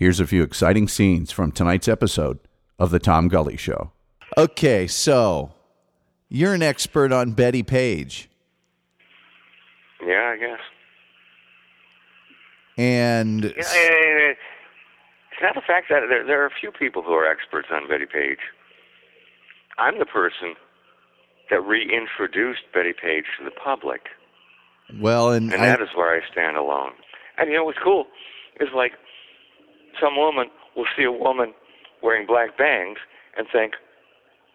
[0.00, 2.38] Here's a few exciting scenes from tonight's episode
[2.78, 3.92] of The Tom Gully Show.
[4.38, 5.52] Okay, so
[6.30, 8.30] you're an expert on Betty Page.
[10.02, 10.60] Yeah, I guess.
[12.78, 13.52] And Yeah.
[13.52, 17.86] It's not the fact that there, there are a few people who are experts on
[17.86, 18.38] Betty Page.
[19.76, 20.54] I'm the person
[21.50, 24.06] that reintroduced Betty Page to the public,
[24.98, 26.92] well, and, and I, that is where I stand alone.
[27.36, 28.06] And you know what's cool
[28.60, 28.92] is like
[30.00, 31.52] some woman will see a woman
[32.02, 32.98] wearing black bangs
[33.36, 33.74] and think,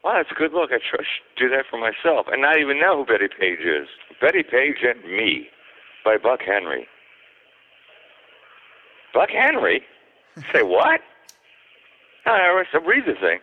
[0.03, 0.71] "Wow, that's a good look.
[0.71, 1.05] I should
[1.37, 3.87] do that for myself," and not even know who Betty Page is.
[4.21, 5.49] Betty Page and Me
[6.03, 6.87] by Buck Henry.
[9.13, 9.83] Buck Henry?
[10.53, 11.01] Say what?
[12.25, 13.39] I was- I read the thing.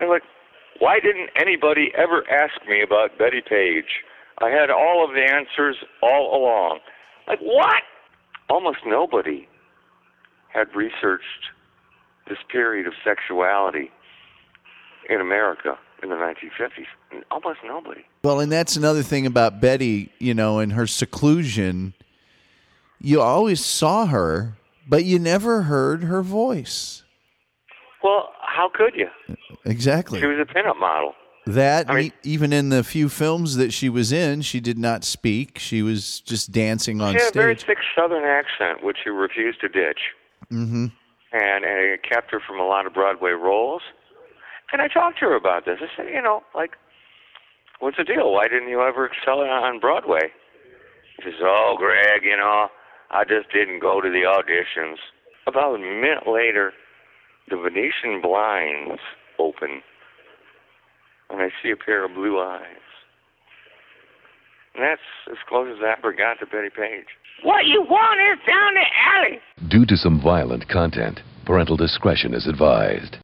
[0.00, 0.22] I'm like,
[0.78, 4.02] why didn't anybody ever ask me about Betty Page?
[4.40, 6.78] I had all of the answers all along.
[7.26, 7.82] Like, what?
[8.48, 9.48] Almost nobody
[10.52, 11.24] had researched
[12.28, 13.90] this period of sexuality
[15.08, 16.86] in America in the 1950s.
[17.30, 18.02] Almost nobody.
[18.22, 21.94] well, and that's another thing about Betty, you know, in her seclusion.
[23.00, 24.56] You always saw her,
[24.88, 27.04] but you never heard her voice.
[28.02, 29.08] Well, how could you?
[29.64, 30.20] Exactly.
[30.20, 31.14] She was a pinup model.
[31.46, 34.76] That I mean- e- even in the few films that she was in, she did
[34.78, 35.58] not speak.
[35.58, 39.60] She was just dancing on She had a very thick Southern accent, which she refused
[39.62, 39.98] to ditch.
[40.50, 40.86] Hmm
[41.32, 43.82] and, and it kept her from a lot of Broadway roles.
[44.72, 45.78] And I talked to her about this.
[45.80, 46.72] I said, you know, like,
[47.80, 48.32] what's the deal?
[48.32, 50.32] Why didn't you ever excel on Broadway?
[51.16, 52.68] She says, oh, Greg, you know,
[53.10, 54.96] I just didn't go to the auditions.
[55.46, 56.72] About a minute later,
[57.48, 59.00] the Venetian blinds
[59.38, 59.82] open,
[61.30, 62.84] and I see a pair of blue eyes.
[64.74, 67.08] And that's as close as I ever got to Betty Page.
[67.44, 69.40] What you want is down the alley.
[69.68, 73.18] Due to some violent content, parental discretion is advised.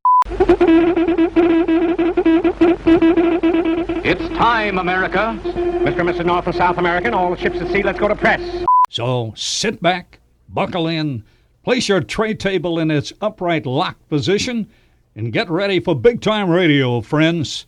[4.06, 5.36] It's time, America.
[5.44, 6.00] Mr.
[6.00, 6.26] and Mrs.
[6.26, 8.40] North and South American, all the ships at sea, let's go to press.
[8.88, 11.24] So sit back, buckle in,
[11.64, 14.68] place your tray table in its upright lock position,
[15.16, 17.66] and get ready for big time radio, friends.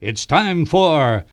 [0.00, 1.24] It's time for.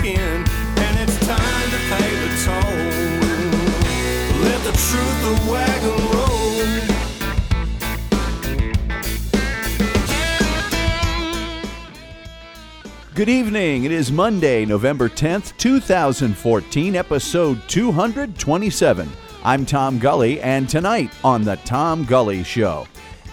[0.00, 0.16] Skin.
[0.16, 2.80] And it's time to pay the toll.
[4.42, 6.40] Let the truth wagon roll.
[13.14, 13.84] Good evening.
[13.84, 19.06] It is Monday, November 10th, 2014, episode 227.
[19.44, 22.86] I'm Tom Gully, and tonight on The Tom Gully Show.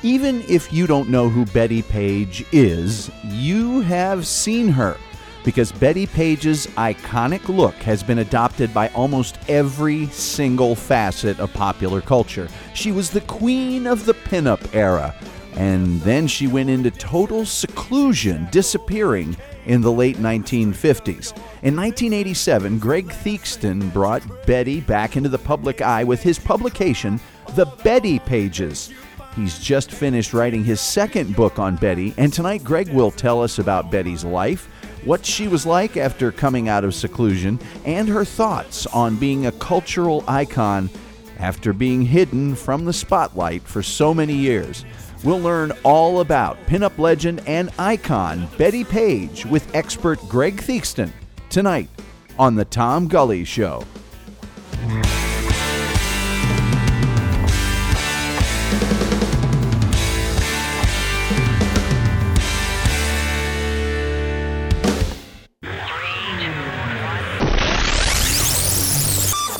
[0.04, 4.98] Even if you don't know who Betty Page is, you have seen her
[5.48, 12.02] because Betty Page's iconic look has been adopted by almost every single facet of popular
[12.02, 12.50] culture.
[12.74, 15.16] She was the queen of the pinup era,
[15.54, 19.38] and then she went into total seclusion, disappearing
[19.68, 21.32] in the late 1950s.
[21.64, 27.22] In 1987, Greg Theakston brought Betty back into the public eye with his publication,
[27.56, 28.92] The Betty Pages.
[29.34, 33.60] He's just finished writing his second book on Betty, and tonight Greg will tell us
[33.60, 34.68] about Betty's life,
[35.08, 39.52] what she was like after coming out of seclusion, and her thoughts on being a
[39.54, 40.90] cultural icon
[41.40, 44.84] after being hidden from the spotlight for so many years.
[45.24, 51.12] We'll learn all about pinup legend and icon Betty Page with expert Greg Theakston
[51.50, 51.90] tonight
[52.38, 53.86] on The Tom Gully Show.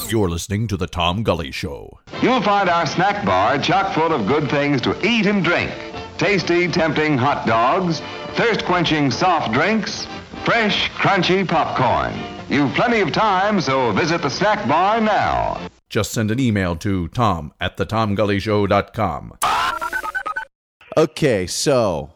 [0.10, 2.00] You're listening to The Tom Gully Show.
[2.22, 5.70] You'll find our snack bar chock full of good things to eat and drink.
[6.18, 8.02] Tasty, tempting hot dogs,
[8.36, 10.08] thirst quenching soft drinks,
[10.46, 12.14] fresh, crunchy popcorn.
[12.50, 15.60] You've plenty of time, so visit the snack bar now.
[15.90, 19.38] Just send an email to tom at thetomgullyshow.com.
[20.96, 22.14] Okay, so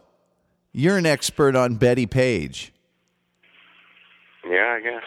[0.71, 2.71] you're an expert on Betty Page.
[4.49, 5.03] Yeah, I guess.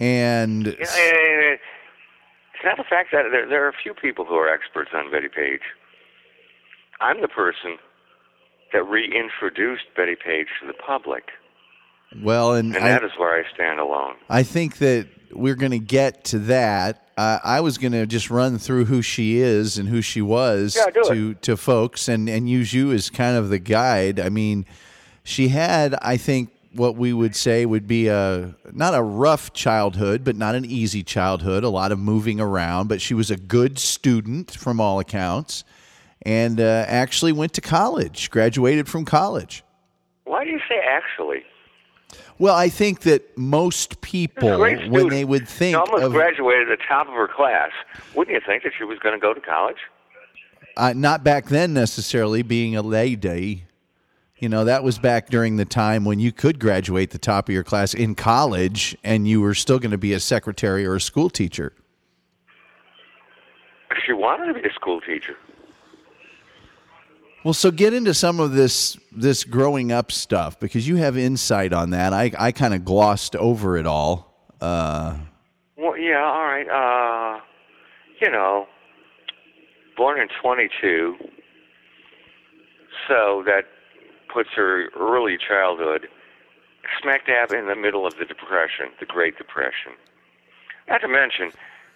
[0.00, 0.96] And it's
[2.64, 5.28] not the fact that there, there are a few people who are experts on Betty
[5.28, 5.60] Page.
[7.00, 7.78] I'm the person
[8.72, 11.24] that reintroduced Betty Page to the public,
[12.22, 14.14] well, and and I, that is where I stand alone.
[14.28, 17.08] I think that we're going to get to that.
[17.16, 20.76] Uh, I was going to just run through who she is and who she was
[20.76, 21.08] Yeah, it.
[21.08, 24.18] to to folks, and and use you as kind of the guide.
[24.18, 24.66] I mean,
[25.24, 30.24] she had, I think, what we would say would be a not a rough childhood,
[30.24, 31.64] but not an easy childhood.
[31.64, 35.64] A lot of moving around, but she was a good student from all accounts,
[36.22, 39.64] and uh, actually went to college, graduated from college.
[40.24, 41.42] Why do you say actually?
[42.38, 46.78] Well, I think that most people, when they would think She almost of graduated at
[46.78, 47.70] the top of her class.
[48.14, 49.76] Wouldn't you think that she was going to go to college?
[50.76, 53.64] uh, not back then necessarily being a lady.
[54.40, 57.54] You know, that was back during the time when you could graduate the top of
[57.54, 61.00] your class in college and you were still going to be a secretary or a
[61.00, 61.74] school teacher.
[64.06, 65.36] She wanted to be a school teacher.
[67.44, 71.74] Well, so get into some of this this growing up stuff because you have insight
[71.74, 72.14] on that.
[72.14, 74.46] I I kind of glossed over it all.
[74.60, 75.18] Uh,
[75.76, 76.68] Well, yeah, all right.
[76.68, 77.40] Uh,
[78.20, 78.66] you know,
[79.96, 81.16] born in 22,
[83.08, 83.64] so that
[84.32, 86.08] puts her early childhood
[87.00, 89.92] smack dab in the middle of the Depression, the Great Depression.
[90.88, 91.52] Not to mention,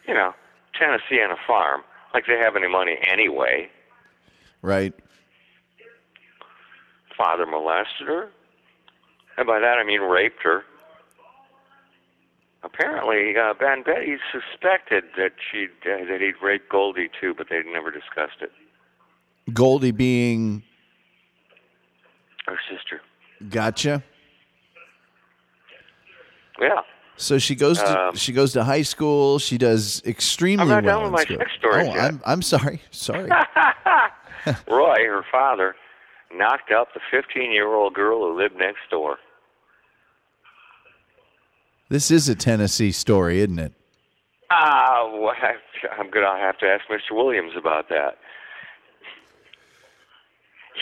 [0.06, 0.34] you know,
[0.78, 1.82] Tennessee on a farm,
[2.12, 3.68] like they have any money anyway.
[4.62, 4.94] right?
[7.16, 8.28] Father molested her,
[9.36, 10.64] and by that I mean raped her.
[12.64, 17.66] Apparently, uh, Ben Betty suspected that she uh, that he'd raped Goldie too, but they'd
[17.66, 18.50] never discussed it.
[19.52, 20.62] Goldie being
[22.46, 23.00] Her sister.
[23.48, 24.02] gotcha.
[26.60, 26.80] Yeah.
[27.16, 29.38] So she goes to Um, she goes to high school.
[29.38, 31.00] She does extremely I'm not well.
[31.00, 31.38] done with my school.
[31.38, 32.04] sex stories Oh, yet.
[32.04, 32.80] I'm I'm sorry.
[32.90, 33.30] Sorry.
[34.68, 35.74] Roy, her father,
[36.34, 39.16] knocked up the 15 year old girl who lived next door.
[41.88, 43.72] this is a Tennessee story, isn't it?
[44.50, 45.32] Ah, well,
[45.98, 47.12] I'm going to have to ask Mr.
[47.16, 48.18] Williams about that.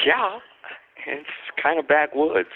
[0.06, 0.38] Yeah,
[1.06, 1.28] it's
[1.62, 2.48] kind of backwoods.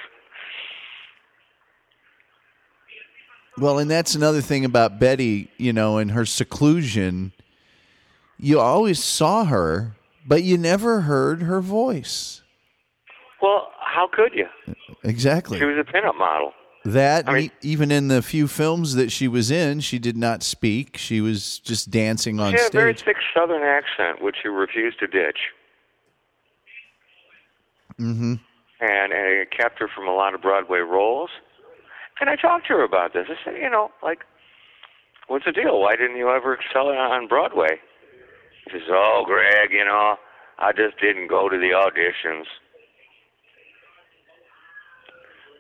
[3.58, 7.32] Well, and that's another thing about Betty, you know, and her seclusion.
[8.38, 9.96] You always saw her,
[10.26, 12.43] but you never heard her voice.
[13.40, 14.46] Well, how could you?
[15.04, 15.58] Exactly.
[15.58, 16.52] She was a pinup model.
[16.84, 20.16] That I mean- e- even in the few films that she was in, she did
[20.16, 20.96] not speak.
[20.98, 24.98] She was just dancing on She had a very thick Southern accent, which she refused
[25.00, 25.38] to ditch.
[28.00, 28.34] Mm-hmm.
[28.81, 31.31] And, and it kept her from a lot of Broadway roles.
[32.20, 33.26] And I talked to her about this.
[33.28, 34.20] I said, you know, like,
[35.28, 35.81] what's the deal?
[35.81, 37.81] Why didn't you ever excel on Broadway?
[38.64, 40.16] She says, oh, Greg, you know,
[40.58, 42.44] I just didn't go to the auditions.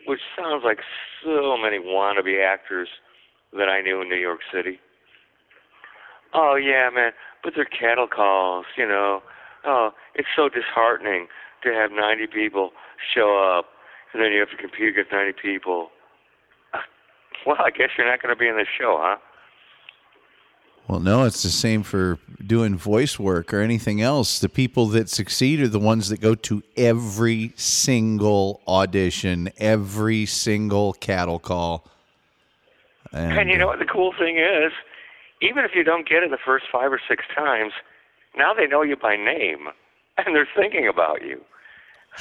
[0.06, 0.80] Which sounds like
[1.24, 2.88] so many wannabe actors
[3.52, 4.78] that I knew in New York City.
[6.34, 7.12] Oh, yeah, man,
[7.42, 9.22] but they're cattle calls, you know.
[9.64, 11.28] Oh, it's so disheartening
[11.62, 12.70] to have 90 people
[13.14, 13.66] show up,
[14.12, 15.90] and then you have to compete against 90 people.
[17.46, 19.18] Well, I guess you're not going to be in the show, huh?
[20.88, 24.38] Well, no, it's the same for doing voice work or anything else.
[24.38, 30.92] The people that succeed are the ones that go to every single audition, every single
[30.92, 31.88] cattle call.
[33.12, 34.72] And, And you know uh, what the cool thing is?
[35.42, 37.72] Even if you don't get it the first five or six times,
[38.36, 39.68] now they know you by name,
[40.26, 41.40] and they're thinking about you.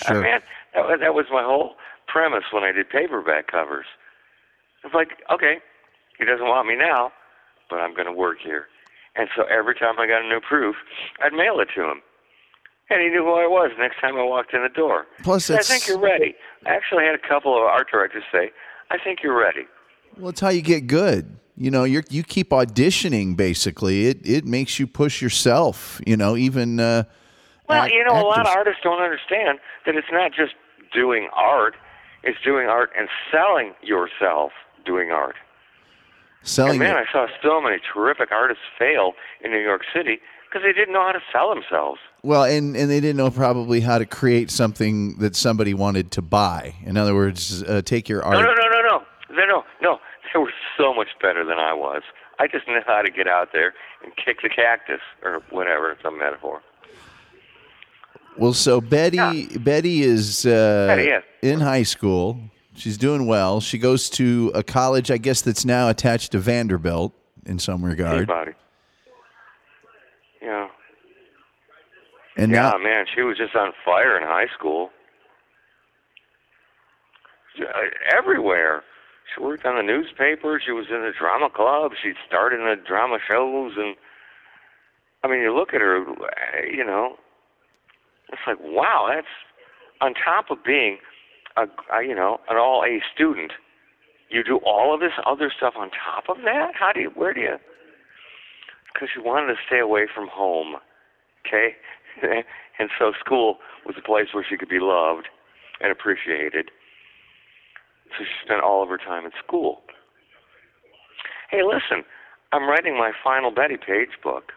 [0.06, 0.18] Sure.
[0.18, 0.42] Uh, man,
[0.74, 1.76] that was, that was my whole
[2.08, 3.86] premise when I did paperback covers.
[4.84, 5.58] It's like, okay,
[6.20, 7.12] he doesn't want me now,
[7.70, 8.68] but I'm going to work here.
[9.16, 10.76] And so every time I got a new proof,
[11.24, 12.02] I'd mail it to him.
[12.90, 15.08] And he knew who I was next time I walked in the door.
[15.24, 16.36] Plus, I think you're ready.
[16.68, 18.52] I actually had a couple of art directors say,
[18.92, 19.66] I think you're ready.
[20.18, 21.38] well, it's how you get good.
[21.58, 23.36] You know, you you keep auditioning.
[23.38, 26.02] Basically, it it makes you push yourself.
[26.06, 27.06] You know, even uh,
[27.68, 30.54] Well, act- you know, a lot of artists don't understand that it's not just
[30.94, 31.76] doing art,
[32.24, 34.52] it's doing art and selling yourself
[34.86, 35.36] doing art.
[36.44, 36.72] selling.
[36.72, 37.08] and man, it.
[37.10, 41.02] I saw so many terrific artists fail in New York City because they didn't know
[41.02, 42.00] how to sell themselves.
[42.24, 46.22] Well, and and they didn't know probably how to create something that somebody wanted to
[46.22, 46.76] buy.
[46.84, 48.36] In other words, uh, take your art.
[48.36, 49.04] No, no, no, no, no.
[49.32, 50.00] No, no, no.
[50.34, 52.02] They were so much better than I was.
[52.40, 55.92] I just knew how to get out there and kick the cactus or whatever.
[55.92, 56.62] It's a metaphor.
[58.38, 61.24] Well, so Betty Betty is uh, Betty, yes.
[61.42, 62.40] in high school,
[62.76, 63.62] She's doing well.
[63.62, 67.14] She goes to a college, I guess, that's now attached to Vanderbilt
[67.46, 68.18] in some regard.
[68.18, 68.52] Anybody.
[70.42, 70.68] Yeah.
[72.38, 74.90] And Yeah, now, man, she was just on fire in high school.
[77.60, 77.64] Uh,
[78.16, 78.84] Everywhere.
[79.34, 80.62] She worked on the newspaper.
[80.64, 81.94] She was in the drama club.
[82.02, 83.96] She starred in the drama shows, and
[85.24, 87.18] I mean, you look at her, uh, you know,
[88.32, 89.28] it's like, wow, that's
[90.02, 90.98] on top of being
[91.58, 91.64] a,
[91.94, 93.52] a you know, an all A student.
[94.30, 96.72] You do all of this other stuff on top of that.
[96.78, 97.12] How do you?
[97.14, 97.58] Where do you?
[98.94, 100.76] Because you wanted to stay away from home.
[101.46, 101.76] Okay,
[102.80, 105.28] and so school was a place where she could be loved
[105.80, 106.72] and appreciated.
[108.18, 109.82] So she spent all of her time at school.
[111.52, 112.04] Hey, listen,
[112.52, 114.52] I'm writing my final Betty Page book,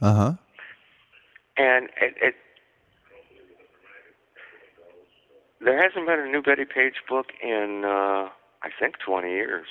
[0.00, 0.32] uh huh.
[1.58, 2.34] And it, it
[5.60, 8.28] there hasn't been a new Betty Page book in uh,
[8.62, 9.66] I think 20 years.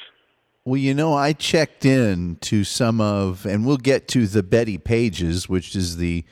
[0.65, 4.77] Well, you know, I checked in to some of, and we'll get to the Betty
[4.77, 6.25] Pages, which is the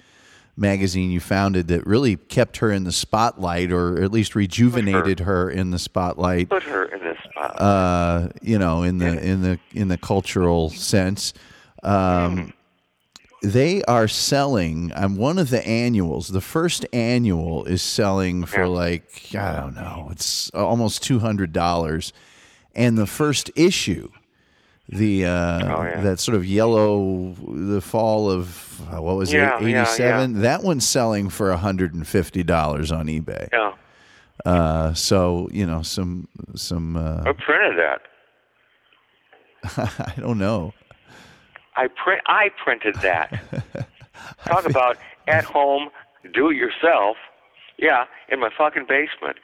[0.58, 5.50] magazine you founded that really kept her in the spotlight, or at least rejuvenated her
[5.50, 6.50] in the spotlight.
[6.50, 7.62] Put her in the spot.
[7.62, 11.34] Uh, you know, in the in the in the cultural sense.
[11.84, 12.54] Um,
[13.42, 14.92] they are selling.
[14.96, 16.30] I'm one of the annuals.
[16.30, 18.66] The first annual is selling for Yeah.
[18.68, 20.08] like I don't know.
[20.12, 22.12] It's almost two hundred dollars,
[22.76, 24.10] and the first issue,
[24.90, 26.02] the uh, Oh, yeah.
[26.02, 30.42] that sort of yellow, the fall of uh, what was Yeah, it, yeah, eighty seven.
[30.42, 33.50] That one's selling for hundred and fifty dollars on eBay.
[33.54, 33.74] yeah,
[34.46, 36.96] Uh, so you know some some.
[36.98, 38.02] Uh, I printed that.
[40.00, 40.74] I don't know.
[41.76, 42.22] I print.
[42.28, 43.42] I printed that.
[44.46, 45.90] Talk about at home,
[46.34, 47.18] do it yourself.
[47.78, 49.38] Yeah, in my fucking basement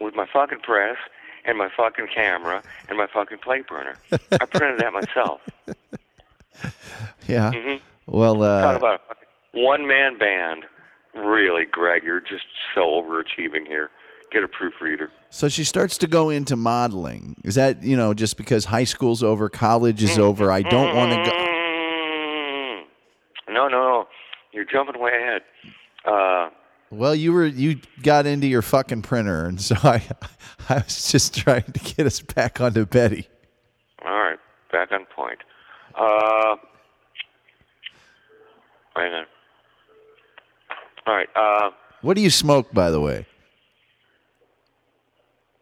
[0.00, 0.96] with my fucking press
[1.44, 3.96] and my fucking camera and my fucking plate burner.
[4.12, 5.40] I printed that myself.
[7.28, 7.52] Yeah.
[7.52, 7.84] Mm-hmm.
[8.06, 9.00] Well, uh, Talk about
[9.52, 10.64] one man band.
[11.14, 13.90] Really, Greg, you're just so overachieving here.
[14.30, 15.10] Get a proofreader.
[15.30, 17.36] So she starts to go into modeling.
[17.44, 21.12] Is that, you know, just because high school's over, college is over, I don't want
[21.12, 21.36] to go.
[21.36, 22.82] Mm.
[23.48, 24.08] No, no, no.
[24.56, 25.42] You're jumping way ahead.
[26.04, 26.48] Uh,
[26.90, 30.02] Well, you were you got into your fucking printer and so I
[30.70, 33.28] I was just trying to get us back onto Betty.
[34.04, 34.38] All right,
[34.72, 35.38] back on point.
[35.94, 36.56] Uh,
[38.96, 39.26] on.
[41.06, 41.28] All right.
[41.36, 41.70] Uh,
[42.00, 43.26] What do you smoke by the way?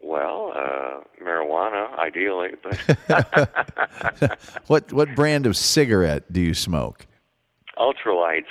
[0.01, 7.05] well, uh, marijuana, ideally, but What what brand of cigarette do you smoke?
[7.77, 8.45] ultralights.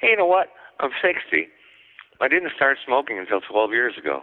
[0.00, 0.48] Hey, you know what?
[0.80, 1.48] I'm 60.
[2.20, 4.22] I didn't start smoking until 12 years ago.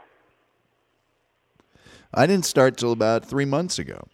[2.13, 4.07] I didn't start till about 3 months ago.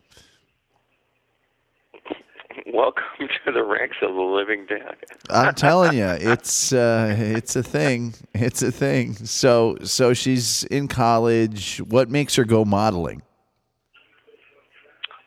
[2.74, 4.96] Welcome to the ranks of the living dead.
[5.30, 8.16] I'm telling you, it's uh, it's a thing.
[8.34, 9.14] It's a thing.
[9.14, 11.78] So so she's in college.
[11.78, 13.22] What makes her go modeling?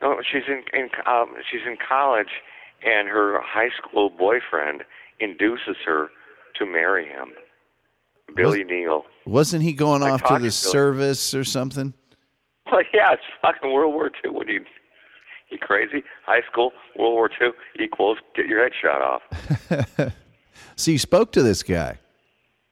[0.02, 2.42] No, she's in, in um, she's in college,
[2.84, 4.82] and her high school boyfriend
[5.20, 6.10] induces her
[6.56, 7.32] to marry him,
[8.34, 9.04] Billy Neal.
[9.26, 10.50] Wasn't he going I off to the Billy.
[10.50, 11.94] service or something?
[12.70, 14.30] Well, yeah, it's fucking World War II.
[14.30, 14.64] What do you,
[15.50, 16.02] you crazy?
[16.26, 17.50] High school, World War II
[17.82, 20.12] equals get your head shot off.
[20.76, 21.98] So you spoke to this guy.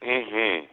[0.02, 0.66] Mm-hmm.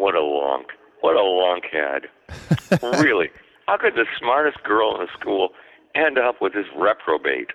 [0.00, 0.66] What a lunk.
[1.00, 3.02] What a lunkhead.
[3.02, 3.30] really.
[3.66, 5.50] How could the smartest girl in the school
[5.94, 7.50] end up with this reprobate?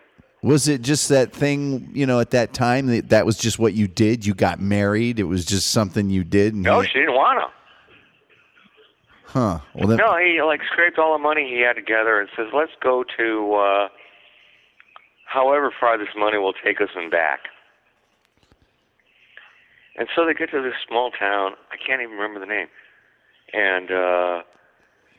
[0.45, 3.73] Was it just that thing, you know, at that time that that was just what
[3.73, 4.23] you did?
[4.27, 5.19] You got married.
[5.19, 6.53] It was just something you did.
[6.53, 9.31] And No, he- she didn't want to.
[9.31, 9.59] huh?
[9.73, 12.73] Well, then, No, he like scraped all the money he had together and says, "Let's
[12.79, 13.87] go to uh,
[15.25, 17.39] however far this money will take us and back."
[19.97, 21.53] And so they get to this small town.
[21.71, 22.67] I can't even remember the name.
[23.51, 24.43] And uh,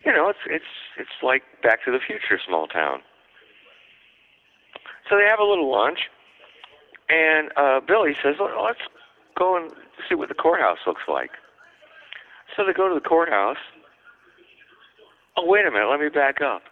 [0.04, 3.00] you know, it's it's it's like Back to the Future small town.
[5.08, 6.10] So they have a little lunch,
[7.08, 8.80] and uh, Billy says, "Well, "Let's
[9.38, 9.72] go and
[10.08, 11.30] see what the courthouse looks like."
[12.56, 13.58] So they go to the courthouse.
[15.36, 15.88] Oh, wait a minute.
[15.90, 16.62] Let me back up.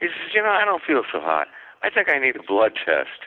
[0.00, 1.48] He says, you know, I don't feel so hot.
[1.82, 3.20] I think I need a blood test.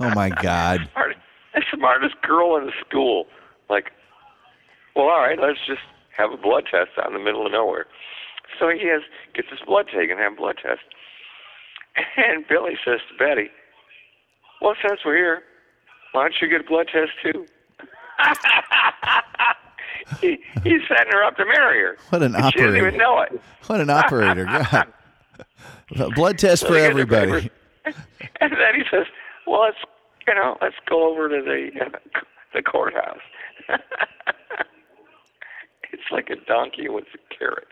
[0.00, 0.88] oh my God!
[0.92, 1.16] Smart-
[1.54, 3.26] the smartest girl in the school.
[3.68, 3.92] Like,
[4.96, 5.82] well, all right, let's just
[6.16, 7.86] have a blood test out in the middle of nowhere.
[8.58, 9.02] So he has
[9.34, 10.82] gets his blood taken, have a blood test.
[12.16, 13.50] And Billy says to Betty,
[14.60, 15.42] well, since we're here,
[16.12, 17.46] why don't you get a blood test too?
[20.20, 21.96] he, he's setting her up to marry her.
[22.10, 22.50] What an operator.
[22.50, 23.40] She doesn't even know it.
[23.66, 24.44] What an operator.
[24.70, 24.92] God.
[25.98, 27.50] A blood test So for they get the everybody.
[28.40, 29.06] And then he says,
[29.46, 29.78] "Well, let's
[30.26, 31.90] you know, let's go over to the uh,
[32.54, 33.20] the courthouse."
[35.92, 37.68] it's like a donkey with a carrot.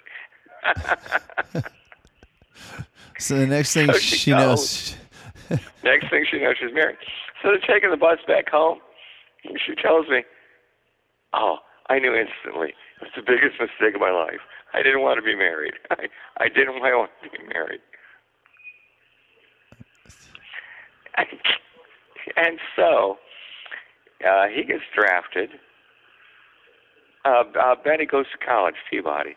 [3.19, 4.97] So the next thing So she, she knows,
[5.83, 6.99] Next thing she knows, she's married.
[7.43, 8.79] So they're taking the bus back home.
[9.45, 10.25] And she tells me,
[11.33, 12.75] "Oh, I knew instantly.
[13.01, 14.41] It was the biggest mistake of my life.
[14.75, 15.75] I didn't want to be married.
[15.91, 17.81] I I didn't want to be married."
[22.37, 23.19] and so
[24.27, 25.51] uh, he gets drafted.
[27.25, 29.37] Uh, uh, Betty goes to college, Peabody.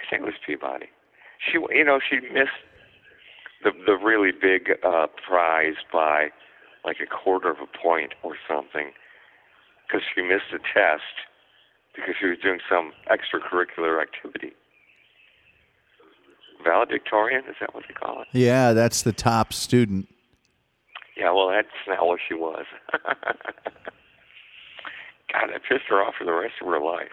[0.00, 0.86] I think it was Peabody.
[1.50, 2.50] She, you know, she missed
[3.62, 6.28] the the really big uh, prize by
[6.84, 8.92] like a quarter of a point or something
[9.86, 11.02] because she missed a test
[11.94, 14.52] because she was doing some extracurricular activity.
[16.64, 18.28] Valedictorian, is that what they call it?
[18.32, 20.08] yeah, that's the top student.
[21.16, 22.64] Yeah, well, that's not what she was.
[25.32, 27.12] God, that pissed her off for the rest of her life.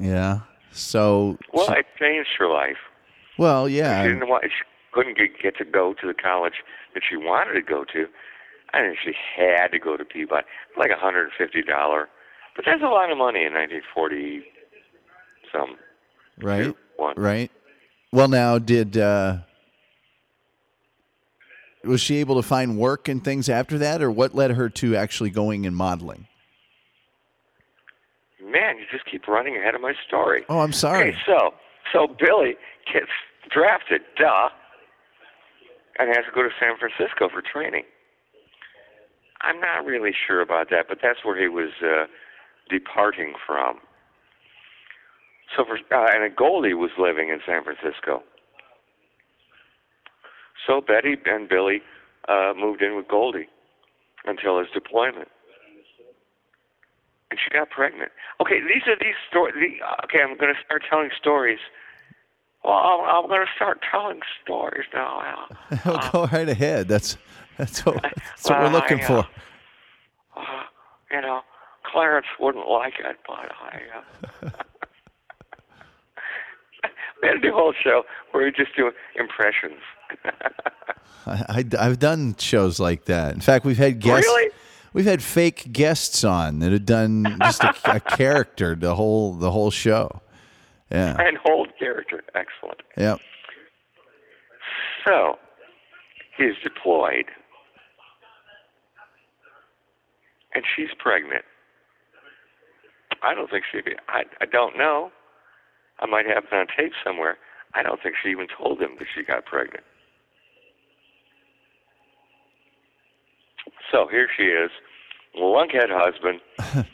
[0.00, 0.40] Yeah.
[0.72, 2.76] So, Well, she- it changed her life.
[3.38, 4.02] Well, yeah.
[4.02, 4.44] She didn't want.
[4.44, 6.54] She couldn't get, get to go to the college
[6.94, 8.06] that she wanted to go to.
[8.72, 10.46] I think she had to go to Peabody,
[10.78, 12.08] like a hundred and fifty dollar.
[12.56, 14.42] But that's a lot of money in 1940.
[15.52, 15.76] Some
[16.42, 16.74] Right.
[16.96, 17.14] one.
[17.16, 17.50] Right.
[18.12, 19.38] Well, now, did uh,
[21.84, 24.96] was she able to find work and things after that, or what led her to
[24.96, 26.26] actually going and modeling?
[28.42, 30.44] Man, you just keep running ahead of my story.
[30.48, 31.10] Oh, I'm sorry.
[31.10, 31.54] Okay, so
[31.92, 32.56] so Billy
[32.92, 33.10] gets
[33.50, 34.48] drafted, duh,
[35.98, 37.84] and has to go to San Francisco for training.
[39.42, 42.06] I'm not really sure about that, but that's where he was uh,
[42.68, 43.80] departing from.
[45.56, 48.22] So for uh, and Goldie was living in San Francisco.
[50.66, 51.80] So Betty and Billy
[52.28, 53.48] uh, moved in with Goldie
[54.26, 55.28] until his deployment
[57.30, 58.10] and she got pregnant.
[58.42, 59.54] Okay, these are these stories.
[59.54, 61.62] The, okay, I'm going to start telling stories.
[62.64, 65.46] Well, I'm, I'm going to start telling stories now.
[65.86, 66.88] Oh, go right ahead.
[66.88, 67.16] That's
[67.56, 69.18] that's what, that's what we're looking I, for.
[69.18, 69.24] uh,
[70.36, 70.62] Uh,
[71.10, 71.40] you know,
[71.90, 73.80] Clarence wouldn't like it, but I.
[74.46, 74.50] Uh,
[77.22, 79.80] we had to do a whole show where we just do impressions.
[81.26, 83.34] I, I, have done shows like that.
[83.34, 84.26] In fact, we've had guests.
[84.26, 84.50] Really?
[84.92, 89.50] We've had fake guests on that have done just a, a character the whole the
[89.50, 90.22] whole show.
[90.90, 91.16] Yeah.
[91.18, 92.22] and hold character.
[92.34, 92.80] Excellent.
[92.96, 93.20] Yep.
[95.06, 95.38] So,
[96.36, 97.26] he's deployed,
[100.54, 101.44] and she's pregnant.
[103.22, 103.78] I don't think she.
[104.08, 105.10] I I don't know.
[106.00, 107.36] I might have it on tape somewhere.
[107.74, 109.84] I don't think she even told him that she got pregnant.
[113.92, 114.70] So here she is,
[115.36, 116.40] lunkhead husband,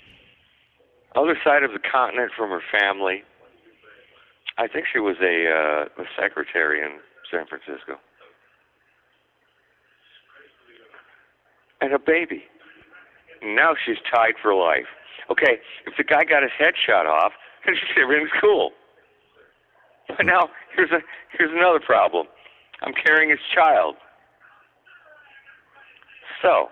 [1.15, 3.23] other side of the continent from her family.
[4.59, 6.99] I think she was a, uh, a secretary in
[7.31, 7.97] San Francisco.
[11.81, 12.45] And a baby.
[13.43, 14.89] Now she's tied for life.
[15.31, 17.33] Okay, if the guy got his head shot off,
[17.67, 18.71] then everything's cool.
[20.09, 21.01] But now here's a
[21.37, 22.27] here's another problem.
[22.83, 23.97] I'm carrying his child.
[26.43, 26.69] So,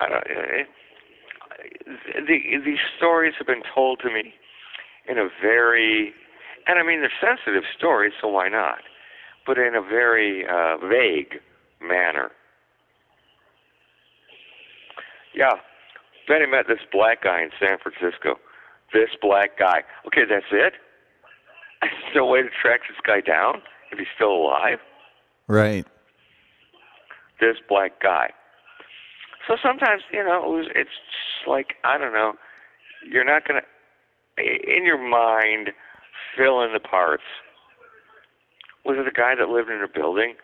[0.00, 0.64] I don't, eh,
[2.26, 4.34] the, these stories have been told to me
[5.08, 6.12] in a very,
[6.66, 8.78] and I mean they're sensitive stories, so why not?
[9.46, 11.40] But in a very uh, vague
[11.80, 12.30] manner.
[15.34, 15.54] Yeah,
[16.28, 18.38] Betty met this black guy in San Francisco.
[18.92, 19.82] This black guy.
[20.06, 20.74] Okay, that's it.
[21.80, 24.78] There's no way to track this guy down if he's still alive.
[25.48, 25.86] Right.
[27.40, 28.30] This black guy.
[29.46, 30.90] So sometimes, you know, it it's
[31.46, 32.34] like I don't know.
[33.06, 33.60] You're not gonna,
[34.38, 35.70] in your mind,
[36.36, 37.22] fill in the parts.
[38.84, 40.34] Was it a guy that lived in a building?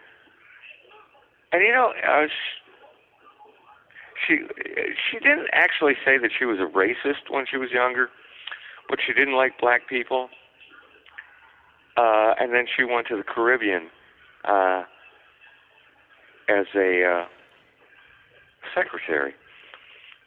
[1.52, 2.30] And you know, I was.
[4.26, 4.38] She
[5.10, 8.10] she didn't actually say that she was a racist when she was younger,
[8.88, 10.28] but she didn't like black people.
[11.96, 13.88] Uh, and then she went to the Caribbean
[14.44, 14.84] uh,
[16.48, 17.24] as a uh,
[18.74, 19.34] secretary,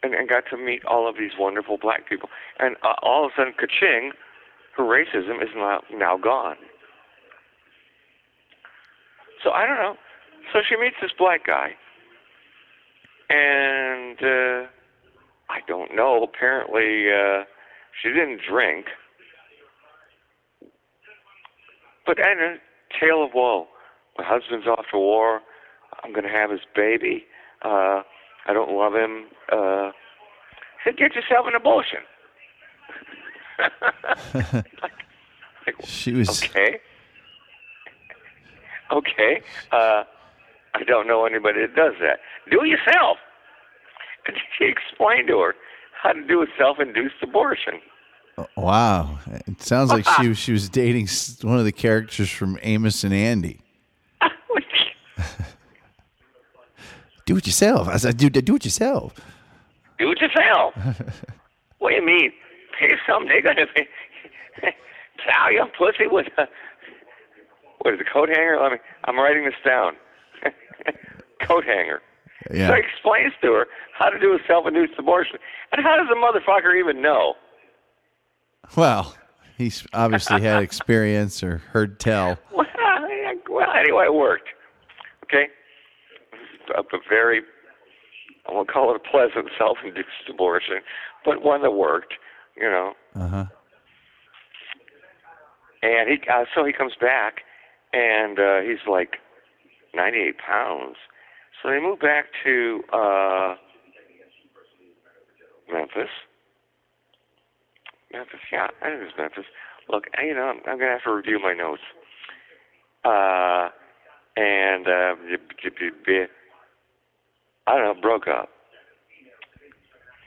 [0.04, 2.28] and, and got to meet all of these wonderful black people.
[2.58, 4.12] And uh, all of a sudden, ka-ching,
[4.76, 6.56] her racism is now now gone.
[9.42, 9.96] So I don't know.
[10.52, 11.70] So she meets this black guy,
[13.30, 14.68] and uh,
[15.48, 16.22] I don't know.
[16.22, 17.44] Apparently, uh,
[18.02, 18.86] she didn't drink.
[22.06, 22.56] But and a
[23.00, 23.66] tale of woe.
[24.18, 25.40] My husband's off to war.
[26.02, 27.24] I'm going to have his baby.
[27.62, 28.02] Uh,
[28.46, 29.26] I don't love him.
[29.50, 29.90] Uh,
[30.84, 32.00] said, get yourself an abortion.
[34.54, 36.42] like, She was.
[36.42, 36.80] okay.
[38.92, 39.42] Okay.
[39.72, 40.04] Uh,
[40.74, 42.18] I don't know anybody that does that.
[42.50, 43.18] Do it yourself.
[44.26, 45.54] And she explained to her
[46.02, 47.80] how to do a self-induced abortion.
[48.56, 49.18] Wow.
[49.46, 51.08] It sounds like she she was dating
[51.42, 53.60] one of the characters from Amos and Andy.
[57.26, 57.88] Do it yourself.
[57.88, 59.14] I said, do, do it yourself.
[59.98, 60.74] do it yourself.
[61.78, 62.32] what do you mean?
[62.78, 64.72] Pay some nigga to
[65.24, 66.48] plow your pussy with a
[67.84, 68.58] what is it, coat hanger?
[68.60, 68.78] Let me.
[69.04, 69.92] I'm writing this down.
[71.42, 72.00] coat hanger.
[72.50, 72.68] Yeah.
[72.68, 75.36] So he explains to her how to do a self-induced abortion.
[75.70, 77.34] And how does the motherfucker even know?
[78.74, 79.14] Well,
[79.58, 82.38] he's obviously had experience or heard tell.
[82.54, 82.66] Well,
[83.50, 84.48] well anyway, it worked.
[85.24, 85.48] Okay?
[86.76, 87.42] A, a very,
[88.48, 90.76] I won't call it a pleasant self-induced abortion,
[91.24, 92.14] but one that worked,
[92.56, 92.92] you know.
[93.14, 93.44] Uh huh.
[95.82, 97.42] And he, uh, so he comes back,
[97.92, 99.16] and uh, he's like
[99.94, 100.96] 98 pounds.
[101.62, 103.54] So they move back to uh,
[105.72, 106.08] Memphis.
[108.12, 109.44] Memphis, yeah, I think it's Memphis.
[109.88, 111.82] Look, I- you know, I'm, I'm gonna have to review my notes.
[113.04, 113.68] Uh,
[114.36, 115.14] and uh,
[117.66, 118.48] I don't know, broke up.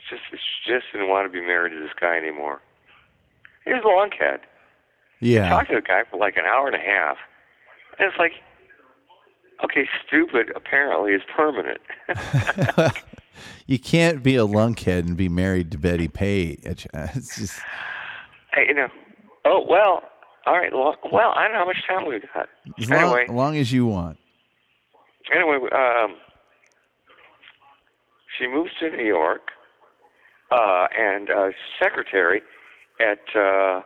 [0.10, 0.22] Just,
[0.66, 2.62] just didn't want to be married to this guy anymore.
[3.66, 4.40] He was a lunkhead
[5.20, 5.46] Yeah.
[5.48, 7.18] I talked to the guy for like an hour and a half,
[8.00, 8.32] and it's like,
[9.64, 11.82] okay, stupid apparently is permanent.
[13.68, 16.88] you can't be a lunkhead and be married to Betty Page.
[16.94, 17.60] It's just,
[18.54, 18.88] hey, you know,
[19.44, 20.04] oh well,
[20.46, 22.48] all right, lo- well, I don't know how much time we've got.
[22.80, 24.18] as long, Anyway, long as you want.
[25.36, 26.16] anyway, um,
[28.38, 29.50] she moves to New York,
[30.52, 31.50] uh, and uh,
[31.82, 32.42] secretary
[33.00, 33.82] at uh,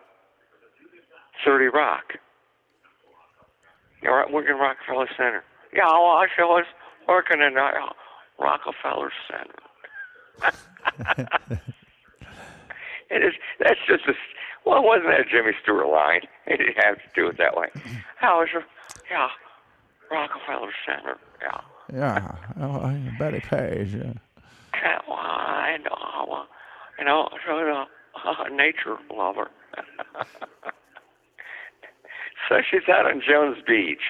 [1.46, 2.14] 30 Rock.
[4.02, 5.44] You're working Rockefeller Center.
[5.74, 6.66] Yeah, well, I was
[7.08, 7.72] working in uh,
[8.40, 9.62] Rockefeller Center.
[13.10, 13.34] it is.
[13.60, 14.14] That's just a.
[14.66, 16.22] Well, wasn't that a Jimmy Stewart line?
[16.48, 17.68] He didn't have to do it that way.
[18.18, 18.64] How is your?
[19.10, 19.30] Yeah,
[20.10, 21.18] Rockefeller Center.
[21.42, 21.62] Yeah.
[21.94, 22.36] Yeah.
[22.60, 23.94] Oh, Betty Page.
[23.96, 24.14] Yeah.
[24.82, 26.46] Cat wine, uh,
[26.98, 27.88] you know, sort of
[28.26, 29.50] a nature lover.
[32.50, 34.02] so she's out on Jones Beach.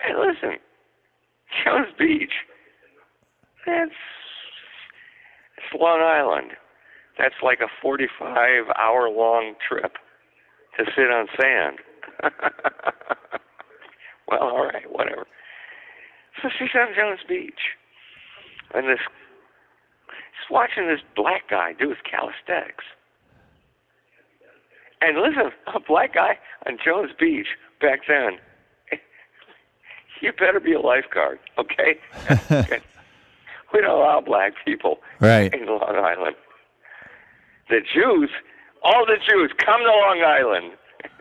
[0.00, 0.58] Hey, listen,
[1.64, 2.32] Jones Beach,
[3.66, 3.90] that's
[5.56, 6.52] it's Long Island.
[7.18, 9.92] That's like a 45 hour long trip
[10.76, 11.78] to sit on sand.
[14.28, 15.26] well, all right, whatever.
[16.42, 17.60] So she's on Jones Beach,
[18.74, 22.84] and this she's watching this black guy do his calisthenics.
[25.00, 27.48] And listen, a black guy on Jones Beach
[27.80, 28.38] back then.
[30.20, 31.98] You better be a lifeguard, okay?
[33.74, 35.52] we don't allow black people Right.
[35.52, 36.36] in Long Island.
[37.68, 38.30] The Jews,
[38.82, 40.72] all the Jews, come to Long Island.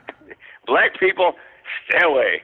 [0.68, 1.34] black people,
[1.90, 2.44] stay away.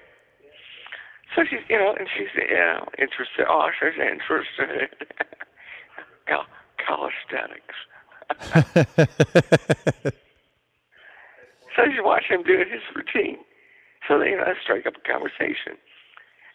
[1.35, 3.45] So she's, you know, and she's, you know, interested.
[3.47, 4.89] Oh, she's interested.
[6.27, 6.43] yeah,
[6.85, 7.77] calisthenics.
[11.75, 13.37] so she watched him do his routine.
[14.07, 15.77] So they, you know, strike up a conversation.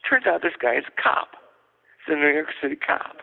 [0.09, 1.29] Turns out this guy is a cop.
[2.07, 3.17] He's a New York City cop.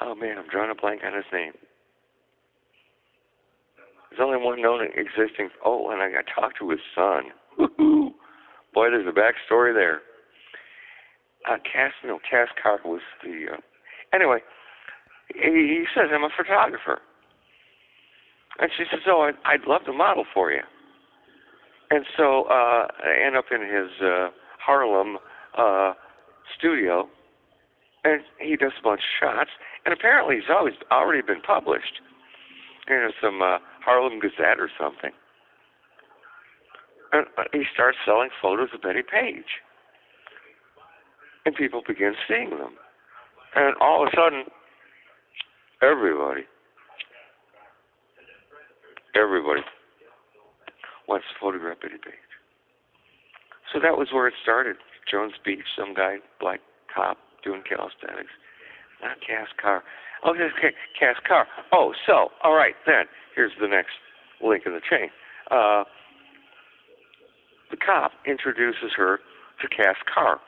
[0.00, 1.52] Oh man, I'm drawing a blank on his name.
[4.10, 5.50] There's only one known existing.
[5.64, 7.24] Oh, and I got to talk to his son.
[7.58, 8.12] Woo-hoo.
[8.74, 10.00] Boy, there's a backstory there.
[11.48, 13.46] Uh, Cass, no, Cass Carr was the.
[13.54, 13.60] Uh,
[14.14, 14.38] anyway,
[15.34, 17.00] he, he says I'm a photographer,
[18.60, 20.62] and she says, "Oh, I'd, I'd love to model for you."
[21.90, 24.28] And so uh, I end up in his uh,
[24.64, 25.18] Harlem
[25.58, 25.92] uh,
[26.56, 27.08] studio,
[28.04, 29.50] and he does a bunch of shots.
[29.84, 32.00] And apparently, he's always already been published.
[32.88, 35.10] You know, some uh, Harlem Gazette or something.
[37.12, 39.60] And uh, he starts selling photos of Betty Page.
[41.44, 42.74] And people begin seeing them.
[43.54, 44.44] And all of a sudden,
[45.82, 46.42] everybody,
[49.14, 49.60] everybody
[51.08, 52.32] wants to photograph Betty Page.
[53.72, 54.76] So that was where it started.
[55.10, 56.60] Jones Beach, some guy, black
[56.94, 58.32] cop doing calisthenics.
[59.02, 59.82] Not Cass Carr.
[60.24, 60.32] Oh,
[60.98, 61.46] Cass Carr.
[61.72, 63.04] Oh, so all right then.
[63.34, 63.92] Here's the next
[64.40, 65.08] link in the chain.
[65.50, 65.84] Uh,
[67.72, 69.18] the cop introduces her
[69.60, 70.38] to Cass Carr.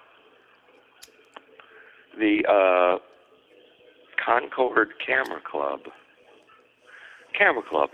[2.16, 2.98] The uh,
[4.24, 5.80] Concord Camera Club.
[7.36, 7.90] Camera Club.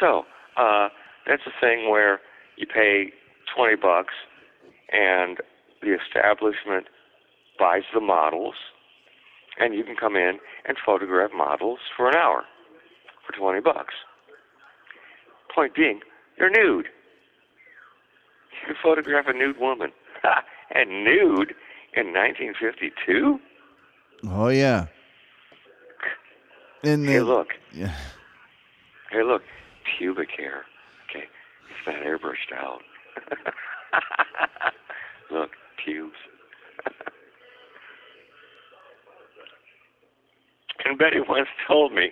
[0.00, 0.24] So,
[0.56, 0.88] uh,
[1.26, 2.20] that's a thing where
[2.56, 3.12] you pay
[3.54, 4.14] 20 bucks
[4.90, 5.38] and
[5.82, 6.86] the establishment
[7.58, 8.54] buys the models
[9.58, 12.44] and you can come in and photograph models for an hour
[13.26, 13.94] for 20 bucks.
[15.54, 16.00] Point being,
[16.38, 16.86] they're nude.
[18.68, 19.92] You photograph a nude woman.
[20.74, 21.54] and nude
[21.94, 23.40] in 1952?
[24.28, 24.86] Oh yeah.
[26.82, 27.48] And Hey, the- look.
[27.72, 27.94] Yeah.
[29.10, 29.42] Hey, look.
[29.98, 30.64] Pubic hair.
[31.08, 31.24] Okay.
[31.24, 32.82] It's not airbrushed out.
[35.30, 35.50] look,
[35.84, 36.16] pubes.
[40.84, 42.10] and Betty once told me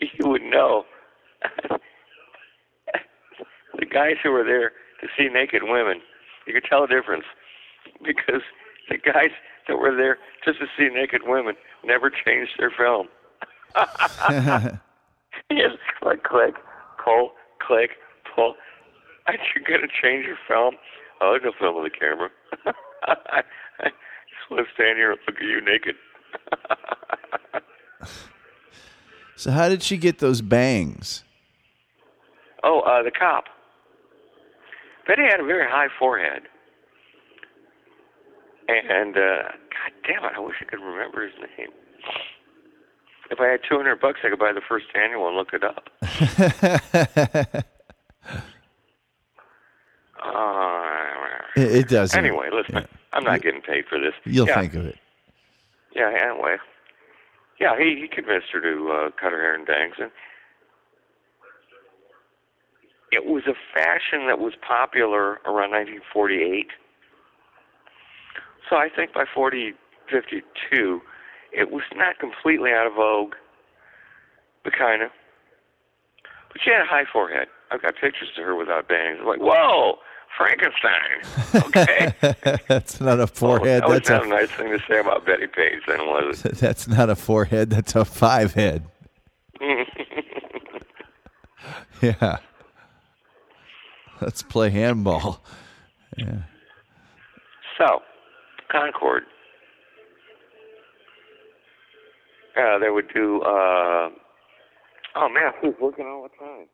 [0.00, 0.84] you would know
[3.82, 6.00] the guys who were there to see naked women,
[6.46, 7.24] you could tell the difference
[8.04, 8.42] because
[8.88, 9.30] the guys
[9.66, 13.08] that were there just to see naked women never changed their film.
[15.50, 16.54] Yes, click, click,
[17.02, 17.32] pull,
[17.66, 17.90] click,
[18.34, 18.54] pull.
[19.26, 20.76] Aren't you going to change your film?
[21.20, 22.30] Oh, there's no film on the camera.
[23.06, 23.10] I,
[23.80, 25.94] I just want to stand here and look at you naked.
[29.42, 31.24] So how did she get those bangs?
[32.62, 33.46] Oh, uh, the cop.
[35.06, 36.42] Betty had a very high forehead.
[38.68, 41.68] And, uh, God damn it, I wish I could remember his name.
[43.30, 45.88] If I had 200 bucks, I could buy the first annual and look it up.
[50.24, 52.16] Uh, It, it doesn't.
[52.16, 54.12] anyway, listen, I'm not getting paid for this.
[54.24, 54.96] You'll yeah, think of it.
[55.96, 56.56] Yeah, anyway.
[57.60, 59.94] Yeah, he, he convinced her to uh, cut her hair in bangs.
[59.98, 60.10] And
[63.12, 66.66] it was a fashion that was popular around 1948.
[68.68, 69.74] So I think by 40,
[70.10, 71.02] 52,
[71.52, 73.34] it was not completely out of vogue,
[74.64, 75.10] but kind of.
[76.50, 77.48] But she had a high forehead.
[77.70, 79.18] I've got pictures of her without bangs.
[79.20, 79.98] I'm like, whoa,
[80.36, 81.20] Frankenstein.
[81.66, 82.60] Okay.
[82.68, 83.82] that's not a oh, forehead.
[83.84, 85.98] Oh, that was that's not a a nice thing to say about Betty Page, then,
[86.06, 86.54] was it?
[86.58, 87.68] that's not a forehead.
[87.70, 88.84] That's a five head.
[92.02, 92.38] Yeah.
[94.22, 95.42] Let's play handball.
[96.16, 96.42] Yeah.
[97.78, 98.00] So,
[98.70, 99.24] Concord.
[102.56, 103.40] Uh, they would do.
[103.42, 104.10] Uh,
[105.16, 106.66] oh man, who's working all the time?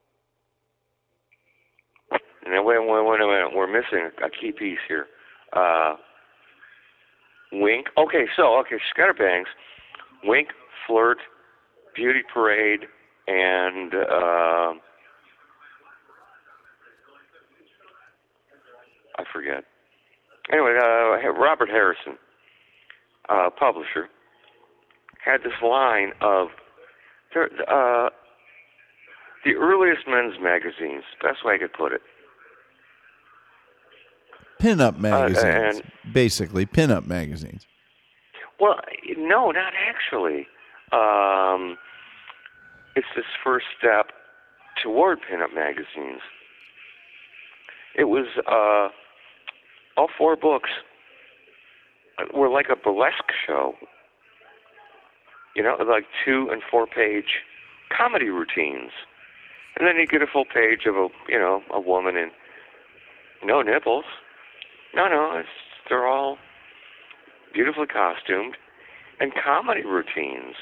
[2.45, 3.51] And then wait, wait, wait a minute.
[3.55, 5.07] We're missing a key piece here.
[5.53, 5.95] Uh,
[7.53, 7.87] Wink.
[7.97, 9.47] Okay, so okay, Scatterbangs,
[10.25, 10.49] Wink,
[10.87, 11.19] Flirt,
[11.95, 12.81] Beauty Parade,
[13.27, 14.73] and uh,
[19.19, 19.65] I forget.
[20.51, 22.17] Anyway, uh, Robert Harrison,
[23.29, 24.09] uh, publisher,
[25.23, 26.49] had this line of
[27.37, 28.09] uh,
[29.45, 31.05] the earliest men's magazines.
[31.23, 32.01] Best way I could put it.
[34.61, 35.81] Pinup magazines.
[35.81, 37.67] and- basically, pinup magazines.
[38.59, 38.81] Well,
[39.17, 40.49] no, not actually.
[40.91, 41.77] Um,
[42.97, 44.07] it's this first step
[44.83, 46.21] toward pinup magazines.
[47.95, 48.89] It was uh,
[49.99, 50.71] all four books
[52.33, 53.75] were like a burlesque show.
[55.57, 57.43] You know, like two and four page
[57.97, 58.93] comedy routines,
[59.77, 62.31] and then you get a full page of a you know a woman and
[63.45, 64.05] no nipples.
[64.95, 65.49] No, no, it's
[65.89, 66.39] they're all
[67.53, 68.57] beautifully costumed,
[69.19, 70.55] and comedy routines.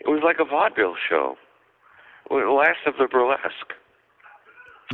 [0.00, 1.36] It was like a vaudeville show.
[2.30, 3.74] Last of the burlesque.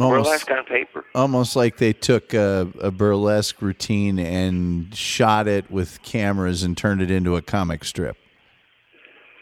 [0.00, 1.04] Almost, burlesque on paper.
[1.14, 7.02] almost like they took a, a burlesque routine and shot it with cameras and turned
[7.02, 8.16] it into a comic strip.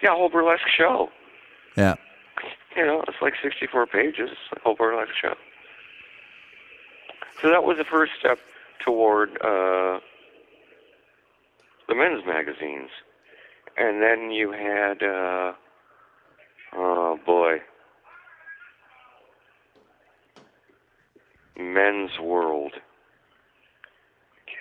[0.03, 1.11] Yeah, a whole burlesque show.
[1.77, 1.94] Yeah.
[2.77, 5.35] You know, it's like 64 pages, a whole burlesque show.
[7.40, 8.38] So that was the first step
[8.85, 10.01] toward uh,
[11.88, 12.90] the men's magazines.
[13.77, 15.53] And then you had, uh,
[16.75, 17.59] oh boy,
[21.59, 22.73] Men's World.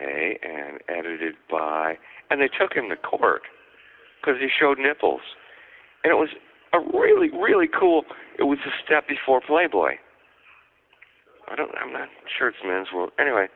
[0.02, 1.98] Okay, and edited by,
[2.30, 3.44] and they took him to court
[4.22, 5.22] because he showed nipples.
[6.04, 6.30] And it was
[6.74, 8.04] a really, really cool,
[8.38, 9.94] it was a step before Playboy.
[11.50, 13.12] I don't, I'm not sure it's Men's World.
[13.20, 13.48] Anyway,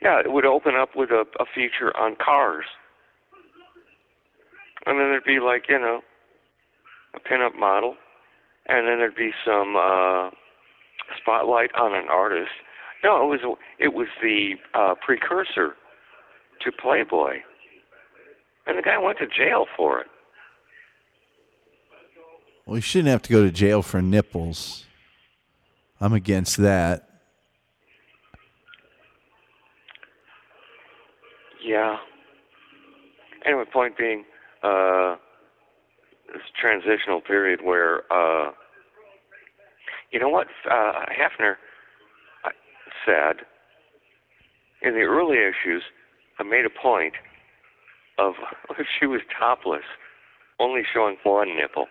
[0.00, 2.64] Yeah, it would open up with a, a feature on cars.
[4.86, 6.00] And then there'd be like, you know,
[7.14, 7.96] a pinup model.
[8.66, 10.30] And then there'd be some uh
[11.20, 12.50] spotlight on an artist.
[13.02, 15.74] No, it was it was the uh precursor
[16.62, 17.38] to Playboy.
[18.66, 20.06] And the guy went to jail for it.
[22.66, 24.84] Well, you shouldn't have to go to jail for nipples.
[26.00, 27.08] I'm against that.
[31.64, 31.96] Yeah.
[33.44, 34.24] Anyway, point being,
[34.62, 35.16] uh,
[36.32, 38.52] this transitional period where, uh,
[40.12, 41.54] you know what, uh, Hefner
[42.44, 42.50] uh,
[43.06, 43.44] said
[44.82, 45.82] in the early issues,
[46.38, 47.14] I made a point
[48.18, 48.34] of
[48.78, 49.84] if she was topless,
[50.58, 51.86] only showing one nipple.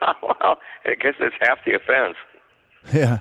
[0.22, 2.16] well, I guess that's half the offense.
[2.92, 3.18] Yeah.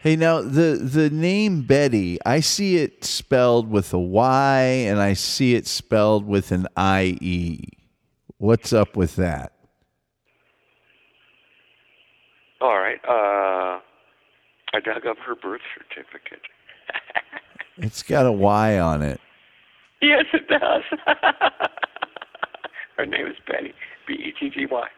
[0.00, 5.12] Hey, now the the name Betty, I see it spelled with a Y and I
[5.12, 7.60] see it spelled with an I E.
[8.38, 9.51] What's up with that?
[12.62, 13.00] All right.
[13.06, 13.80] Uh,
[14.72, 16.42] I dug up her birth certificate.
[17.78, 19.18] It's got a Y on it.
[20.02, 20.82] Yes, it does.
[22.98, 23.72] her name is Betty,
[24.06, 24.88] B E T T Y.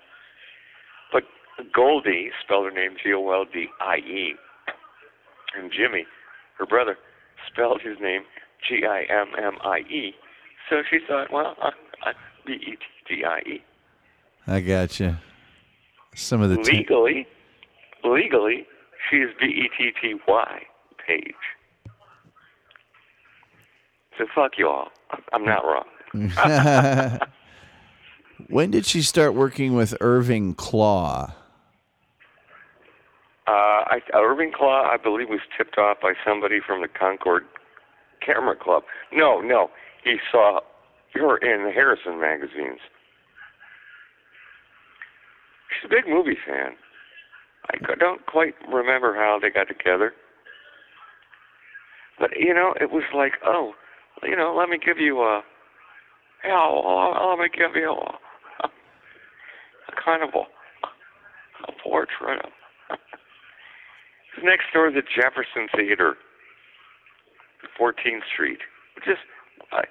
[1.12, 1.22] But
[1.72, 4.35] Goldie spelled her name G O L D I E.
[5.57, 6.05] And Jimmy,
[6.59, 6.98] her brother,
[7.48, 8.22] spelled his name
[8.68, 10.14] G I M M I E.
[10.68, 11.70] So she thought, well, uh,
[12.05, 12.12] uh,
[12.44, 13.64] B E T T I E.
[14.48, 15.16] I got you.
[16.16, 17.29] Some of the Legally,
[18.05, 18.67] legally,
[19.11, 20.62] she is B E T T Y
[21.07, 21.35] Page.
[24.19, 24.90] So fuck you all.
[25.33, 25.85] I'm- not wrong.
[28.49, 31.33] when did she start working with Irving Klaw?
[33.47, 37.45] Uh, I, Irving Klaw, I believe, was tipped off by somebody from the Concord
[38.25, 38.85] Camera Club.
[39.12, 39.71] No, no,
[40.03, 40.61] he saw
[41.14, 42.81] her in the Harrison magazines.
[45.69, 46.73] She's a big movie fan.
[47.70, 50.12] I don't quite remember how they got together.
[52.18, 53.72] But, you know, it was like, oh,
[54.22, 55.42] you know, let me give you a,
[56.44, 60.44] yeah, well, let me give you a, a kind of a,
[61.68, 62.50] a portrait of
[64.37, 66.16] it's next door to the Jefferson Theater,
[67.81, 68.59] 14th Street,
[68.96, 69.18] which is
[69.72, 69.83] uh,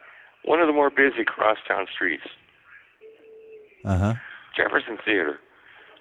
[0.43, 2.23] one of the more busy crosstown streets.
[3.85, 4.13] Uh huh.
[4.55, 5.39] Jefferson Theater.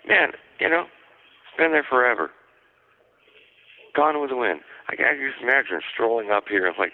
[0.07, 0.87] Man, you know,
[1.57, 2.31] been there forever.
[3.95, 4.61] Gone with the Wind.
[4.89, 6.93] I can just imagine strolling up here at like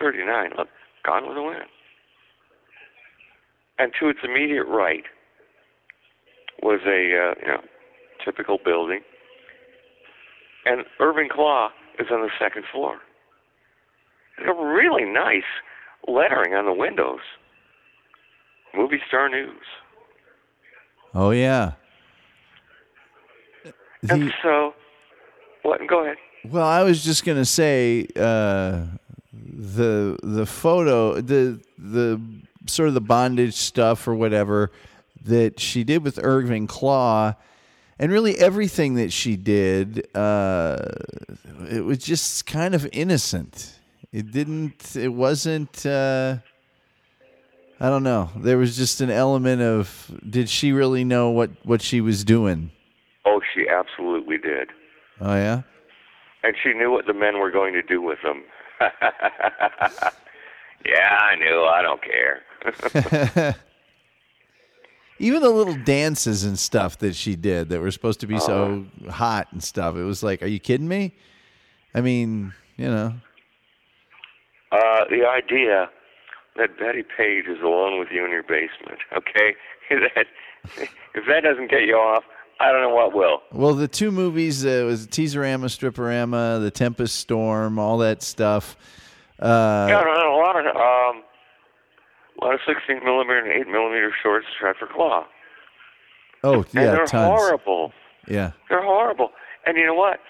[0.00, 0.50] 39.
[0.56, 0.68] Look,
[1.04, 1.68] Gone with the Wind.
[3.78, 5.04] And to its immediate right
[6.62, 7.62] was a uh, you know
[8.24, 9.00] typical building,
[10.64, 12.98] and Irving Klaw is on the second floor.
[14.46, 15.42] A really nice
[16.08, 17.20] lettering on the windows.
[18.74, 19.64] Movie Star News.
[21.14, 21.72] Oh yeah.
[24.10, 24.74] And so,
[25.62, 25.80] what?
[25.86, 26.16] Go ahead.
[26.44, 28.82] Well, I was just gonna say uh,
[29.32, 32.20] the the photo, the the
[32.66, 34.70] sort of the bondage stuff or whatever
[35.24, 37.34] that she did with Irving Klaw,
[37.98, 40.78] and really everything that she did, uh,
[41.70, 43.78] it was just kind of innocent.
[44.12, 44.96] It didn't.
[44.96, 45.84] It wasn't.
[45.86, 46.38] Uh,
[47.80, 48.30] I don't know.
[48.36, 52.70] There was just an element of did she really know what what she was doing?
[53.24, 54.70] Oh, she absolutely did.
[55.20, 55.62] Oh yeah.
[56.42, 58.42] And she knew what the men were going to do with them.
[60.84, 61.62] yeah, I knew.
[61.64, 62.42] I don't care.
[65.18, 68.84] Even the little dances and stuff that she did that were supposed to be so
[69.08, 69.96] hot and stuff.
[69.96, 71.14] It was like, are you kidding me?
[71.94, 73.14] I mean, you know.
[74.72, 75.88] Uh, the idea
[76.56, 79.54] that Betty Page is alone with you in your basement, okay?
[79.90, 80.26] that,
[81.14, 82.24] if that doesn't get you off,
[82.60, 83.40] I don't know what will.
[83.52, 88.76] Well, the two movies uh, was Teaserama, Stripperama, The Tempest Storm, all that stuff.
[89.40, 91.22] Uh, yeah, no, a lot of um,
[92.40, 95.24] a lot of 16 millimeter and 8 millimeter shorts shot for Klaw.
[96.44, 97.40] oh, and yeah, they're tons.
[97.40, 97.92] horrible.
[98.28, 98.52] Yeah.
[98.68, 99.30] They're horrible.
[99.66, 100.20] And you know what?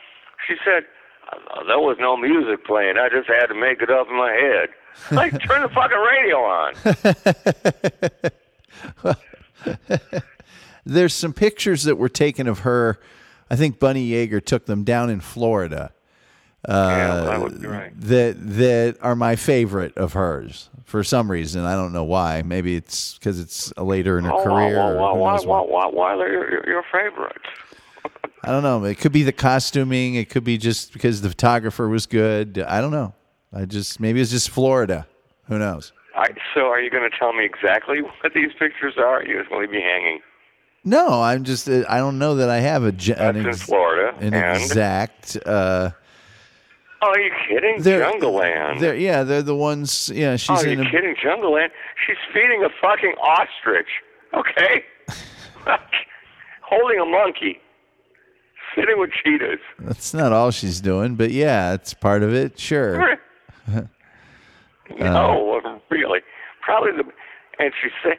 [0.49, 0.84] She said,
[1.30, 2.96] "Uh, there was no music playing.
[2.99, 4.68] I just had to make it up in my head.
[5.11, 6.74] Like, turn the fucking radio on.
[10.85, 12.99] There's some pictures that were taken of her.
[13.51, 15.93] I think Bunny Yeager took them down in Florida.
[16.68, 17.93] yeah, that uh, would be right.
[18.01, 21.64] that that are my favorite of hers for some reason.
[21.64, 22.43] I don't know why.
[22.43, 24.76] Maybe it's because it's later in her Oh, career.
[24.78, 25.87] Why, or why, why, why, why.
[25.87, 27.43] why, they're your, your favorite?
[28.43, 28.85] I don't know.
[28.85, 30.16] It could be the costuming.
[30.16, 32.59] It could be just because the photographer was good.
[32.59, 33.14] I don't know.
[33.53, 35.07] I just maybe it's just Florida.
[35.49, 35.93] Who knows?
[36.16, 39.20] I, so, are you going to tell me exactly what these pictures are?
[39.20, 40.20] Or you just going to leave me hanging?
[40.85, 43.55] No, I'm just uh, I don't know that I have a ge- That's an, in
[43.55, 44.14] Florida.
[44.18, 45.37] an and exact.
[45.47, 45.91] Uh,
[47.01, 47.80] oh, are you kidding?
[47.80, 48.80] they're, Jungle Land.
[48.80, 50.11] They're, yeah, they're the ones.
[50.14, 50.80] Yeah, she's oh, are in.
[50.80, 51.16] you A, kidding?
[51.22, 51.72] Jungle Land.
[52.07, 53.89] She's feeding a fucking ostrich.
[54.35, 54.85] Okay,
[56.61, 57.61] holding a monkey,
[58.74, 59.61] sitting with cheetahs.
[59.78, 62.59] that's not all she's doing, but yeah, it's part of it.
[62.59, 63.16] Sure.
[64.99, 66.20] no, really.
[66.61, 67.05] Probably the.
[67.59, 68.18] And she said,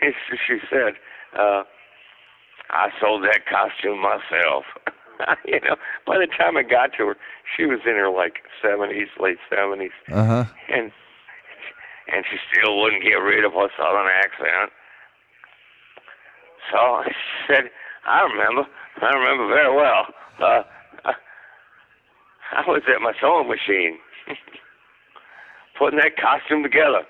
[0.46, 0.92] she said,
[1.38, 1.64] uh,
[2.70, 4.64] I sold that costume myself.
[5.46, 7.16] you know, by the time I got to her,
[7.56, 10.44] she was in her like seventies, late seventies, Uh huh.
[10.68, 10.92] and
[12.12, 14.72] and she still wouldn't get rid of her southern accent.
[16.72, 17.10] So I
[17.46, 17.64] said,
[18.06, 18.68] I remember,
[19.02, 20.06] I remember very well.
[20.40, 20.62] Uh,
[22.50, 23.98] I was at my sewing machine,
[25.78, 27.02] putting that costume together.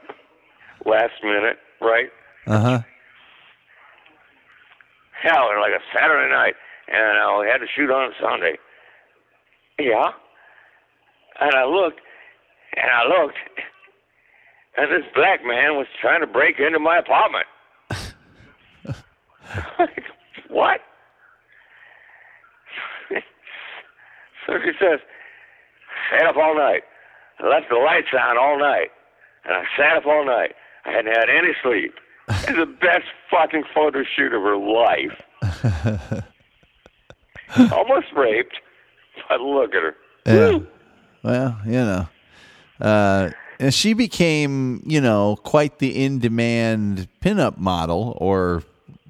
[0.87, 2.09] Last minute, right?
[2.47, 2.79] Uh huh.
[5.23, 6.55] Hell, was like a Saturday night,
[6.87, 8.57] and uh, had to shoot on Sunday.
[9.79, 10.13] Yeah.
[11.41, 12.01] And I looked,
[12.77, 13.39] and I looked,
[14.77, 17.47] and this black man was trying to break into my apartment.
[20.49, 20.81] what?
[24.47, 25.01] so she says,
[26.11, 26.83] sat up all night.
[27.41, 28.91] I left the lights on all night.
[29.45, 30.55] And I sat up all night.
[30.85, 31.95] I hadn't had any sleep.
[32.55, 36.25] The best fucking photo shoot of her life.
[37.73, 38.59] Almost raped,
[39.29, 39.97] but look at her.
[40.27, 40.59] Yeah.
[41.23, 42.09] Well, you know.
[42.81, 43.31] Uh,
[43.61, 48.63] and she became, you know, quite the in demand pinup model or,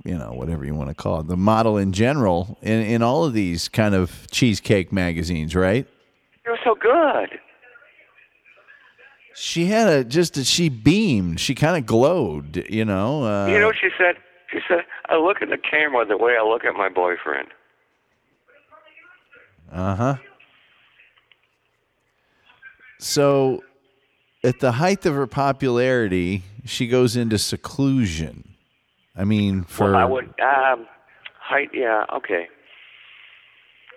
[0.04, 3.24] you know, whatever you want to call it, the model in general in, in all
[3.24, 5.86] of these kind of cheesecake magazines, right?
[6.46, 7.38] You're so good.
[9.40, 11.38] She had a just a, she beamed.
[11.38, 13.22] She kind of glowed, you know.
[13.22, 14.16] Uh, you know what she said?
[14.50, 17.48] She said, I look at the camera the way I look at my boyfriend.
[19.70, 20.16] Uh huh.
[22.98, 23.62] So,
[24.42, 28.56] at the height of her popularity, she goes into seclusion.
[29.14, 30.86] I mean, for Well, I would, um,
[31.38, 32.48] height, yeah, okay.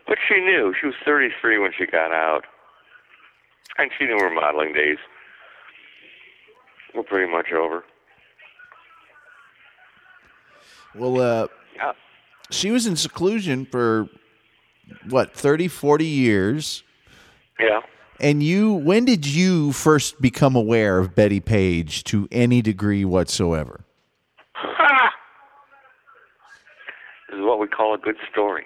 [0.08, 0.76] But she knew.
[0.80, 2.46] She was 33 when she got out.
[3.80, 4.98] And she knew her modeling days
[6.96, 7.84] were pretty much over.
[10.96, 11.94] well, uh, Yeah.
[12.50, 14.08] she was in seclusion for
[15.10, 16.84] what 30 40 years
[17.60, 17.80] Yeah.
[18.20, 23.86] and you when did you first become aware of betty page to any degree whatsoever
[27.30, 28.66] This is what we call a good story.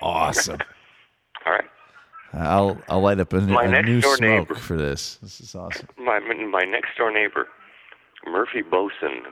[0.00, 0.58] awesome
[1.46, 1.68] All right.
[2.36, 4.54] I'll i'll light up a, a new smoke neighbor.
[4.54, 7.48] for this this is awesome My my next door neighbor,
[8.26, 9.22] Murphy Boson.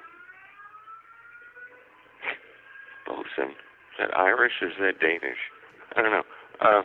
[3.07, 3.51] Boson.
[3.51, 5.39] Is that Irish or is that Danish?
[5.97, 6.23] I don't know.
[6.61, 6.83] Uh,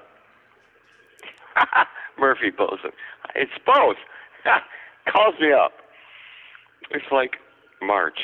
[2.19, 2.91] Murphy Boson.
[3.35, 3.97] It's both.
[5.11, 5.71] Calls me up.
[6.91, 7.37] It's like
[7.81, 8.19] March,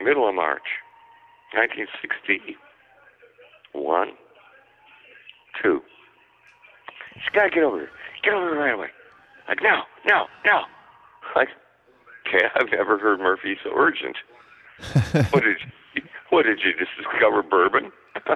[0.00, 0.62] middle of March,
[1.54, 4.08] 1961.
[5.62, 5.80] Two.
[7.18, 7.90] Just gotta get over here.
[8.22, 8.88] Get over here right away.
[9.48, 10.66] Like, no, no, now.
[11.34, 11.48] Like,
[12.26, 14.16] okay, I've never heard Murphy so urgent.
[15.32, 15.56] what did
[15.94, 17.92] you, what did you just discover bourbon?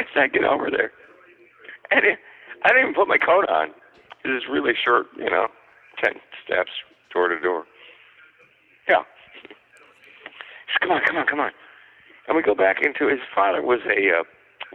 [0.00, 0.92] As I get over there,
[1.90, 2.18] and it,
[2.64, 3.70] I didn't even put my coat on.
[4.24, 5.48] It is really short, you know,
[6.02, 6.14] ten
[6.44, 6.70] steps
[7.12, 7.64] door to door.
[8.88, 9.02] Yeah.
[10.66, 11.50] Just come on, come on, come on.
[12.26, 14.22] And we go back into his father was a uh,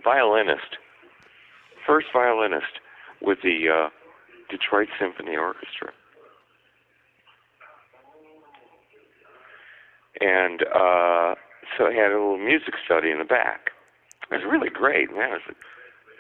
[0.03, 0.77] violinist,
[1.85, 2.79] first violinist
[3.21, 3.89] with the uh,
[4.49, 5.91] Detroit Symphony Orchestra.
[10.21, 11.35] And uh,
[11.77, 13.71] so he had a little music study in the back.
[14.31, 15.33] It was really great, man.
[15.33, 15.53] It was a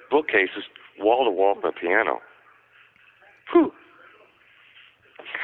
[0.09, 0.65] bookcases
[0.99, 2.19] wall to wall with a piano.
[3.51, 3.71] Whew.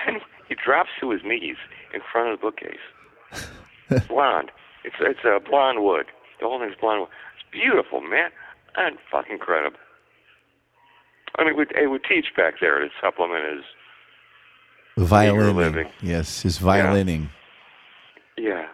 [0.07, 1.57] And he drops to his knees
[1.93, 4.07] in front of the bookcase.
[4.07, 4.51] blonde.
[4.84, 6.05] It's it's a blonde wood.
[6.39, 7.09] The whole thing's blonde wood.
[7.36, 8.30] It's beautiful, man.
[8.76, 9.80] And fucking incredible.
[11.39, 13.63] I mean, it would, it would teach back there to supplement his
[14.97, 17.29] violining yes his violining
[18.37, 18.67] Yeah.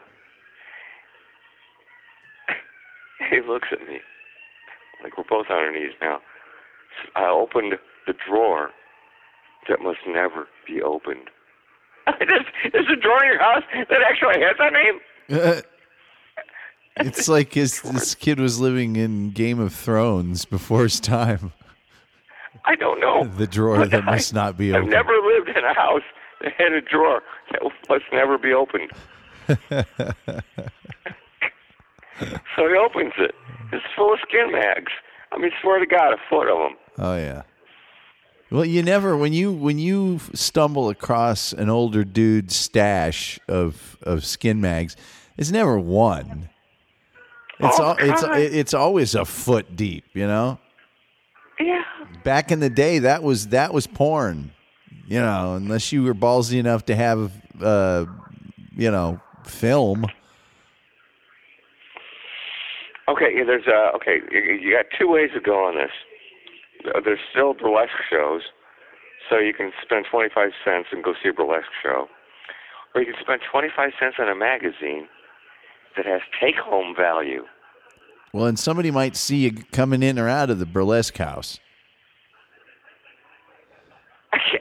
[3.29, 3.99] he looks at me
[5.03, 6.19] like we're both on our knees now.
[7.15, 7.73] I opened
[8.07, 8.71] the drawer
[9.69, 11.29] that must never be opened.
[12.19, 15.61] there's, there's a drawer in your house that actually has that name?
[17.05, 21.51] it's like his, this kid was living in game of thrones before his time
[22.65, 23.25] I don't know.
[23.37, 24.85] The drawer that must not be opened.
[24.85, 26.01] I've never lived in a house
[26.41, 28.91] that had a drawer that must never be opened.
[32.55, 33.35] so he opens it.
[33.71, 34.91] It's full of skin mags.
[35.31, 36.77] I mean, swear to God, a foot of them.
[36.97, 37.41] Oh yeah.
[38.51, 44.23] Well, you never when you when you stumble across an older dude's stash of of
[44.25, 44.95] skin mags,
[45.37, 46.49] it's never one.
[47.59, 50.59] It's Oh, al- it's it's always a foot deep, you know.
[51.59, 51.83] Yeah.
[52.23, 54.51] Back in the day, that was that was porn,
[55.07, 55.55] you know.
[55.55, 57.31] Unless you were ballsy enough to have,
[57.61, 58.05] uh,
[58.75, 60.05] you know, film.
[63.07, 64.19] Okay, yeah, there's uh okay.
[64.31, 65.91] You, you got two ways of going this.
[66.93, 68.41] Uh, There's still burlesque shows,
[69.29, 72.07] so you can spend 25 cents and go see a burlesque show,
[72.93, 75.07] or you can spend 25 cents on a magazine
[75.95, 77.45] that has take-home value.
[78.33, 81.59] Well, and somebody might see you coming in or out of the burlesque house.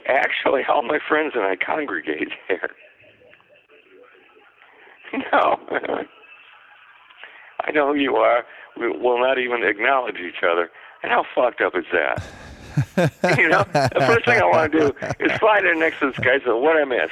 [0.07, 2.69] Actually, all my friends and I congregate there.
[5.31, 5.59] No.
[7.61, 8.43] I know who you are.
[8.77, 10.69] We will not even acknowledge each other.
[11.03, 12.21] And how fucked up is that?
[13.39, 16.17] you know, the first thing I want to do is fly there next to this
[16.19, 17.09] guy and say, what I miss?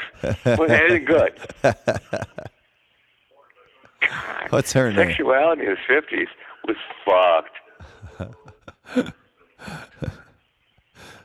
[0.57, 1.31] Was anything good?
[4.01, 5.07] God, What's her name?
[5.07, 6.27] sexuality in his 50s
[6.67, 6.75] was
[7.05, 7.55] fucked.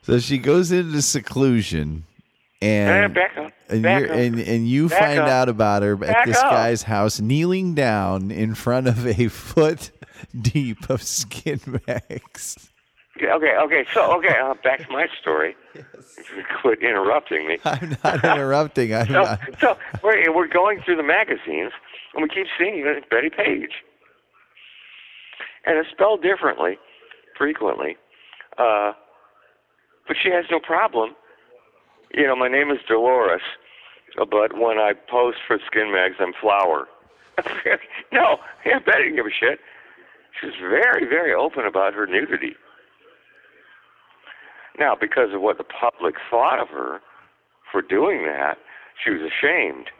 [0.09, 2.05] So she goes into seclusion,
[2.63, 3.53] and back up.
[3.69, 4.15] and back you up.
[4.17, 5.29] and and you Back find up.
[5.29, 6.51] out about her at this up.
[6.51, 9.91] guy's house, kneeling down in front of a foot
[10.41, 12.71] deep of skin bags.
[13.21, 15.55] Yeah, Okay, okay, so, okay, uh, back to my story.
[15.75, 15.85] Yes.
[16.63, 17.59] Quit interrupting me.
[17.67, 18.95] I'm not interrupting.
[18.95, 19.41] I'm So, not.
[19.61, 21.73] so we're, we're going through the magazines,
[22.15, 23.73] and we keep seeing Betty Page.
[25.67, 26.79] And it's spelled differently,
[27.37, 27.97] frequently.
[28.57, 28.93] Uh,
[30.09, 31.15] but she has no problem.
[32.13, 33.43] You know, my name is Dolores,
[34.17, 36.89] but when I post for Skin Mags, I'm Flower.
[38.13, 39.61] no, yeah, Betty didn't give a shit.
[40.41, 42.57] She's very, very open about her nudity.
[44.79, 47.01] Now, because of what the public thought of her
[47.71, 48.59] for doing that,
[49.03, 49.91] she was ashamed.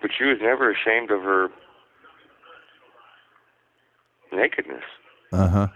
[0.00, 1.48] But she was never ashamed of her
[4.32, 4.82] nakedness.
[5.32, 5.68] Uh huh.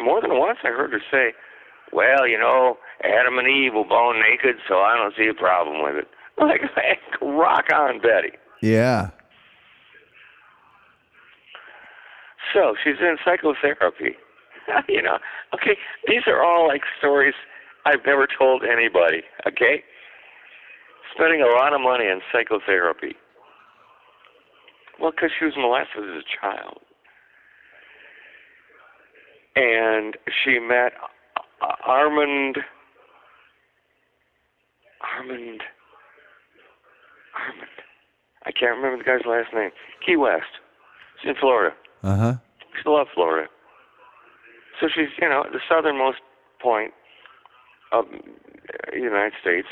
[0.00, 1.34] More than once, I heard her say,
[1.92, 5.82] "Well, you know, Adam and Eve were born naked, so I don't see a problem
[5.82, 6.60] with it." Like,
[7.22, 8.32] rock on, Betty.
[8.60, 9.08] Yeah.
[12.52, 14.16] So she's in psychotherapy.
[14.88, 15.18] you know,
[15.54, 15.76] okay,
[16.06, 17.34] these are all like stories
[17.84, 19.22] I've never told anybody.
[19.46, 19.82] Okay,
[21.14, 23.16] spending a lot of money on psychotherapy.
[25.00, 26.80] Well, because she was molested as a child,
[29.56, 30.92] and she met
[31.62, 32.58] uh, Armand.
[35.00, 35.62] Armand.
[37.34, 37.70] Armand.
[38.44, 39.70] I can't remember the guy's last name.
[40.04, 40.60] Key West.
[41.20, 41.74] She's in Florida.
[42.02, 42.34] Uh huh.
[42.80, 43.48] She loves Florida.
[44.80, 46.18] So she's, you know, at the southernmost
[46.62, 46.92] point
[47.92, 48.04] of
[48.92, 49.68] the United States,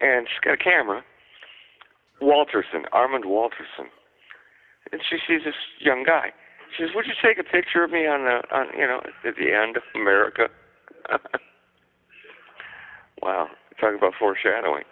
[0.00, 1.04] and she's got a camera.
[2.22, 3.90] Walterson, Armand Walterson,
[4.90, 6.32] and she sees this young guy.
[6.76, 9.36] She says, "Would you take a picture of me on the, on, you know, at
[9.36, 10.48] the end of America?"
[13.22, 13.48] wow,
[13.80, 14.84] talking about foreshadowing.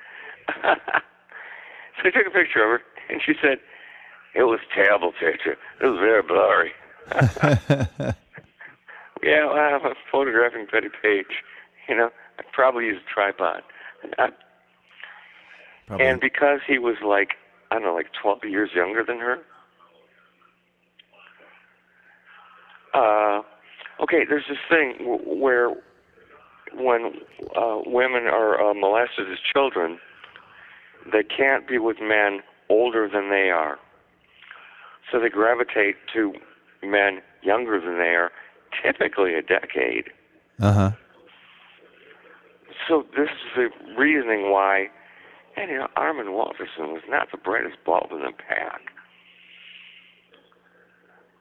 [0.62, 0.74] so
[2.04, 3.58] I took a picture of her, and she said,
[4.34, 5.56] "It was a terrible picture.
[5.80, 6.72] It was very blurry."
[9.22, 11.44] Yeah, well, I'm photographing Betty Page.
[11.88, 13.62] You know, I probably use a tripod.
[15.86, 16.06] Probably.
[16.06, 17.30] And because he was like,
[17.70, 19.38] I don't know, like 12 years younger than her.
[22.94, 23.42] Uh,
[24.02, 25.70] okay, there's this thing w- where
[26.74, 27.12] when
[27.56, 29.98] uh, women are uh, molested as children,
[31.12, 33.78] they can't be with men older than they are.
[35.10, 36.32] So they gravitate to
[36.82, 38.30] men younger than they are,
[38.82, 40.10] typically a decade.
[40.60, 40.90] Uh huh.
[42.88, 44.88] So this is the reasoning why,
[45.56, 48.80] and you know, Armand Walterson was not the brightest bulb in the pack.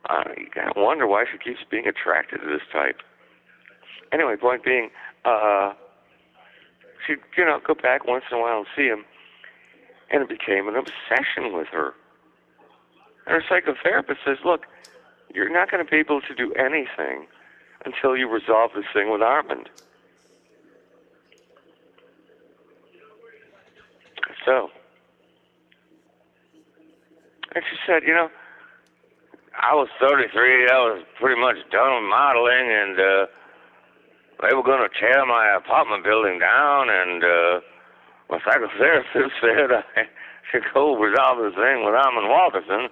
[0.10, 2.98] Uh, you gotta wonder why she keeps being attracted to this type.
[4.12, 4.90] Anyway, point being,
[5.24, 5.74] uh,
[7.06, 9.06] she'd, you know, go back once in a while and see him,
[10.10, 11.94] and it became an obsession with her.
[13.28, 14.66] And her psychotherapist says, look,
[15.34, 17.28] you're not going to be able to do anything
[17.86, 19.70] until you resolve this thing with Armand.
[24.44, 24.70] So,
[27.54, 28.30] and she said, you know,
[29.60, 30.70] I was 33.
[30.72, 33.26] I was pretty much done with modeling, and uh,
[34.42, 37.60] they were going to tear my apartment building down, and uh,
[38.30, 40.08] my psychotherapist said I
[40.52, 42.88] should go resolve this thing with Armand Walterson.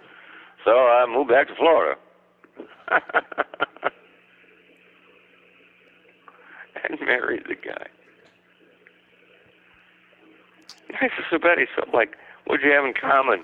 [0.65, 1.95] So I moved back to Florida.
[6.83, 7.87] and married the guy.
[10.99, 13.43] I so Betty, so like, what'd you have in common?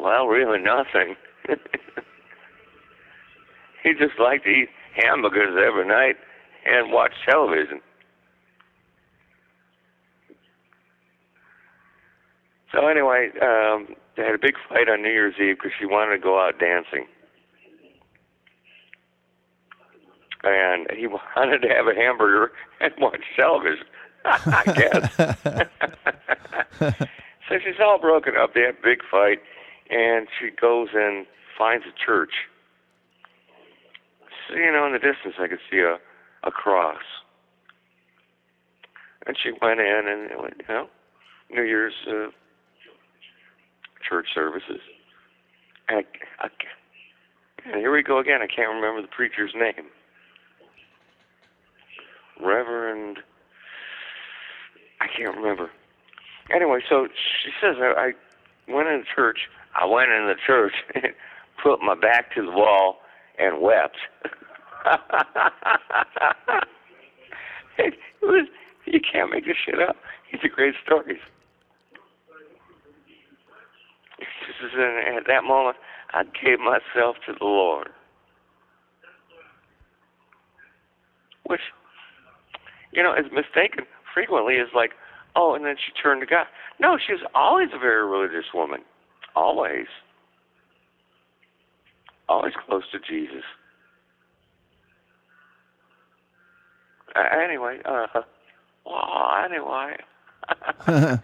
[0.00, 1.14] Well, really nothing.
[3.82, 6.16] He just liked to eat hamburgers every night
[6.66, 7.80] and watch television.
[12.72, 16.16] So anyway, um, they had a big fight on New Year's Eve because she wanted
[16.16, 17.06] to go out dancing.
[20.42, 21.06] And he
[21.36, 23.84] wanted to have a hamburger and watch television,
[24.24, 25.16] I guess.
[27.48, 28.54] so she's all broken up.
[28.54, 29.40] They have a big fight,
[29.90, 31.26] and she goes and
[31.58, 32.32] finds a church.
[34.50, 35.98] You know, in the distance, I could see a,
[36.46, 37.02] a cross.
[39.26, 40.88] And she went in, and, you know,
[41.50, 42.28] New Year's uh,
[44.08, 44.80] church services.
[45.88, 46.04] And,
[46.40, 46.48] I, I,
[47.64, 48.40] and here we go again.
[48.42, 49.86] I can't remember the preacher's name.
[52.42, 53.18] Reverend.
[55.00, 55.70] I can't remember.
[56.54, 57.06] Anyway, so
[57.44, 58.12] she says I,
[58.68, 59.48] I went in the church.
[59.80, 60.72] I went in the church,
[61.62, 62.98] put my back to the wall,
[63.38, 63.96] and wept.
[67.78, 68.48] it was,
[68.86, 69.96] you can't make this shit up.
[70.30, 71.20] These are great stories.
[74.18, 75.76] This is in, at that moment,
[76.12, 77.88] I gave myself to the Lord.
[81.44, 81.60] Which,
[82.92, 84.92] you know, is mistaken frequently is like,
[85.36, 86.46] oh, and then she turned to God.
[86.80, 88.80] No, she was always a very religious woman.
[89.34, 89.86] Always.
[92.28, 93.44] Always close to Jesus.
[97.14, 98.06] Uh, anyway, uh,
[98.86, 99.96] well, anyway.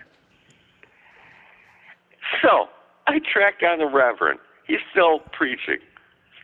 [2.42, 2.68] so,
[3.06, 4.38] I tracked down the Reverend.
[4.66, 5.78] He's still preaching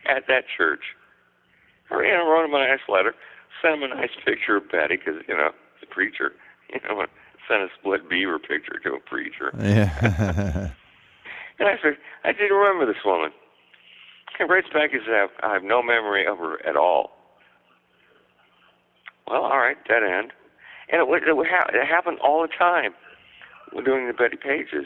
[0.07, 0.81] at that church.
[1.91, 3.13] I wrote him a nice letter,
[3.61, 6.31] sent him a nice picture of Betty, because, you know, the preacher,
[6.73, 7.05] you know,
[7.47, 9.51] sent a split beaver picture to a preacher.
[9.59, 10.71] Yeah.
[11.57, 13.31] And I said, I didn't remember this woman.
[14.43, 17.11] Writes back, he said, I have no memory of her at all.
[19.27, 20.31] Well, all right, dead end.
[20.91, 22.93] And it, it, it happened all the time
[23.71, 24.85] when doing the Betty Pages.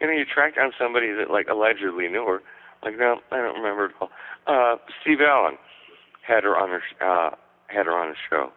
[0.00, 2.42] You know, you track down somebody that, like, allegedly knew her.
[2.82, 4.10] Like, no, I don't remember at all.
[4.46, 5.56] Uh, Steve Allen
[6.26, 7.30] had her on her, uh,
[7.68, 8.52] had her on his show.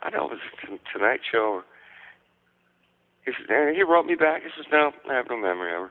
[0.00, 1.64] I don't know, it was Tonight Show or
[3.24, 4.42] he said, he wrote me back.
[4.42, 5.90] He says, no, I have no memory of her.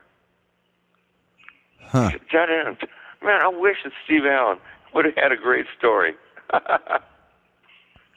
[1.87, 2.11] Huh.
[2.33, 2.77] End.
[3.23, 4.57] Man, I wish that Steve Allen
[4.93, 6.13] would have had a great story.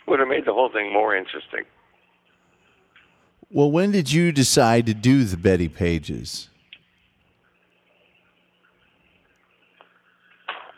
[0.07, 1.65] would have made the whole thing more interesting.
[3.51, 6.49] Well, when did you decide to do the Betty Pages?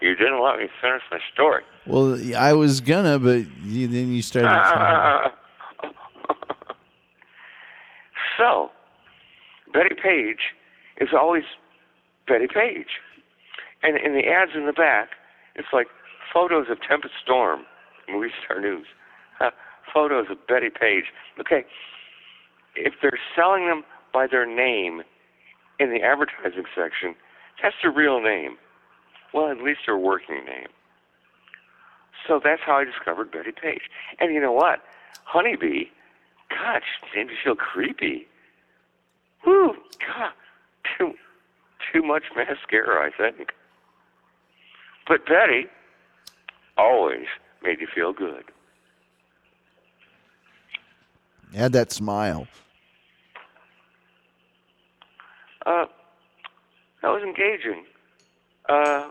[0.00, 1.62] You didn't let me finish my story.
[1.86, 4.48] Well, I was gonna, but you, then you started.
[4.48, 5.32] talking.
[8.36, 8.70] so,
[9.72, 10.38] Betty Page
[11.00, 11.44] is always
[12.26, 13.00] Betty Page.
[13.82, 15.10] And in the ads in the back,
[15.54, 15.86] it's like
[16.32, 17.64] photos of Tempest Storm,
[18.08, 18.86] Movie Star News,
[19.40, 19.50] uh,
[19.92, 21.04] photos of Betty Page.
[21.40, 21.64] Okay,
[22.74, 25.02] if they're selling them by their name
[25.78, 27.14] in the advertising section,
[27.62, 28.56] that's their real name.
[29.32, 30.68] Well, at least their working name.
[32.26, 33.82] So that's how I discovered Betty Page.
[34.18, 34.80] And you know what?
[35.24, 35.84] Honeybee,
[36.50, 38.26] God, she made me feel creepy.
[39.42, 40.32] Whew, God,
[41.92, 43.52] too, much mascara, I think.
[45.08, 45.66] But Betty
[46.76, 47.26] always
[47.62, 48.44] made you feel good.
[51.54, 52.46] Had that smile.
[55.64, 55.86] Uh,
[57.02, 57.84] that was engaging.
[58.68, 59.10] Uh,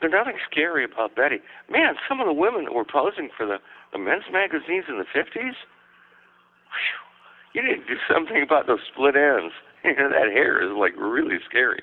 [0.00, 1.38] there's nothing scary about Betty.
[1.70, 3.58] Man, some of the women that were posing for the,
[3.92, 5.54] the men's magazines in the 50s,
[6.74, 9.54] whew, you need to do something about those split ends.
[10.12, 11.80] That hair is like really scary.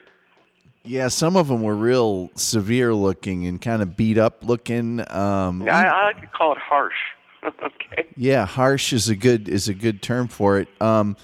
[0.83, 5.01] Yeah, some of them were real severe looking and kind of beat up looking.
[5.11, 6.93] Um, I, I like to call it harsh.
[7.45, 8.07] okay.
[8.15, 10.67] yeah, harsh is a good is a good term for it.
[10.81, 11.15] Um,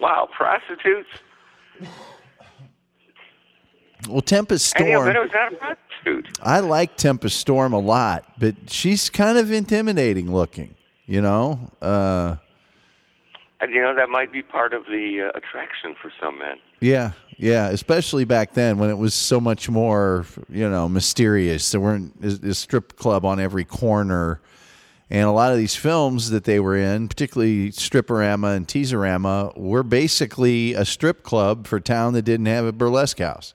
[0.00, 1.08] Wow, prostitutes.
[4.08, 5.08] well, Tempest And, you know, Storm.
[5.08, 6.38] but it was not a prostitute.
[6.42, 10.74] I like Tempest Storm a lot, but she's kind of intimidating looking.
[11.06, 12.36] You know, uh,
[13.60, 16.58] And you know that might be part of the uh, attraction for some men.
[16.80, 21.70] Yeah, yeah, especially back then when it was so much more, you know, mysterious.
[21.70, 24.40] There weren't a, strip club on every corner,
[25.10, 29.82] and a lot of these films that they were in, particularly Stripperama and Teaserama, were
[29.82, 33.54] basically a strip club for a town that didn't have a burlesque house.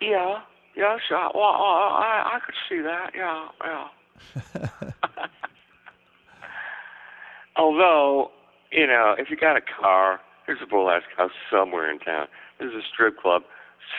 [0.00, 0.40] Yeah,
[0.74, 1.30] yeah, sure.
[1.34, 3.12] Well, I I could see that.
[3.14, 5.28] Yeah, yeah.
[7.56, 8.30] Although,
[8.70, 12.26] you know, if you got a car, there's a burlesque house somewhere in town.
[12.58, 13.42] There's a strip club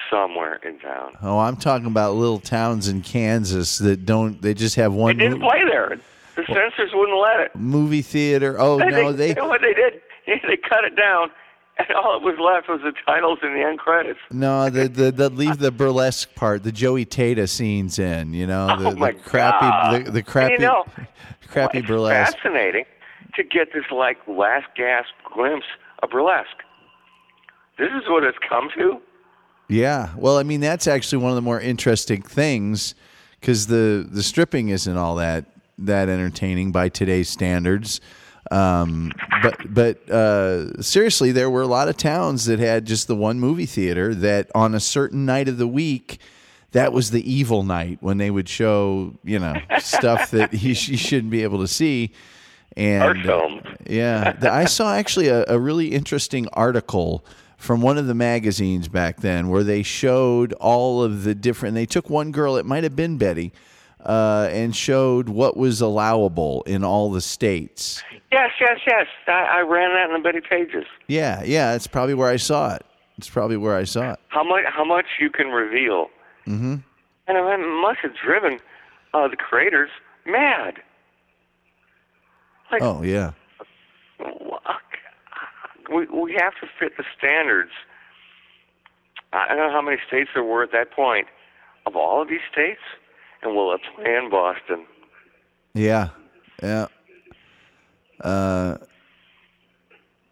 [0.10, 1.14] somewhere in town.
[1.22, 4.42] Oh, I'm talking about little towns in Kansas that don't.
[4.42, 5.18] They just have one.
[5.18, 5.98] They didn't mo- play there.
[6.36, 7.56] The censors wouldn't let it.
[7.56, 8.60] movie theater.
[8.60, 9.30] Oh no, they.
[9.30, 10.02] you know what they did?
[10.26, 11.30] They cut it down,
[11.78, 14.20] and all that was left was the titles and the end credits.
[14.32, 18.34] No, the the, the leave the burlesque part, the Joey Tata scenes in.
[18.34, 20.86] You know, the, oh the crappy, the, the crappy, And you know,
[21.50, 22.36] crappy it's burlesque.
[22.38, 22.86] fascinating
[23.36, 25.66] to get this like last gasp glimpse
[26.02, 26.64] of burlesque.
[27.78, 29.00] This is what it's come to.
[29.70, 32.96] Yeah, well, I mean that's actually one of the more interesting things
[33.40, 35.46] because the the stripping isn't all that
[35.80, 38.00] that entertaining by today's standards.
[38.52, 39.12] Um,
[39.42, 43.40] but but uh, seriously, there were a lot of towns that had just the one
[43.40, 46.20] movie theater that on a certain night of the week.
[46.72, 50.98] That was the evil night when they would show, you know, stuff that sh- you
[50.98, 52.12] shouldn't be able to see.
[52.76, 53.62] And Art film.
[53.88, 57.24] yeah, I saw actually a, a really interesting article
[57.58, 61.76] from one of the magazines back then where they showed all of the different.
[61.76, 63.54] They took one girl, it might have been Betty,
[64.04, 68.04] uh, and showed what was allowable in all the states.
[68.32, 69.08] Yes, yes, yes.
[69.28, 70.86] I, I ran that in the Betty Pages.
[71.08, 72.84] Yeah, yeah, it's probably where I saw it.
[73.18, 74.20] It's probably where I saw it.
[74.30, 74.66] How much?
[74.68, 76.10] How much you can reveal?
[76.48, 76.78] Mm-hmm.
[77.28, 78.60] And it must have driven
[79.14, 79.92] uh, the creators
[80.26, 80.82] mad.
[82.74, 83.34] Like, Oh yeah,
[85.94, 87.70] we we have to fit the standards.
[89.32, 91.28] I don't know how many states there were at that point.
[91.86, 92.80] Of all of these states,
[93.44, 94.88] and will it play in Boston?
[95.76, 96.10] yeah,
[96.64, 96.88] yeah.
[98.22, 98.78] Uh,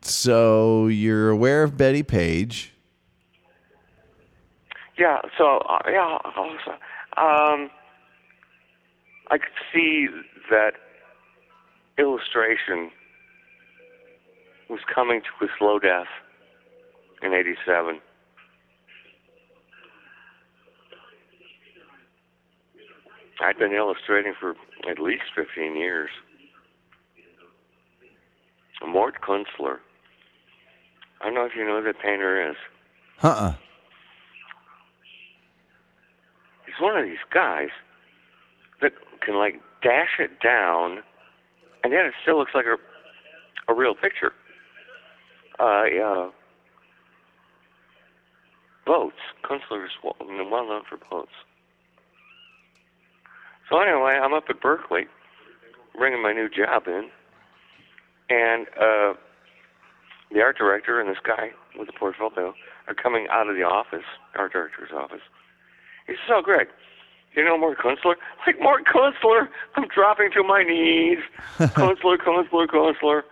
[0.02, 2.74] so you're aware of Betty Page?
[4.98, 5.22] Yeah.
[5.38, 6.18] So uh, yeah.
[6.36, 6.72] Also,
[7.18, 7.70] um,
[9.30, 10.08] I could see
[10.50, 10.72] that
[11.98, 12.92] illustration
[14.70, 16.08] was coming to a slow death
[17.22, 18.00] in '87.
[23.42, 24.56] I'd been illustrating for
[24.90, 26.10] at least 15 years.
[28.88, 29.78] Mort Kunstler.
[31.22, 32.56] I don't know if you know who that painter is.
[33.22, 33.54] Uh-uh.
[36.66, 37.70] He's one of these guys
[38.82, 41.04] that can like dash it down,
[41.84, 42.78] and yet it still looks like a
[43.72, 44.34] a real picture.
[45.60, 46.30] Uh.
[48.86, 49.18] Boats.
[49.44, 51.32] Kunstler is well well known for boats.
[53.70, 55.06] So anyway, I'm up at Berkley,
[55.98, 57.10] bringing my new job in,
[58.30, 59.14] and uh,
[60.32, 62.54] the art director and this guy with the portfolio
[62.88, 64.04] are coming out of the office,
[64.36, 65.22] art director's office.
[66.08, 66.68] He says, "Oh, Greg,
[67.36, 68.16] you know Mark Kunstler?
[68.46, 69.48] Like Mark Kunstler?
[69.76, 71.20] I'm dropping to my knees.
[71.60, 73.24] Kunstler, Kunstler, Kunstler.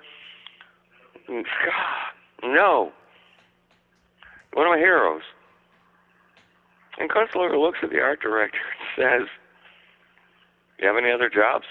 [2.44, 2.92] No.
[4.54, 5.24] One of my heroes."
[6.98, 9.28] And Kunstler looks at the art director and says,
[10.80, 11.66] "You have any other jobs?"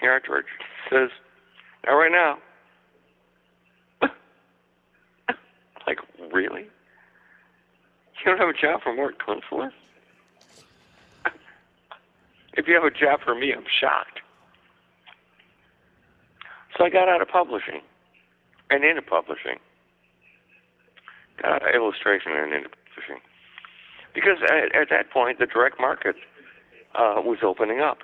[0.00, 0.52] The art director
[0.90, 1.10] says,
[1.86, 2.38] "Not right now."
[5.86, 5.98] like,
[6.32, 6.62] really?
[8.24, 9.72] You don't have a job for Mark Kunstler?
[12.54, 14.20] If you have a job for me, I'm shocked.
[16.76, 17.80] So I got out of publishing
[18.70, 19.58] and into publishing.
[21.40, 23.22] Got out of illustration and into publishing.
[24.14, 26.16] Because at, at that point, the direct market
[26.94, 27.98] uh, was opening up.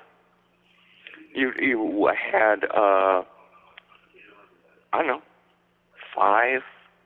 [1.34, 3.22] You, you had, uh,
[4.92, 5.22] I don't know,
[6.14, 6.62] five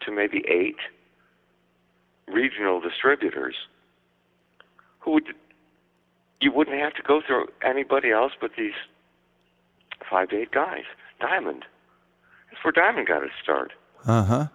[0.06, 0.76] to maybe eight
[2.28, 3.54] regional distributors
[5.00, 5.34] who would
[6.42, 8.72] you wouldn't have to go through anybody else but these
[10.10, 10.84] five to eight guys.
[11.20, 11.64] Diamond.
[12.50, 13.72] That's where Diamond got its start.
[14.04, 14.46] Uh huh.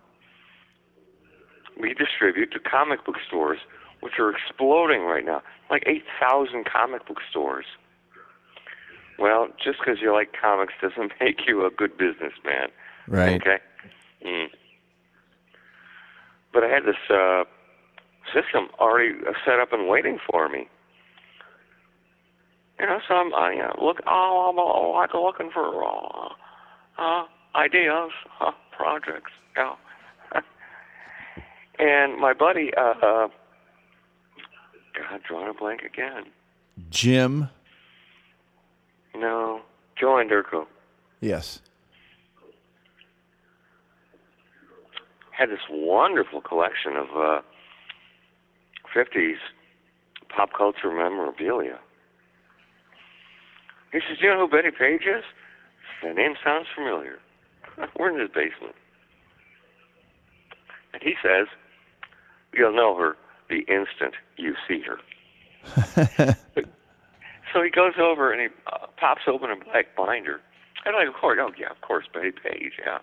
[1.79, 3.59] We distribute to comic book stores,
[4.01, 5.41] which are exploding right now.
[5.69, 7.65] Like 8,000 comic book stores.
[9.17, 12.69] Well, just because you like comics doesn't make you a good businessman.
[13.07, 13.41] Right.
[13.41, 13.57] Okay.
[14.25, 14.47] Mm.
[16.53, 17.43] But I had this uh,
[18.33, 19.13] system already
[19.45, 20.67] set up and waiting for me.
[22.80, 26.30] You know, so I'm, I, you know, look, oh, I'm uh, like looking for, uh,
[26.99, 27.25] uh,
[27.55, 29.32] ideas, huh, projects.
[29.55, 29.73] Yeah.
[31.80, 33.28] and my buddy, uh, uh,
[34.95, 36.25] God, drawing a blank again.
[36.89, 37.49] Jim.
[39.15, 39.61] No,
[39.99, 40.67] Joe Anderko
[41.21, 41.61] Yes.
[45.32, 47.41] had this wonderful collection of uh,
[48.95, 49.36] 50s
[50.36, 51.80] pop culture memorabilia.
[53.91, 55.23] He says, "Do you know who Betty Page is?"
[56.03, 57.19] The name sounds familiar.
[57.99, 58.75] We're in his basement.
[60.93, 61.47] And he says,
[62.53, 63.17] You'll know her
[63.49, 64.97] the instant you see her.
[67.53, 70.41] so he goes over and he uh, pops open a black binder.
[70.85, 72.99] And I'm like, of course, oh, yeah, of course, Betty Page, yeah.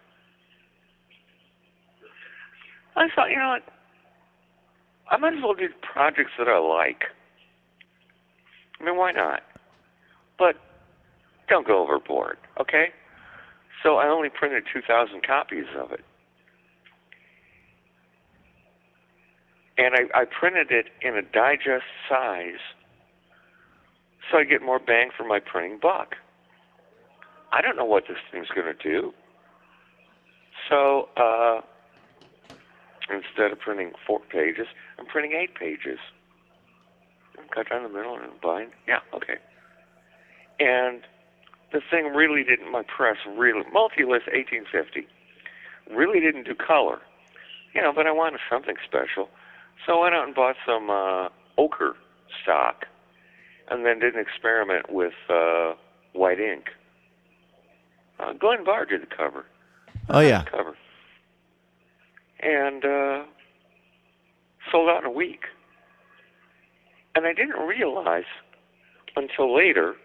[2.96, 3.62] I thought, you know what?
[5.10, 7.04] I might as well do projects that I like.
[8.80, 9.42] I mean, why not?
[10.38, 10.56] But
[11.48, 12.86] don't go overboard, okay?
[13.82, 16.04] So I only printed 2,000 copies of it.
[19.76, 22.60] And I, I printed it in a digest size
[24.30, 26.16] so I get more bang for my printing buck.
[27.52, 29.12] I don't know what this thing's going to do.
[30.68, 31.60] So uh,
[33.10, 34.66] instead of printing four pages,
[34.98, 35.98] I'm printing eight pages.
[37.54, 38.70] Cut down the middle and bind.
[38.88, 39.34] Yeah, okay.
[40.58, 41.02] And
[41.74, 45.06] the thing really didn't, my press really, Multilith 1850,
[45.90, 47.00] really didn't do color.
[47.74, 49.28] You know, but I wanted something special.
[49.84, 51.96] So I went out and bought some uh, ochre
[52.42, 52.86] stock
[53.68, 55.74] and then did an experiment with uh,
[56.12, 56.66] white ink.
[58.20, 59.44] Uh, Glenn Barr did the cover.
[60.08, 60.44] Oh yeah.
[60.44, 60.76] Cover.
[62.38, 63.24] And uh,
[64.70, 65.46] sold out in a week.
[67.16, 68.24] And I didn't realize
[69.16, 69.96] until later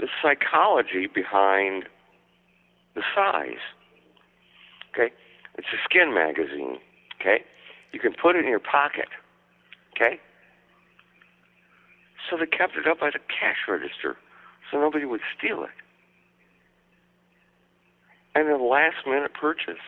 [0.00, 1.84] the psychology behind
[2.94, 3.62] the size.
[4.92, 5.12] Okay?
[5.56, 6.78] It's a skin magazine.
[7.20, 7.44] Okay?
[7.92, 9.08] You can put it in your pocket.
[9.94, 10.18] Okay?
[12.28, 14.16] So they kept it up by the cash register
[14.70, 15.76] so nobody would steal it.
[18.34, 19.82] And then last minute purchase.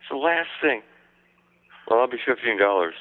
[0.00, 0.82] It's the last thing.
[1.88, 2.94] Well, I'll be fifteen dollars.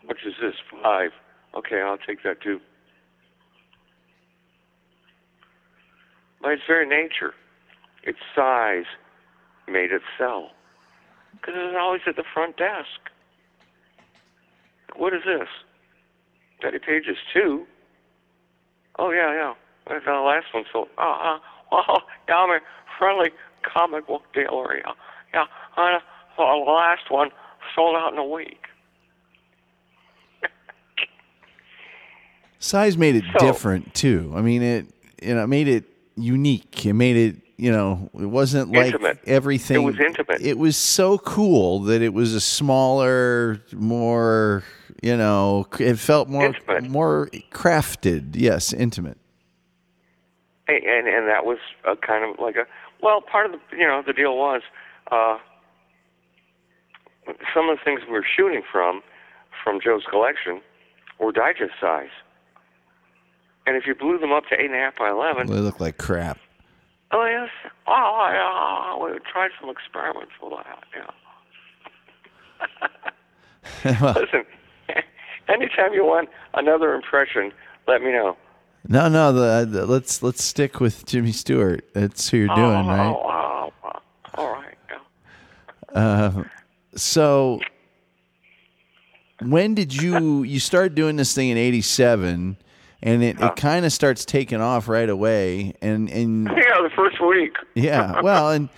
[0.00, 0.54] How much is this?
[0.82, 1.10] Five.
[1.56, 2.60] Okay, I'll take that too.
[6.42, 7.34] By its very nature,
[8.02, 8.84] its size
[9.66, 10.50] made it sell.
[11.32, 12.88] Because it was always at the front desk.
[14.96, 15.48] What is this?
[16.62, 17.66] Betty Page's two.
[18.98, 19.54] Oh yeah, yeah.
[19.88, 20.88] That's the last one sold.
[20.98, 21.38] Uh, uh,
[21.72, 22.60] oh, yeah, I'm a
[22.98, 23.30] friendly
[23.62, 24.76] comic book dealer.
[24.78, 24.92] Yeah,
[25.32, 25.44] yeah.
[25.76, 25.98] Uh,
[26.36, 27.30] the last one
[27.74, 28.64] sold out in a week.
[32.58, 34.32] Size made it So- different too.
[34.34, 34.86] I mean, it
[35.22, 35.84] you know it made it
[36.18, 36.84] unique.
[36.86, 39.18] It made it you know it wasn't like Intimate.
[39.26, 39.76] everything.
[39.82, 40.40] It was intimate.
[40.42, 44.62] It was so cool that it was a smaller, more
[45.02, 45.66] you know.
[45.78, 46.84] It felt more Intimate.
[46.90, 48.30] more crafted.
[48.36, 49.18] Yes, intimate.
[50.68, 52.66] and and, and that was a kind of like a
[53.02, 54.62] well part of the you know the deal was
[55.10, 55.38] uh
[57.54, 59.02] some of the things we were shooting from
[59.64, 60.60] from Joe's collection
[61.18, 62.08] were digest size
[63.68, 65.78] and if you blew them up to eight and a half by eleven They look
[65.80, 66.38] like crap.
[67.12, 67.50] oh yes
[67.86, 70.84] oh yeah we tried some experiments with uh, that
[73.84, 74.44] yeah listen
[75.48, 77.52] anytime you want another impression
[77.86, 78.36] let me know
[78.88, 79.32] No, no.
[79.32, 81.84] The, the let's let's stick with Jimmy Stewart.
[81.94, 83.14] That's who you're doing, oh, right?
[83.16, 84.00] oh, oh,
[84.36, 86.24] all right yeah.
[86.26, 86.50] Um,
[86.94, 87.60] so
[89.42, 92.56] when did you you start doing this thing in 87
[93.02, 97.20] and it, it kind of starts taking off right away and and Yeah, the first
[97.20, 97.54] week.
[97.74, 98.68] yeah well and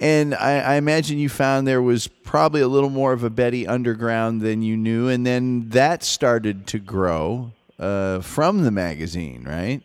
[0.00, 3.66] and I, I imagine you found there was probably a little more of a Betty
[3.66, 9.82] underground than you knew and then that started to grow uh, from the magazine right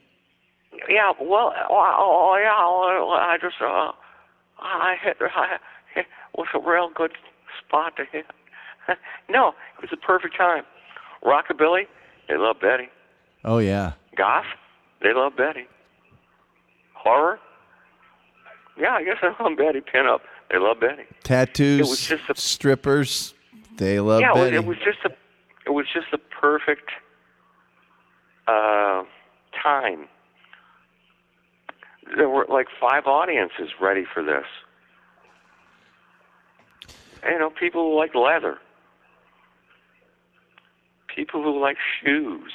[0.90, 3.92] Yeah, well, oh, oh yeah, I just, uh,
[4.60, 5.58] I hit, I,
[5.96, 7.12] it was a real good
[7.66, 8.26] spot to hit.
[9.30, 10.64] no, it was a perfect time.
[11.24, 11.84] Rockabilly,
[12.28, 12.90] they love Betty.
[13.46, 14.46] Oh yeah Goth,
[15.02, 15.66] they love Betty.
[16.94, 17.40] Horror,
[18.80, 19.82] yeah, I guess I love Betty.
[19.82, 20.20] Pinup,
[20.50, 21.04] they love Betty.
[21.24, 23.34] tattoos It was just a- strippers
[23.78, 25.10] they love yeah, it was, Betty it was just a,
[25.66, 26.90] it was just the perfect
[28.48, 29.04] uh,
[29.62, 30.08] time.
[32.16, 34.46] There were like five audiences ready for this.
[37.26, 38.58] You know, people who like leather,
[41.14, 42.52] people who like shoes,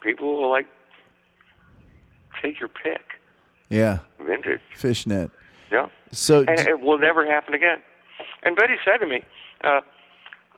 [0.00, 0.66] people will like
[2.42, 3.02] take your pick.
[3.68, 4.00] Yeah.
[4.18, 4.60] vintage.
[4.74, 5.30] Fishnet.
[5.70, 5.88] Yeah.
[6.10, 7.78] So and it will never happen again.
[8.42, 9.22] And Betty said to me,
[9.62, 9.80] uh,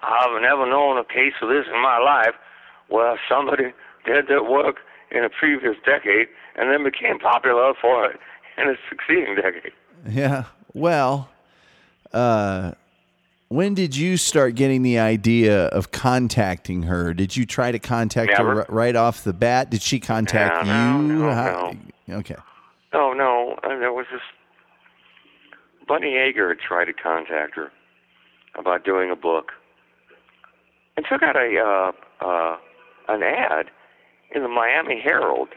[0.03, 2.35] I've never known a case of this in my life
[2.89, 3.73] where somebody
[4.05, 4.77] did their work
[5.11, 8.19] in a previous decade and then became popular for it
[8.59, 9.73] in a succeeding decade.
[10.09, 10.45] Yeah.
[10.75, 11.29] Well,
[12.13, 12.73] uh,
[13.53, 17.13] when did you start getting the idea of contacting her?
[17.15, 18.55] Did you try to contact her Never.
[18.61, 19.71] ri- right off the bat?
[19.71, 21.19] Did she contact No, no, you?
[21.21, 21.73] no, How-
[22.11, 22.37] Okay.
[22.93, 24.21] Oh no, there was this.
[25.89, 27.71] Bunny Yeager had tried to contact her
[28.59, 29.53] about doing a book,
[30.97, 31.93] and took out a uh,
[32.25, 32.57] uh,
[33.09, 33.67] an ad
[34.35, 35.49] in the Miami Herald.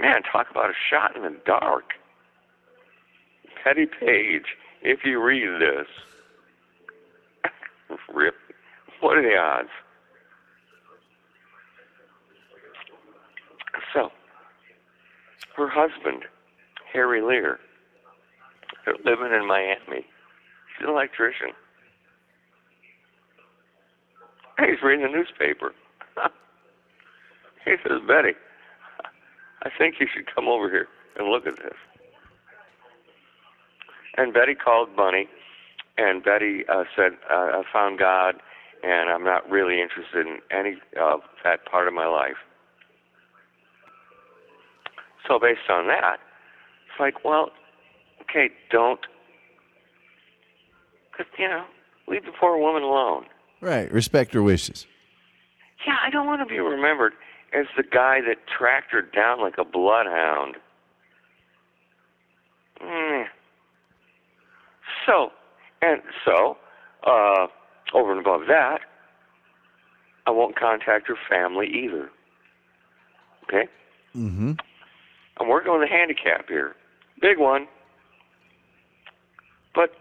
[0.00, 1.90] Man, talk about a shot in the dark.
[3.64, 5.86] Betty Page, if you read this,
[8.14, 8.34] rip.
[9.00, 9.68] What are the odds?
[13.94, 14.10] So,
[15.56, 16.24] her husband,
[16.92, 17.58] Harry Lear,
[18.84, 20.06] they're living in Miami.
[20.06, 21.50] He's an electrician.
[24.58, 25.72] He's reading the newspaper.
[27.64, 28.34] he says, Betty,
[29.62, 30.88] I think you should come over here
[31.18, 31.74] and look at this.
[34.16, 35.28] And Betty called Bunny,
[36.00, 38.36] and Betty uh, said, uh, I found God,
[38.82, 42.38] and I'm not really interested in any of that part of my life.
[45.28, 46.16] So based on that,
[46.86, 47.50] it's like, well,
[48.22, 49.00] okay, don't,
[51.16, 51.64] cause, you know,
[52.08, 53.26] leave the poor woman alone.
[53.60, 53.92] Right.
[53.92, 54.86] Respect her wishes.
[55.86, 57.12] Yeah, I don't want to be remembered
[57.52, 60.56] as the guy that tracked her down like a bloodhound.
[62.82, 63.24] Mm.
[65.06, 65.30] So,
[65.82, 66.56] and so,
[67.06, 67.46] uh,
[67.94, 68.80] over and above that,
[70.26, 72.10] I won't contact her family either.
[73.44, 73.68] Okay?
[74.14, 74.52] Mm-hmm.
[75.38, 76.74] I'm working with a handicap here.
[77.20, 77.66] Big one.
[79.74, 79.92] But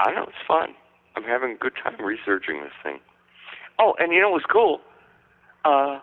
[0.00, 0.74] I don't know, it's fun.
[1.16, 2.98] I'm having a good time researching this thing.
[3.78, 4.80] Oh, and you know what's cool?
[5.64, 6.00] Uh,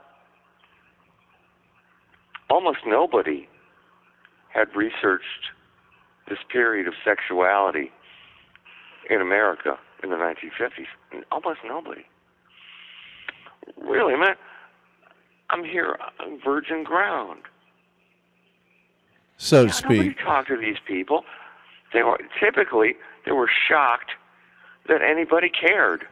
[2.49, 3.47] almost nobody
[4.49, 5.51] had researched
[6.27, 7.91] this period of sexuality
[9.09, 10.87] in America in the 1950s.
[11.31, 12.05] Almost nobody.
[13.77, 14.35] Really, man.
[15.49, 17.41] I'm here on virgin ground.
[19.37, 20.19] So to Yeah, Nobody speak.
[20.19, 21.23] talked to these people.
[21.93, 22.95] They were typically
[23.25, 24.11] they were shocked
[24.87, 26.05] that anybody cared.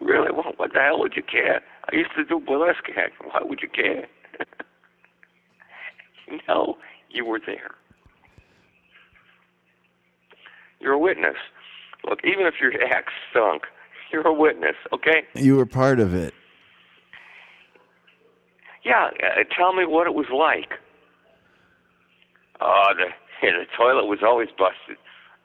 [0.00, 1.60] Really, well, what the hell would you care?
[1.92, 2.88] I used to do burlesque.
[3.22, 4.06] Why would you care?
[6.48, 6.78] no,
[7.10, 7.72] you were there.
[10.82, 11.36] You're a witness.
[12.08, 13.62] Look, even if your act stunk,
[14.12, 14.74] you're a witness.
[14.92, 15.22] Okay?
[15.34, 16.34] You were part of it.
[18.84, 20.78] Yeah, uh, tell me what it was like.
[22.60, 23.06] Oh, the
[23.42, 24.96] yeah, the toilet was always busted.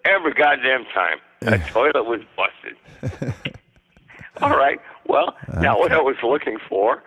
[0.06, 3.34] Every goddamn time, the toilet was busted.
[4.42, 7.04] All right, well, not what I was looking for,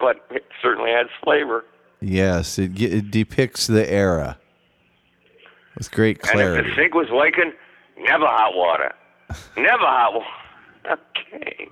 [0.00, 1.64] but it certainly adds flavor.
[2.00, 4.38] Yes, it, it depicts the era
[5.76, 6.58] with great clarity.
[6.58, 7.52] And if the sink was leaking,
[8.00, 8.94] never hot water.
[9.56, 10.26] Never hot water.
[11.34, 11.68] Okay.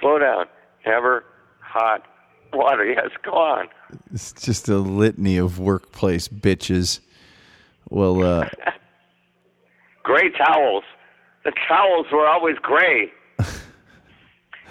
[0.00, 0.46] Slow down.
[0.84, 1.24] Never
[1.60, 2.04] hot
[2.52, 2.84] water.
[2.84, 3.68] Yes, go on.
[4.12, 6.98] It's just a litany of workplace bitches.
[7.88, 8.48] Well, uh,
[10.02, 10.82] Gray towels.
[11.44, 13.12] The towels were always gray.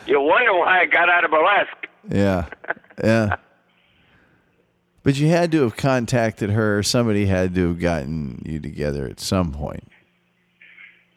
[0.05, 1.87] you wonder why I got out of burlesque.
[2.09, 2.47] yeah,
[3.01, 3.35] yeah.
[5.03, 6.83] But you had to have contacted her.
[6.83, 9.87] Somebody had to have gotten you together at some point.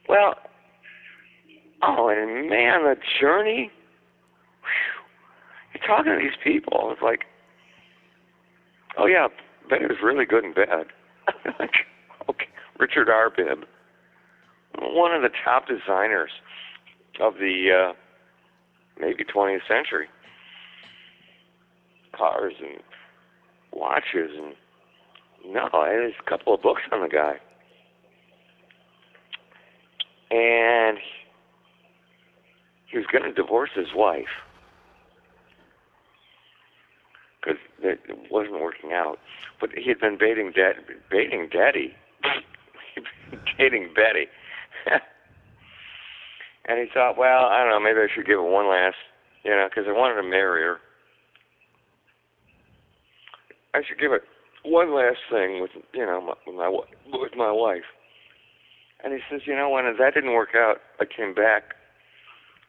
[0.09, 0.35] Well,
[1.83, 3.71] oh, and man, the journey.
[4.61, 5.05] Whew.
[5.75, 6.91] You're talking to these people.
[6.93, 7.25] It's like,
[8.99, 9.29] oh yeah,
[9.69, 10.87] Betty was really good in bed.
[12.29, 12.47] okay,
[12.79, 13.65] Richard Arbib,
[14.79, 16.31] one of the top designers
[17.21, 17.93] of the uh,
[19.01, 20.09] maybe 20th century.
[22.17, 22.81] Cars and
[23.73, 24.55] watches and
[25.47, 27.35] no, there's a couple of books on the guy.
[30.35, 30.99] And
[32.91, 34.27] he was going to divorce his wife
[37.41, 38.01] because it
[38.33, 39.19] wasn't working out.
[39.61, 40.75] But he had been dating dad,
[41.09, 41.95] dating daddy,
[43.59, 44.27] dating Betty,
[46.67, 48.97] and he thought, well, I don't know, maybe I should give it one last,
[49.45, 50.79] you know, because I wanted to marry her.
[53.73, 54.23] I should give it
[54.65, 56.69] one last thing with, you know, my, my
[57.13, 57.85] with my wife.
[59.05, 61.75] And he says, you know, when that didn't work out, I came back,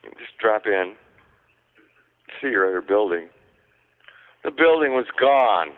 [0.03, 0.95] just drop in,
[2.41, 3.29] see your other building.
[4.43, 5.69] The building was gone.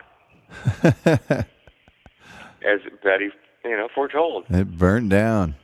[2.62, 3.30] as Betty,
[3.64, 4.44] you know, foretold.
[4.50, 5.54] It burned down.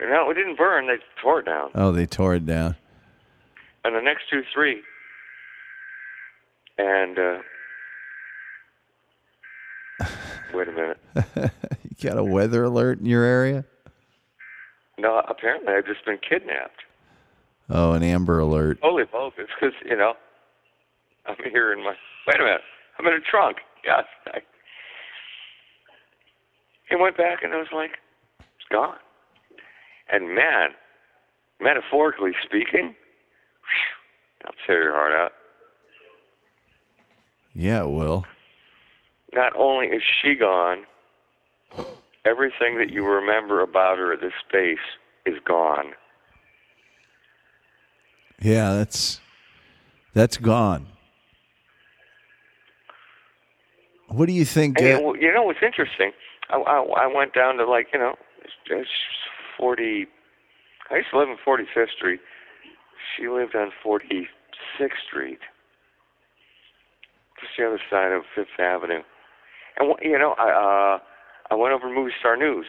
[0.00, 0.86] No, it didn't burn.
[0.86, 1.70] They tore it down.
[1.74, 2.76] Oh, they tore it down.
[3.84, 4.82] And the next two, three,
[6.78, 7.38] and uh,
[10.54, 10.98] wait a minute.
[11.36, 13.64] You got a weather alert in your area?
[15.02, 16.84] No, apparently I've just been kidnapped.
[17.68, 18.78] Oh, an amber alert.
[18.80, 20.14] Holy bogus, because you know,
[21.26, 21.94] I'm here in my.
[22.28, 22.60] Wait a minute,
[22.98, 23.56] I'm in a trunk.
[23.84, 24.04] Yes.
[24.28, 24.38] I,
[26.88, 27.98] it went back, and I was like,
[28.38, 28.96] it's gone.
[30.12, 30.70] And man,
[31.60, 35.32] metaphorically speaking, whew, I'll tear your heart out.
[37.54, 38.24] Yeah, it will.
[39.32, 40.84] Not only is she gone,
[42.24, 44.78] everything that you remember about her at this space
[45.26, 45.92] is gone.
[48.40, 49.20] Yeah, that's
[50.14, 50.86] that's gone.
[54.08, 54.80] What do you think?
[54.80, 56.12] And, uh, you know, what's interesting?
[56.50, 58.90] I, I, I went down to like you know, it's, it's
[59.56, 60.06] forty.
[60.90, 62.20] I used to live on Forty Fifth Street.
[63.16, 64.28] She lived on Forty
[64.78, 65.38] Sixth Street,
[67.40, 69.02] just the other side of Fifth Avenue.
[69.78, 70.98] And you know, I uh,
[71.52, 72.64] I went over to Movie Star News.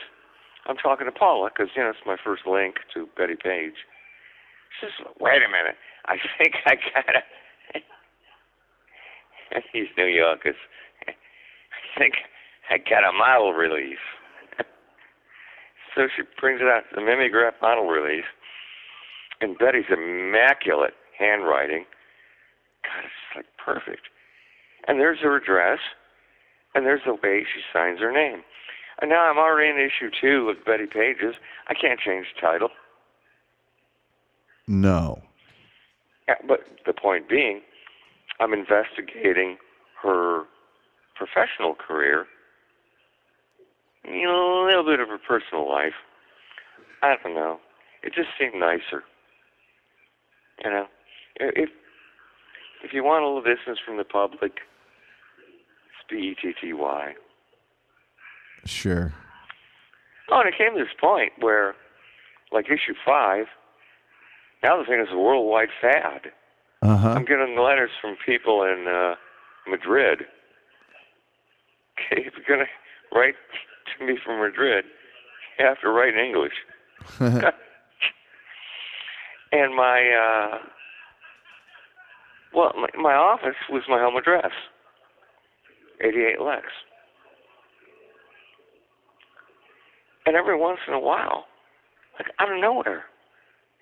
[0.68, 3.88] I'm talking to Paula because you know it's my first link to Betty Page.
[4.76, 7.24] She says, "Wait a minute, I think I gotta."
[9.74, 10.60] These New Yorkers.
[11.08, 12.16] I think
[12.70, 14.04] I got a model release.
[15.96, 18.28] so she brings it out, the mimeograph model release,
[19.40, 21.86] and Betty's immaculate handwriting.
[22.84, 24.10] God, it's like perfect.
[24.90, 25.80] And there's her address,
[26.76, 28.44] and there's the way she signs her name.
[29.02, 31.36] And now I'm already in issue two with Betty Pages.
[31.68, 32.70] I can't change the title.
[34.68, 35.22] no.
[36.28, 37.62] Yeah, But the point being,
[38.39, 39.58] I'm investigating
[40.02, 40.44] her
[41.16, 42.26] professional career,
[44.06, 45.94] you know, a little bit of her personal life.
[47.02, 47.60] I don't know.
[48.04, 49.04] It just seemed nicer.
[50.64, 50.86] You know,
[51.36, 51.70] if
[52.84, 54.60] if you want a little distance from the public,
[55.88, 57.14] it's B E T T Y.
[58.66, 59.14] Sure.
[60.32, 61.76] Oh, and it came to this point where,
[62.51, 63.45] like issue five,
[64.64, 66.32] now the thing is a worldwide fad.
[66.82, 67.09] Uh huh.
[67.09, 69.16] I'm getting letters from people in uh,
[69.70, 70.26] Madrid.
[71.93, 72.70] Okay, if you're gonna
[73.14, 73.36] write
[73.97, 74.86] to me from Madrid,
[75.59, 76.53] you have to write in English.
[77.20, 77.43] and
[79.76, 80.57] my uh,
[82.53, 84.51] well, my, my office was my home address,
[86.01, 86.66] 88 Lex.
[90.26, 91.45] And every once in a while,
[92.17, 93.05] like out of nowhere,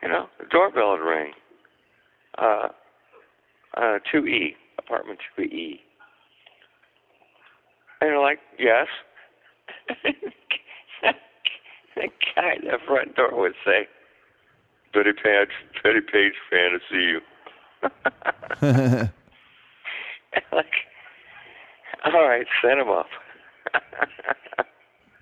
[0.02, 1.34] you know, the doorbell would ring.
[2.38, 2.70] Uh,
[3.78, 5.80] uh, 2E, apartment 2E.
[8.00, 8.88] And you're like, yes.
[11.96, 13.88] the guy at the front door would say,
[14.94, 15.50] Betty Page,
[15.84, 17.22] Betty Page fan to see you.
[20.52, 20.74] like,
[22.06, 23.08] all right, send him up.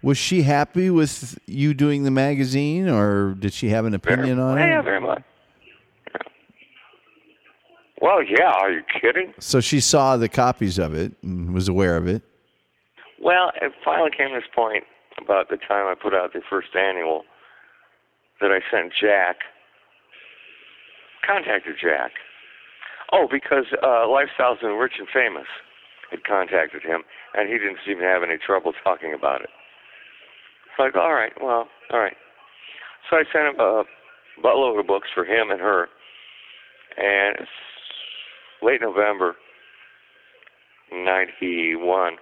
[0.10, 4.42] Was she happy with you doing the magazine, or did she have an opinion very,
[4.42, 4.84] on yeah, it?
[4.84, 5.22] very much.
[8.02, 9.36] Well, yeah, are you kidding?
[9.38, 12.24] So she saw the copies of it and was aware of it.
[13.22, 14.84] Well, it finally came to this point
[15.22, 17.22] about the time I put out the first annual
[18.42, 19.36] that I sent Jack,
[21.24, 22.14] contacted Jack.
[23.14, 25.46] Oh, because uh, Lifestyles and Rich and Famous
[26.10, 27.04] had contacted him,
[27.36, 29.50] and he didn't seem to have any trouble talking about it.
[30.88, 32.16] Go, all right, well, all right.
[33.10, 33.84] So I sent him a
[34.42, 35.90] buttload of books for him and her,
[36.98, 37.50] and it's
[38.62, 39.36] late November,
[40.92, 42.14] 91.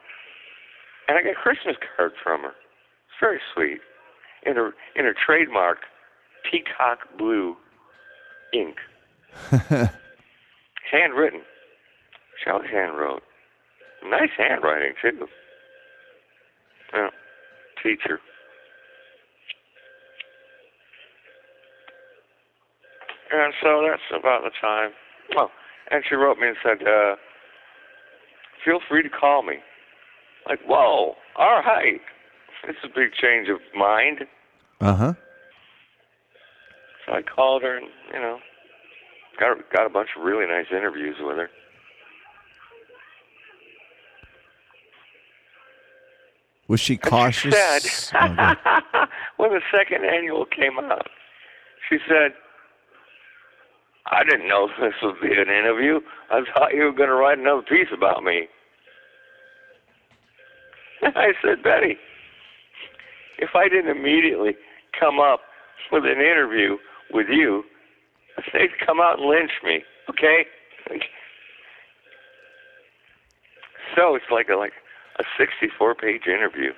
[1.07, 2.49] And I got a Christmas card from her.
[2.49, 3.79] It's very sweet.
[4.45, 5.79] In her in her trademark
[6.49, 7.55] peacock blue
[8.53, 8.77] ink.
[10.91, 11.41] Handwritten.
[12.43, 13.23] She always hand wrote.
[14.05, 15.27] Nice handwriting too.
[16.93, 17.09] Yeah.
[17.83, 18.19] Teacher.
[23.31, 24.91] And so that's about the time.
[25.37, 25.49] Oh,
[25.91, 27.15] and she wrote me and said, uh,
[28.63, 29.55] feel free to call me.
[30.47, 31.99] Like, whoa, all right.
[32.63, 34.25] It's a big change of mind.
[34.79, 35.13] Uh huh.
[37.05, 38.39] So I called her and, you know,
[39.39, 41.49] got got a bunch of really nice interviews with her.
[46.67, 47.53] Was she cautious?
[47.81, 49.05] She said, Oh,
[49.37, 51.07] when the second annual came out,
[51.89, 52.33] she said,
[54.11, 55.99] I didn't know this would be an interview.
[56.31, 58.47] I thought you were going to write another piece about me.
[61.03, 61.97] I said, Betty,
[63.37, 64.55] if I didn't immediately
[64.99, 65.41] come up
[65.91, 66.77] with an interview
[67.11, 67.63] with you,
[68.53, 69.83] they'd come out and lynch me.
[70.09, 70.45] Okay.
[73.95, 74.73] So it's like a like
[75.17, 76.71] a 64 page interview.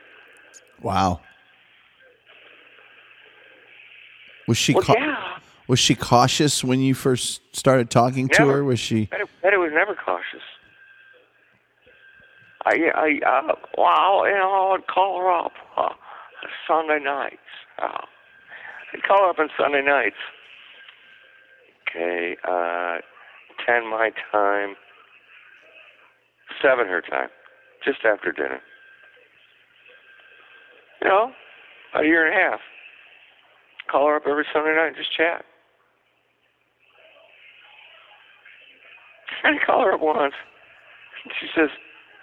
[0.81, 1.19] Wow.
[4.47, 5.38] Was she Well, yeah.
[5.69, 8.63] Was she cautious when you first started talking to her?
[8.63, 9.05] Was she?
[9.05, 10.41] Betty, was never cautious.
[12.65, 15.93] I, I, uh, wow, you know, I'd call her up uh,
[16.67, 17.37] Sunday nights.
[17.77, 18.01] Uh,
[18.93, 20.15] I'd call her up on Sunday nights.
[21.87, 22.97] Okay, uh,
[23.65, 24.75] 10 my time,
[26.63, 27.29] 7 her time,
[27.85, 28.59] just after dinner.
[31.03, 31.31] You know,
[31.91, 32.59] about a year and a half.
[33.89, 35.45] Call her up every Sunday night and just chat.
[39.43, 40.33] I call her up once.
[41.39, 41.69] She says,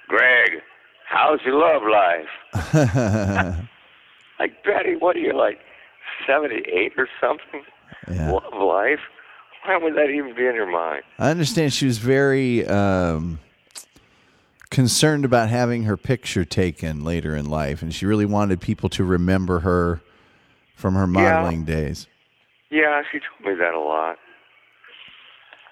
[0.08, 0.62] Greg,
[1.08, 3.62] how's your love life?
[4.38, 5.60] Like, Betty, what are you, like,
[6.26, 7.62] 78 or something?
[8.06, 8.32] Yeah.
[8.32, 8.98] Love life?
[9.64, 11.04] Why would that even be in your mind?
[11.18, 13.38] I understand she was very um,
[14.70, 19.04] concerned about having her picture taken later in life, and she really wanted people to
[19.04, 20.02] remember her
[20.74, 22.06] from her modeling days.
[22.70, 24.18] Yeah, she told me that a lot.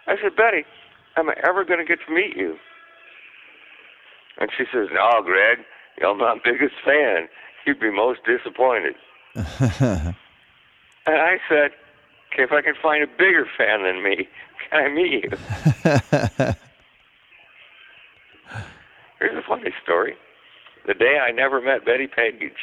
[0.06, 0.64] I said, Betty,
[1.16, 2.56] am I ever going to get to meet you?
[4.38, 5.58] And she says, No, Greg,
[6.00, 7.28] you're my biggest fan.
[7.66, 8.94] You'd be most disappointed.
[11.06, 11.72] And I said,
[12.32, 14.26] Okay, if I can find a bigger fan than me,
[14.70, 15.30] can I meet you?
[19.20, 20.16] Here's a funny story.
[20.86, 22.56] The day I never met Betty Page.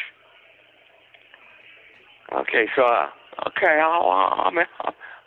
[2.34, 3.10] Okay, so uh,
[3.48, 4.66] okay, I'll, I'm in,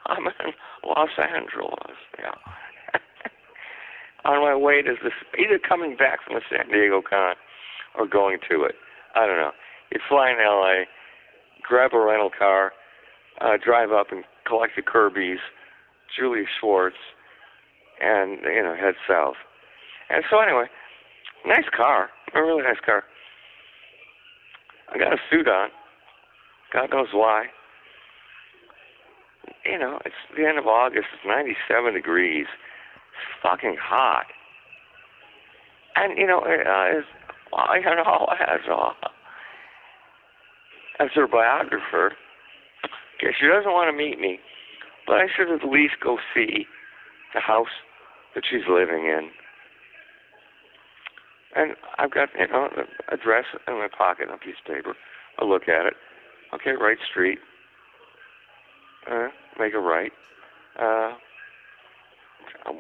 [0.07, 0.53] I'm in
[0.85, 1.97] Los Angeles.
[2.19, 2.35] Yeah.
[4.25, 7.35] On my way to this, either coming back from the San Diego Con
[7.95, 8.75] or going to it.
[9.15, 9.53] I don't know.
[9.93, 10.87] You fly in L.A.,
[11.63, 12.73] grab a rental car,
[13.41, 15.39] uh, drive up and collect the Kirby's,
[16.17, 16.97] Julius Schwartz,
[18.01, 19.37] and you know head south.
[20.11, 20.67] And so anyway,
[21.47, 23.05] nice car, a really nice car.
[24.93, 25.69] I got a suit on.
[26.73, 27.47] God knows why.
[29.65, 31.07] You know, it's the end of August.
[31.15, 32.47] It's 97 degrees.
[33.43, 34.27] Fucking hot.
[35.97, 37.05] And you know, uh, as
[37.53, 39.09] I don't know, as uh,
[41.01, 42.12] as her biographer,
[43.16, 44.39] okay, she doesn't want to meet me,
[45.07, 46.66] but I should at least go see
[47.35, 47.74] the house
[48.35, 49.31] that she's living in.
[51.57, 54.95] And I've got, you know, the address in my pocket, a piece of paper.
[55.39, 55.95] I look at it.
[56.53, 57.39] Okay, right street.
[59.11, 59.28] Uh,
[59.59, 60.12] make a right.
[60.78, 61.12] Uh,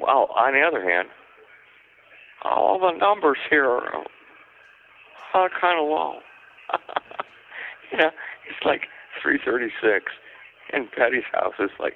[0.00, 1.08] well, on the other hand,
[2.42, 4.04] all the numbers here are
[5.34, 6.18] uh, kind of low.
[7.92, 8.10] you know,
[8.48, 8.82] it's like
[9.22, 10.04] 336,
[10.72, 11.94] and Betty's house is like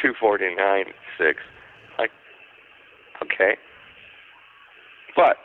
[0.00, 0.84] 249
[1.18, 1.40] six.
[1.98, 2.10] Like,
[3.22, 3.56] okay,
[5.16, 5.36] but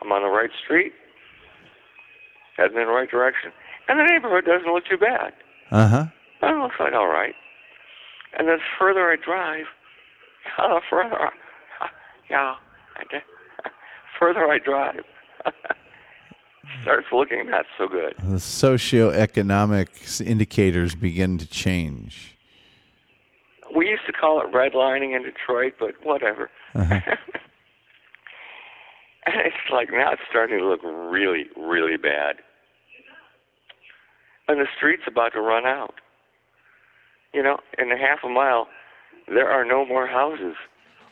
[0.00, 0.92] I'm on the right street,
[2.56, 3.52] heading in the right direction,
[3.88, 5.32] and the neighborhood doesn't look too bad.
[5.70, 6.04] Uh huh.
[6.42, 7.34] It looks like all right.
[8.36, 9.66] And then further I drive,
[10.58, 11.30] uh, further, I,
[12.30, 12.54] yeah,
[13.10, 13.22] did.
[14.18, 15.04] further I drive,
[16.82, 18.14] starts looking not so good.
[18.18, 22.36] The socioeconomic indicators begin to change.
[23.74, 26.50] We used to call it redlining in Detroit, but whatever.
[26.74, 27.00] and
[29.26, 32.36] it's like now it's starting to look really, really bad.
[34.48, 35.94] And the street's about to run out.
[37.32, 38.68] You know, in a half a mile,
[39.28, 40.54] there are no more houses.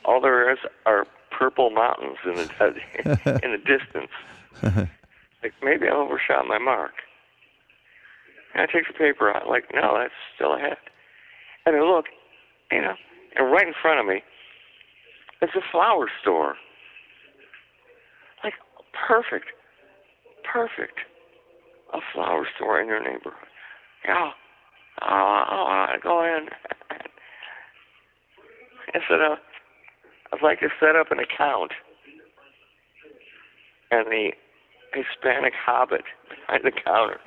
[0.05, 4.11] All there is are purple mountains in the in the distance.
[5.43, 6.93] like maybe I overshot my mark.
[8.55, 10.77] And I take the paper out, like, no, that's still ahead.
[11.67, 12.07] And I look,
[12.73, 12.95] you know,
[13.37, 14.23] and right in front of me,
[15.41, 16.57] it's a flower store.
[18.43, 18.55] Like
[18.93, 19.47] perfect,
[20.51, 21.01] perfect,
[21.95, 23.49] a flower store in your neighborhood.
[24.05, 24.31] Yeah,
[25.01, 26.49] I, I want to go in.
[28.95, 29.39] Instead of,
[30.33, 31.73] I'd like to set up an account.
[33.91, 34.33] And the
[34.95, 37.21] Hispanic hobbit behind the counter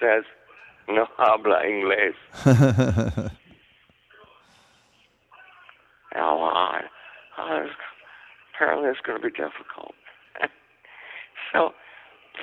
[0.00, 0.24] says,
[0.88, 3.30] "No habla inglés."
[6.16, 6.82] Oh, I,
[7.36, 7.66] I
[8.54, 9.94] apparently it's going to be difficult.
[11.52, 11.70] so,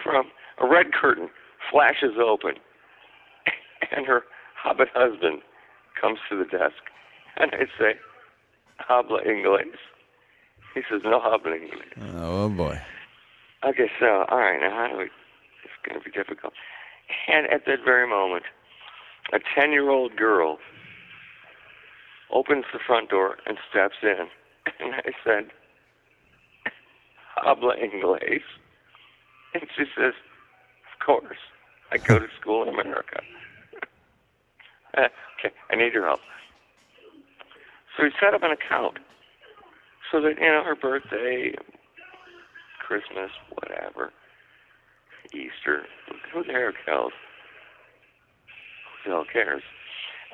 [0.03, 0.27] from
[0.61, 1.29] a red curtain
[1.71, 2.53] flashes open,
[3.95, 4.23] and her
[4.55, 5.41] hobbit husband
[5.99, 6.77] comes to the desk,
[7.37, 7.95] and I say,
[8.79, 9.77] "Habla inglés."
[10.73, 12.79] He says, "No habla inglés." Oh boy.
[13.63, 15.05] Okay, so all right, now how do we?
[15.05, 16.53] It's going to be difficult.
[17.27, 18.43] And at that very moment,
[19.33, 20.59] a ten-year-old girl
[22.31, 24.27] opens the front door and steps in,
[24.79, 25.51] and I said,
[27.37, 28.43] "Habla inglés,"
[29.53, 30.13] and she says,
[30.93, 31.37] "Of course,
[31.91, 33.21] I go to school in America."
[35.37, 36.21] Okay, I need your help.
[37.95, 38.99] So we set up an account
[40.11, 41.55] so that you know her birthday,
[42.85, 44.11] Christmas, whatever,
[45.33, 45.83] Easter,
[46.33, 47.13] who the hell cares?
[49.03, 49.63] Who the hell cares?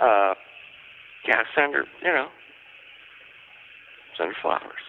[0.02, 0.34] Uh,
[1.28, 2.28] yeah, send her, you know,
[4.18, 4.82] send her flowers.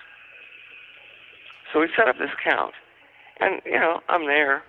[1.73, 2.73] So we set up this account,
[3.41, 4.63] and you know, I'm there.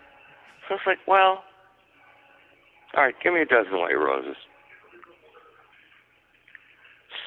[0.68, 1.44] So it's like, well,
[2.96, 4.36] all right, give me a dozen white roses.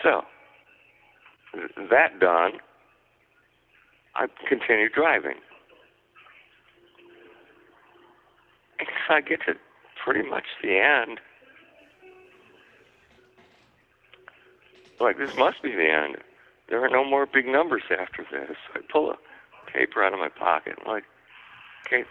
[0.03, 0.23] So,
[1.91, 2.53] that done,
[4.15, 5.37] I continued driving.
[8.79, 9.55] And I get to
[10.05, 11.21] pretty much the end.
[15.01, 16.17] Like, this must be the end.
[16.69, 18.57] There are no more big numbers after this.
[18.75, 19.17] I pull a
[19.71, 20.79] paper out of my pocket.
[20.81, 21.05] I'm like,
[21.87, 22.05] okay,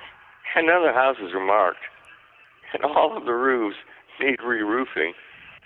[0.56, 1.80] and none of the houses are marked.
[2.74, 3.78] And all of the roofs
[4.20, 5.14] need re-roofing.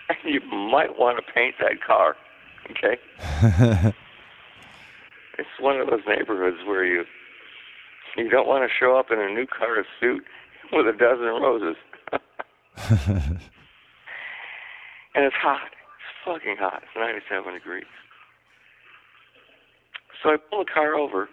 [0.08, 2.16] And you might want to paint that car.
[2.70, 2.96] Okay?
[5.38, 7.04] it's one of those neighborhoods where you
[8.16, 10.24] you don't want to show up in a new car suit
[10.72, 11.76] with a dozen roses.
[15.14, 15.60] and it's hot.
[15.70, 16.82] It's fucking hot.
[16.82, 17.84] It's 97 degrees.
[20.22, 21.28] So I pull the car over,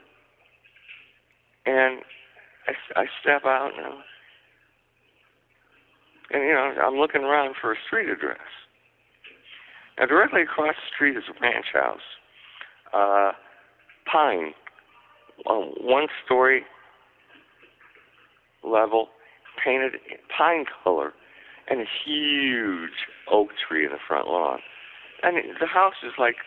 [1.65, 2.01] and
[2.68, 4.03] I, I step out, and, I'm-
[6.31, 8.38] and you know I'm looking around for a street address.
[9.98, 11.99] Now directly across the street is a ranch house,
[12.94, 13.32] uh,
[14.11, 14.53] pine,
[15.45, 16.65] uh, one story
[18.64, 19.10] level,
[19.64, 19.94] painted
[20.36, 21.14] pine color,
[21.68, 24.61] and a huge oak tree in the front lawn.
[25.24, 26.38] And it- the house is like,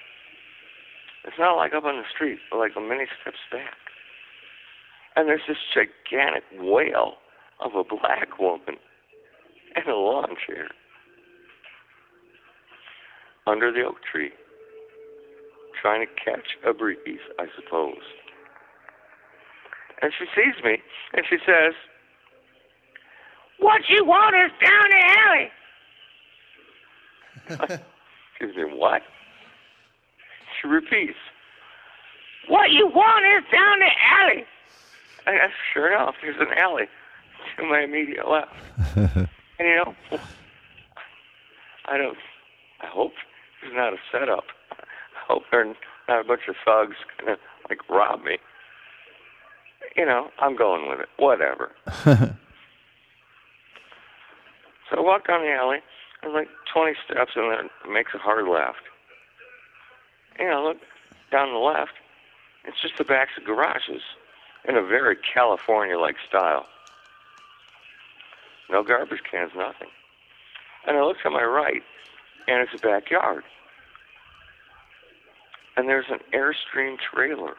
[1.24, 3.76] it's not like up on the street, but like a many steps back.
[5.16, 7.18] And there's this gigantic whale
[7.58, 8.78] of a black woman
[9.76, 10.68] in a lawn chair
[13.46, 14.30] under the oak tree,
[15.80, 18.02] trying to catch a breeze, I suppose.
[20.02, 20.78] And she sees me,
[21.12, 21.74] and she says,
[23.58, 25.02] What you want is down the
[27.58, 27.80] alley.
[28.40, 29.02] Excuse me, what?
[30.60, 31.18] She repeats,
[32.48, 33.90] What you want is down the
[34.20, 34.46] alley.
[35.26, 36.86] And uh, sure enough, there's an alley
[37.56, 38.54] to my immediate left.
[38.96, 39.94] and you know,
[41.86, 42.16] I don't,
[42.80, 43.12] I hope
[43.62, 44.44] it's not a setup.
[44.72, 45.64] I hope they're
[46.08, 47.36] not a bunch of thugs gonna
[47.68, 48.38] like rob me.
[49.96, 51.08] You know, I'm going with it.
[51.16, 51.72] Whatever.
[52.04, 52.30] so
[54.96, 55.78] I walk down the alley.
[56.22, 58.82] I'm like 20 steps and then it makes a hard left.
[60.38, 60.78] And I look
[61.30, 61.92] down the left.
[62.64, 64.02] It's just the backs of garages
[64.68, 66.66] in a very California-like style.
[68.70, 69.88] No garbage cans, nothing.
[70.86, 71.82] And I look to my right,
[72.50, 73.44] and it's a backyard.
[75.76, 77.54] And there's an Airstream trailer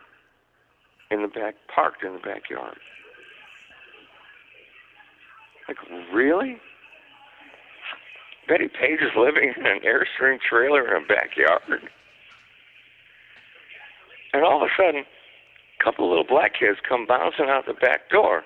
[1.09, 2.77] in the back, parked in the backyard.
[5.67, 5.77] Like,
[6.13, 6.57] really?
[8.47, 11.89] Betty Page is living in an Airstream trailer in a backyard.
[14.33, 15.05] And all of a sudden,
[15.79, 18.43] a couple of little black kids come bouncing out the back door.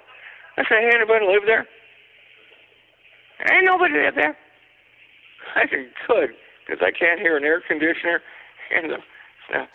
[0.57, 1.67] I say, hey, anybody live there?
[3.51, 4.37] Ain't nobody live there.
[5.55, 5.65] I
[6.07, 8.21] good, because I can't hear an air conditioner,
[8.75, 8.97] and the,
[9.51, 9.67] the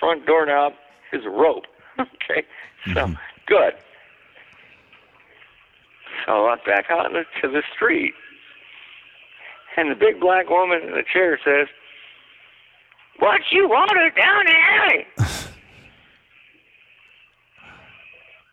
[0.00, 0.72] front doorknob
[1.12, 1.64] is a rope.
[1.98, 2.44] okay,
[2.86, 3.14] so mm-hmm.
[3.46, 3.74] good.
[6.26, 8.14] So I walk back out into the street,
[9.76, 11.68] and the big black woman in the chair says,
[13.18, 15.06] "What you wanted down the alley?"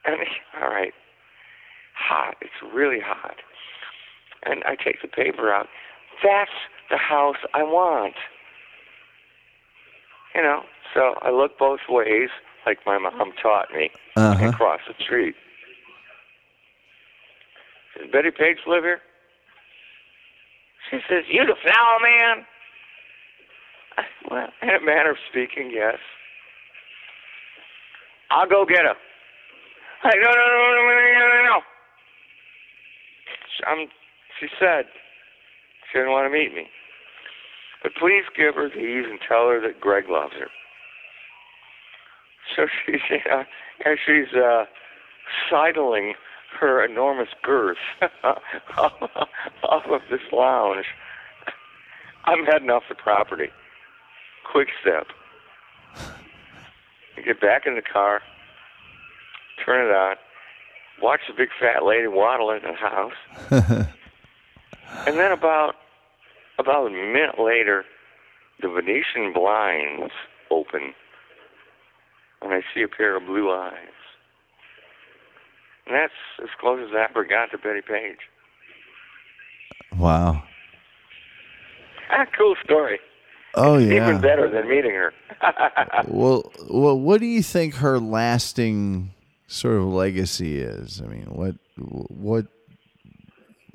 [0.06, 0.18] and
[0.62, 0.94] all right,
[1.96, 2.36] hot.
[2.42, 3.38] It's really hot.
[4.44, 5.68] And I take the paper out.
[6.24, 6.52] That's
[6.90, 8.16] the house I want.
[10.36, 10.62] You know,
[10.94, 12.30] so I look both ways,
[12.66, 14.38] like my mom taught me, uh-huh.
[14.40, 15.36] and cross the street.
[17.98, 19.02] Does Betty Page live here?
[20.90, 22.46] She says, You the flower man?
[23.98, 25.98] I, well, in a manner of speaking, yes.
[28.30, 28.96] I'll go get her.
[30.04, 31.62] I, no, no, no, no, no, no, no.
[33.68, 33.88] I'm,
[34.40, 34.86] she said,
[35.92, 36.68] she didn't want to meet me.
[37.84, 40.48] But please give her these and tell her that Greg loves her.
[42.56, 43.44] So she's, uh,
[43.86, 44.66] and she's, uh,
[45.50, 46.14] sidling
[46.60, 47.78] her enormous girth
[48.24, 48.92] off
[49.64, 50.86] of this lounge.
[52.26, 53.48] I'm heading off the property.
[54.52, 55.08] Quick step.
[57.18, 58.22] I get back in the car,
[59.66, 60.16] turn it on,
[61.02, 63.14] watch the big fat lady waddle in the house.
[65.08, 65.76] and then about
[66.62, 67.84] about a minute later,
[68.62, 70.14] the Venetian blinds
[70.50, 70.94] open,
[72.42, 73.74] and I see a pair of blue eyes.
[75.86, 78.20] And that's as close as I ever got to Betty Page.
[79.98, 80.44] Wow.
[82.12, 83.00] Ah, cool story.
[83.56, 83.96] Oh yeah.
[83.96, 85.14] Even better than meeting her.
[86.08, 89.12] well, well, what do you think her lasting
[89.48, 91.02] sort of legacy is?
[91.04, 92.46] I mean, what, what,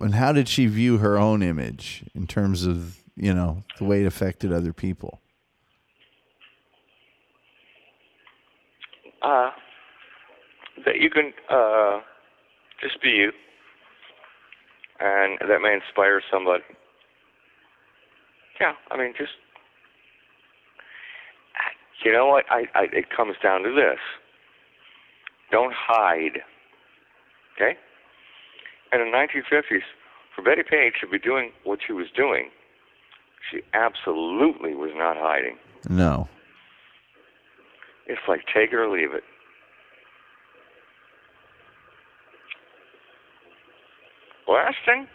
[0.00, 4.02] and how did she view her own image in terms of you know the way
[4.02, 5.20] it affected other people?
[9.22, 9.50] Uh,
[10.84, 12.00] that you can uh,
[12.80, 13.32] just be you,
[15.00, 16.64] and that may inspire somebody.
[18.60, 19.32] Yeah, I mean, just
[22.04, 22.44] you know what?
[22.50, 23.98] I, I it comes down to this:
[25.50, 26.42] don't hide.
[27.56, 27.76] Okay.
[28.96, 29.82] And in the 1950s,
[30.34, 32.48] for Betty Page to be doing what she was doing,
[33.50, 35.58] she absolutely was not hiding.
[35.90, 36.28] No.
[38.06, 39.22] It's like take it or leave it.
[44.48, 45.06] Last thing?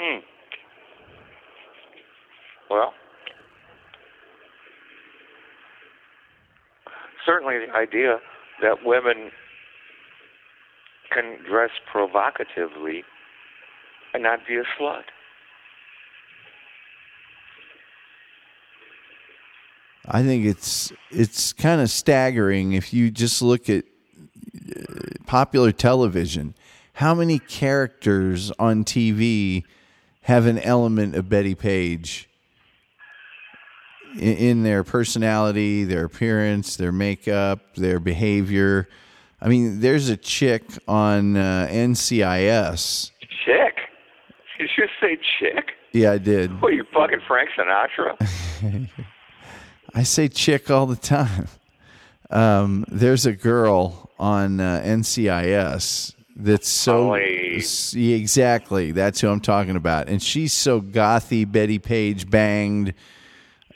[0.00, 0.18] Hmm.
[2.68, 2.94] Well,
[7.24, 8.16] certainly the idea
[8.60, 9.30] that women
[11.20, 13.04] can dress provocatively
[14.14, 15.02] and not be a slut.
[20.06, 24.94] I think it's it's kind of staggering if you just look at uh,
[25.26, 26.54] popular television.
[26.94, 29.64] How many characters on TV
[30.22, 32.28] have an element of Betty Page
[34.14, 38.88] in, in their personality, their appearance, their makeup, their behavior?
[39.42, 43.10] I mean, there's a chick on uh, NCIS.
[43.44, 43.76] Chick?
[44.58, 45.72] Did you just say chick?
[45.92, 46.60] Yeah, I did.
[46.60, 48.88] What are you fucking Frank Sinatra?
[49.94, 51.48] I say chick all the time.
[52.30, 57.62] Um, there's a girl on uh, NCIS that's so Holly.
[57.94, 58.92] exactly.
[58.92, 61.50] That's who I'm talking about, and she's so gothy.
[61.50, 62.94] Betty Page banged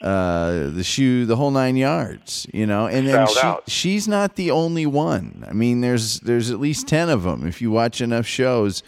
[0.05, 2.45] uh, the shoe, the whole nine yards.
[2.53, 3.63] You know, and then she, out.
[3.67, 5.43] she's not the only one.
[5.49, 8.83] I mean, there's there's at least ten of them if you watch enough shows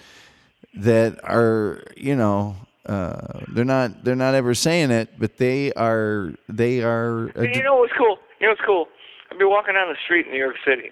[0.76, 6.34] that are you know uh, they're not they're not ever saying it, but they are
[6.48, 7.28] they are.
[7.30, 8.20] And you know what's cool?
[8.40, 8.86] You know what's cool?
[9.32, 10.92] I'd be walking down the street in New York City,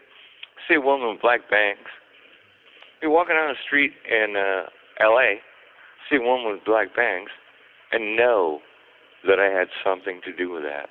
[0.68, 1.88] see a woman with black bangs.
[3.00, 4.70] Be walking down the street in uh,
[5.00, 5.40] L.A.,
[6.10, 7.30] see a woman with black bangs,
[7.92, 8.60] and know
[9.28, 10.90] that I had something to do with that.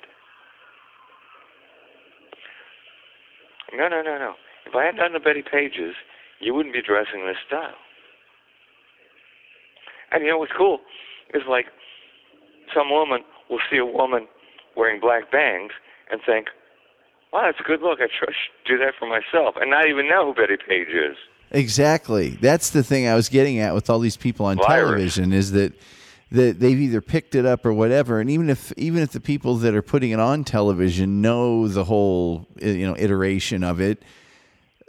[3.73, 4.33] No, no, no, no.
[4.65, 5.95] If I had done the Betty Pages,
[6.39, 7.75] you wouldn't be dressing this style.
[10.11, 10.79] And you know what's cool?
[11.33, 11.65] Is like
[12.73, 14.27] some woman will see a woman
[14.75, 15.71] wearing black bangs
[16.11, 16.47] and think,
[17.33, 17.99] wow, that's a good look.
[17.99, 18.33] I should
[18.65, 19.55] do that for myself.
[19.59, 21.17] And not even know who Betty Page is.
[21.51, 22.31] Exactly.
[22.41, 25.73] That's the thing I was getting at with all these people on television is that
[26.35, 28.19] that they've either picked it up or whatever.
[28.19, 31.85] And even if even if the people that are putting it on television know the
[31.85, 34.03] whole uh, you know iteration of it,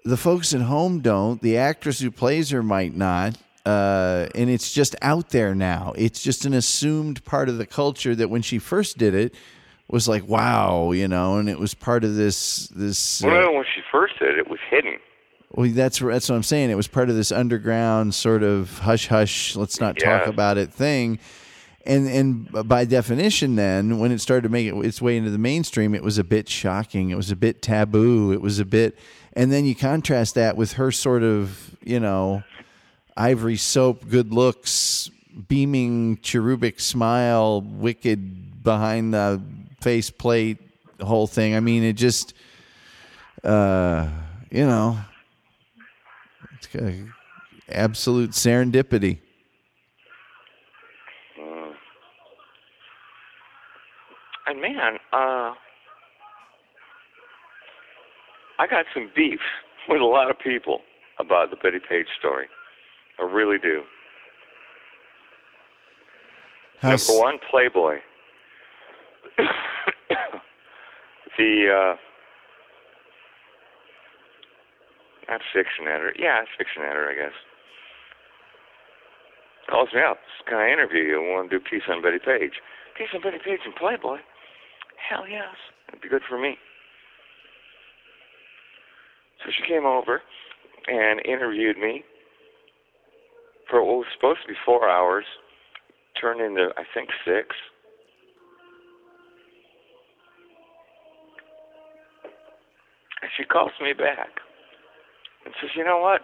[0.05, 1.41] the folks at home don't.
[1.41, 3.37] The actress who plays her might not.
[3.65, 5.93] Uh, and it's just out there now.
[5.97, 9.35] It's just an assumed part of the culture that when she first did it
[9.89, 13.25] was like, wow, you know, and it was part of this this.
[13.25, 14.99] uh, Well, when she first did it, it was hidden.
[15.57, 16.71] Well, that's that's what I'm saying.
[16.71, 20.73] It was part of this underground sort of hush hush, let's not talk about it
[20.73, 21.19] thing.
[21.87, 25.39] And and by definition, then when it started to make it, its way into the
[25.39, 27.11] mainstream, it was a bit shocking.
[27.11, 28.33] It was a bit taboo.
[28.33, 28.99] It was a bit,
[29.33, 32.43] and then you contrast that with her sort of you know
[33.17, 35.11] ivory soap, good looks,
[35.49, 39.41] beaming cherubic smile, wicked behind the
[39.81, 40.59] face plate,
[41.01, 41.55] whole thing.
[41.55, 42.35] I mean, it just,
[43.45, 44.09] uh,
[44.51, 44.99] you know,
[47.69, 49.19] absolute serendipity.
[54.47, 55.53] And man, uh,
[58.59, 59.41] I got some beef
[59.89, 60.81] with a lot of people
[61.19, 62.47] about the Betty Page story.
[63.19, 63.83] I really do.
[66.81, 67.97] How's- Number one, Playboy.
[71.39, 71.97] the uh,
[75.29, 76.15] not fiction editor.
[76.19, 77.37] Yeah, fiction editor, I guess.
[79.69, 80.19] Calls me up.
[80.49, 81.19] Can I interview you?
[81.19, 82.63] I want to do piece on Betty Page.
[82.97, 84.19] Piece on Betty Page in Playboy?
[84.97, 85.59] Hell yes.
[85.89, 86.57] It'd be good for me.
[89.45, 90.23] So she came over
[90.87, 92.05] and interviewed me
[93.69, 95.25] for what was supposed to be four hours,
[96.21, 97.55] turned into, I think, six.
[103.23, 104.46] And she calls me back
[105.47, 106.23] and says, "You know what?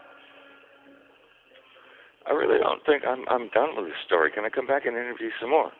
[2.27, 4.31] I really don't think I'm I'm done with this story.
[4.35, 5.70] Can I come back and interview some more?"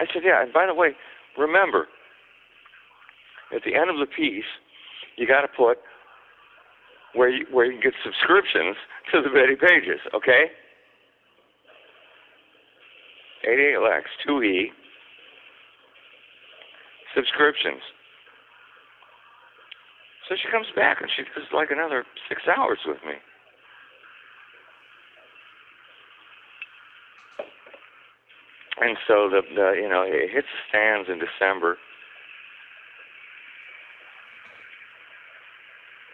[0.00, 0.96] I said, "Yeah." And by the way,
[1.36, 1.86] remember,
[3.54, 4.48] at the end of the piece,
[5.16, 5.78] you got to put
[7.12, 8.76] where you where you can get subscriptions
[9.12, 10.00] to the Betty Pages.
[10.14, 10.50] Okay.
[13.44, 14.72] 88 Lex 2E
[17.14, 17.80] subscriptions.
[20.28, 23.14] So she comes back and she does like another six hours with me.
[28.80, 31.78] And so the, the you know it hits the stands in December,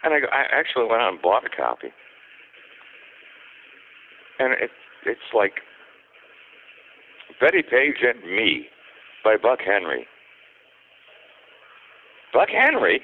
[0.03, 1.89] and I, I actually went out and bought a copy,
[4.39, 4.71] and it
[5.05, 5.61] it's like
[7.39, 8.65] Betty Page and Me
[9.23, 10.07] by Buck Henry.
[12.33, 13.01] Buck Henry?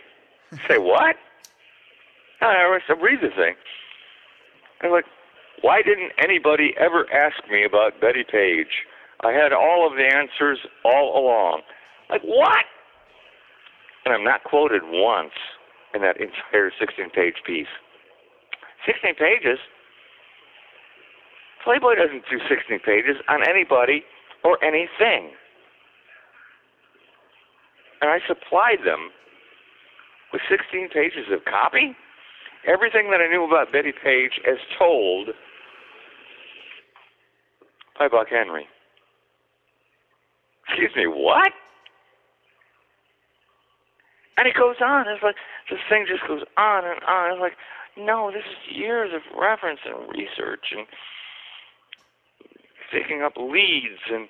[0.68, 1.16] Say what?
[2.42, 3.56] No, I read the thing.
[4.82, 5.06] I'm like,
[5.62, 8.86] why didn't anybody ever ask me about Betty Page?
[9.22, 11.62] I had all of the answers all along.
[12.10, 12.66] Like, what?
[14.06, 15.38] And I'm not quoted once
[15.94, 17.70] in that entire 16 page piece.
[18.86, 19.60] 16 pages?
[21.64, 24.04] Playboy doesn't do 16 pages on anybody
[24.44, 25.32] or anything.
[28.02, 29.12] And I supplied them
[30.32, 31.96] with 16 pages of copy.
[32.66, 35.30] Everything that I knew about Betty Page as told
[37.98, 38.68] by Buck Henry.
[40.68, 41.52] Excuse me, what?
[44.38, 45.08] And it goes on.
[45.08, 45.36] It's like
[45.70, 47.32] this thing just goes on and on.
[47.32, 47.58] It's like,
[47.98, 50.88] no, this is years of reference and research and
[52.92, 54.28] picking up leads and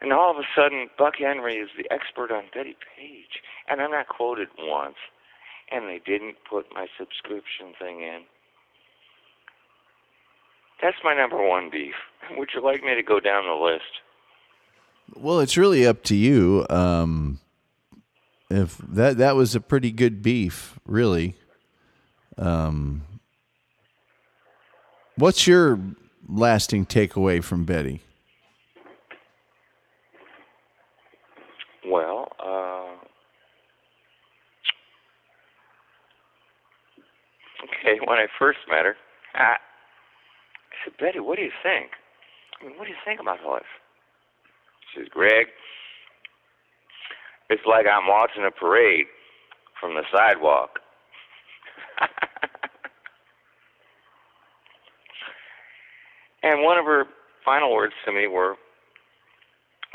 [0.00, 3.40] and all of a sudden Buck Henry is the expert on Betty Page.
[3.68, 4.96] And I'm not quoted once.
[5.70, 8.22] And they didn't put my subscription thing in.
[10.82, 11.94] That's my number one beef.
[12.36, 13.84] Would you like me to go down the list?
[15.14, 16.66] Well, it's really up to you.
[16.68, 17.38] Um,
[18.50, 21.34] if that that was a pretty good beef, really.
[22.36, 23.02] Um,
[25.16, 25.78] what's your
[26.28, 28.00] lasting takeaway from Betty?
[31.86, 33.04] Well, uh,
[37.84, 38.96] okay, when I first met her,
[39.34, 39.58] I, I
[40.84, 41.90] said, Betty, what do you think?
[42.60, 43.64] I mean, what do you think about all this?
[44.92, 45.46] She says, Greg,
[47.50, 49.06] it's like I'm watching a parade
[49.80, 50.80] from the sidewalk.
[56.42, 57.04] and one of her
[57.44, 58.56] final words to me were,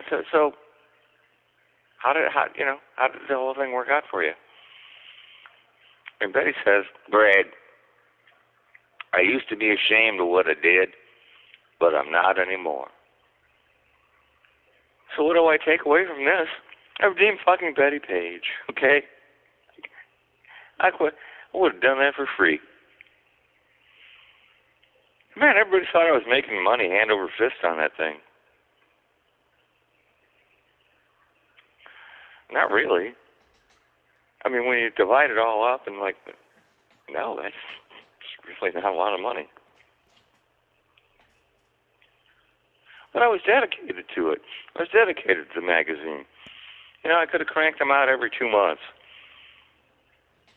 [0.09, 0.53] so, so
[1.97, 4.31] how did how you know how did the whole thing work out for you?
[6.21, 7.45] And Betty says, Brad,
[9.13, 10.89] I used to be ashamed of what I did,
[11.79, 12.87] but I'm not anymore.
[15.15, 16.47] So what do I take away from this?
[16.99, 19.01] I redeemed fucking Betty Page, okay?
[20.79, 21.13] I quit.
[21.53, 22.59] I would have done that for free.
[25.35, 28.15] Man, everybody thought I was making money hand over fist on that thing.
[32.51, 33.13] Not really.
[34.43, 36.15] I mean, when you divide it all up and like,
[37.09, 37.53] no, that's
[38.61, 39.47] really not a lot of money.
[43.13, 44.41] But I was dedicated to it.
[44.75, 46.25] I was dedicated to the magazine.
[47.03, 48.81] You know, I could have cranked them out every two months.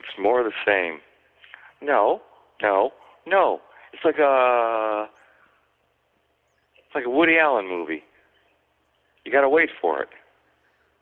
[0.00, 1.00] It's more of the same.
[1.80, 2.20] No,
[2.60, 2.92] no,
[3.26, 3.60] no.
[3.92, 5.08] It's like a,
[6.78, 8.02] it's like a Woody Allen movie.
[9.24, 10.08] You got to wait for it.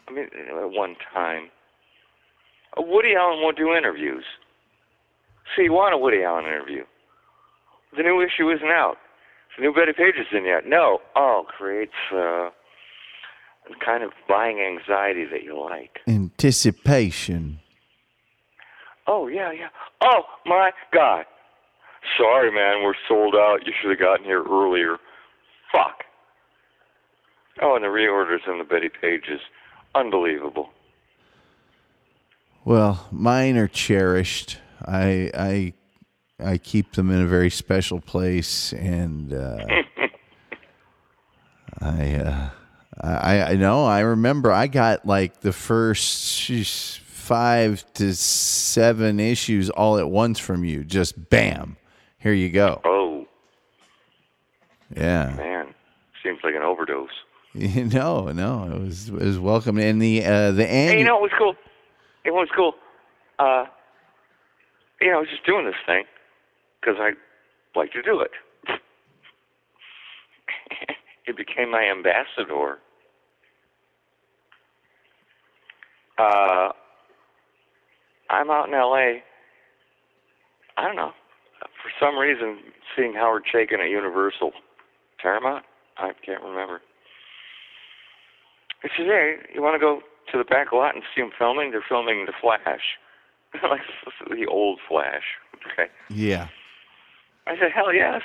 [0.08, 0.28] I mean,
[0.74, 1.50] one time.
[2.76, 4.24] Woody Allen won't do interviews.
[5.54, 6.84] So you want a Woody Allen interview.
[7.96, 8.96] The new issue isn't out.
[9.56, 10.66] The new Betty Page isn't yet.
[10.66, 11.00] No.
[11.16, 12.50] Oh, creates uh,
[13.84, 16.00] kind of buying anxiety that you like.
[16.06, 17.58] Anticipation.
[19.06, 19.68] Oh, yeah, yeah.
[20.00, 21.24] Oh, my God.
[22.16, 23.66] Sorry, man, we're sold out.
[23.66, 24.98] You should have gotten here earlier.
[25.72, 26.04] Fuck.
[27.60, 29.40] Oh, and the reorders on the Betty Pages.
[29.94, 30.70] Unbelievable.
[32.64, 34.58] Well, mine are cherished.
[34.86, 35.72] I I
[36.44, 39.64] I keep them in a very special place, and uh,
[41.80, 42.50] I, uh,
[43.00, 49.98] I I know I remember I got like the first five to seven issues all
[49.98, 50.84] at once from you.
[50.84, 51.76] Just bam,
[52.18, 52.80] here you go.
[52.84, 53.26] Oh
[54.94, 55.34] Yeah.
[55.36, 55.74] man,
[56.22, 57.08] seems like an overdose.
[57.54, 59.78] no, no, it was it was welcome.
[59.78, 61.54] And the uh, the Hey, you know it was cool.
[62.24, 62.74] It was cool.
[63.38, 63.64] Uh,
[65.00, 66.04] you know, I was just doing this thing
[66.80, 67.12] because I
[67.78, 68.30] like to do it.
[71.26, 72.78] it became my ambassador.
[76.18, 76.72] Uh,
[78.28, 79.22] I'm out in L.A.
[80.76, 81.12] I don't know.
[81.60, 82.58] For some reason,
[82.96, 84.52] seeing Howard Chaykin at Universal
[85.20, 85.64] Paramount,
[85.96, 86.80] I can't remember.
[88.82, 90.00] I said, hey, you want to go
[90.32, 91.70] to the back lot and see them filming?
[91.70, 92.80] They're filming The Flash.
[93.68, 93.80] like
[94.30, 95.24] the old Flash.
[95.72, 95.90] Okay.
[96.08, 96.48] yeah.
[97.46, 98.22] I said, hell yes.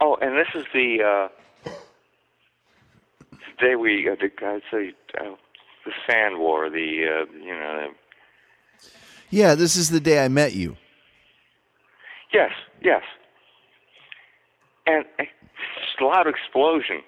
[0.00, 1.28] Oh, and this is the
[1.66, 1.70] uh,
[3.60, 5.34] day we, uh, the, I'd say, uh,
[5.84, 6.76] the Sand War, the,
[7.28, 7.88] uh, you know,
[8.80, 8.88] the,
[9.30, 10.76] Yeah, this is the day I met you.
[12.32, 12.50] yes,
[12.82, 13.02] yes.
[14.86, 15.24] And uh,
[16.00, 17.02] a loud explosion.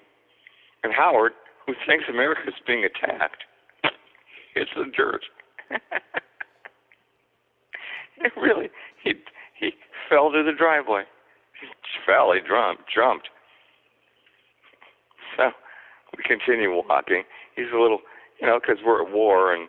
[0.83, 1.33] And Howard,
[1.65, 3.43] who thinks America's being attacked,
[4.53, 5.25] hits the dirt.
[8.25, 8.69] it really,
[9.03, 9.13] he
[9.59, 9.71] he
[10.09, 11.03] fell to the driveway.
[11.59, 11.67] He
[12.05, 12.33] fell.
[12.33, 12.83] He jumped.
[12.93, 13.29] Jumped.
[15.37, 15.51] So
[16.15, 17.23] we continue walking.
[17.55, 17.99] He's a little,
[18.39, 19.67] you know, because we're at war and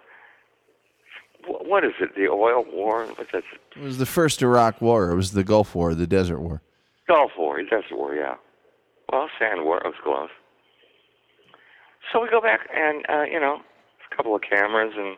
[1.44, 2.14] wh- what is it?
[2.16, 3.06] The oil war?
[3.16, 3.42] What's that?
[3.76, 5.10] It was the first Iraq War.
[5.10, 6.62] It was the Gulf War, the Desert War.
[7.08, 7.62] Gulf War.
[7.62, 8.14] Desert War.
[8.14, 8.34] Yeah.
[9.12, 9.78] Well, Sand War.
[9.78, 10.30] It was close.
[12.12, 13.60] So we go back and uh, you know,
[14.12, 15.16] a couple of cameras and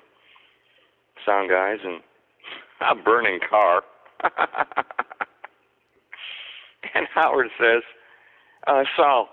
[1.26, 2.00] sound guys and
[2.80, 3.82] a burning car.
[6.94, 7.82] and Howard says,
[8.66, 9.28] uh, Sal,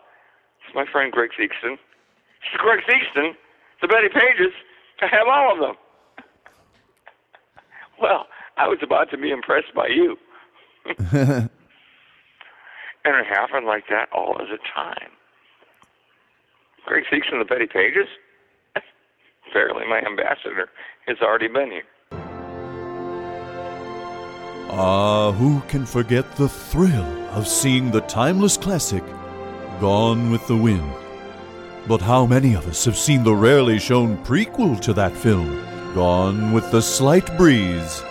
[0.65, 1.73] it's my friend Greg Theakston.
[1.73, 3.35] It's Greg Theakston,
[3.81, 4.53] the Betty Pages.
[5.01, 5.75] I have all of them.
[8.01, 8.27] well,
[8.57, 10.17] I was about to be impressed by you.
[10.95, 11.49] and
[13.05, 15.09] it happened like that all of the time.
[16.85, 18.07] Greg Theakston, the Betty Pages?
[19.49, 20.69] Apparently my ambassador
[21.07, 21.83] has already been here.
[24.77, 29.05] Ah, who can forget the thrill of seeing the timeless classic
[29.79, 30.93] Gone with the Wind?
[31.87, 36.51] But how many of us have seen the rarely shown prequel to that film, Gone
[36.51, 38.03] with the Slight Breeze?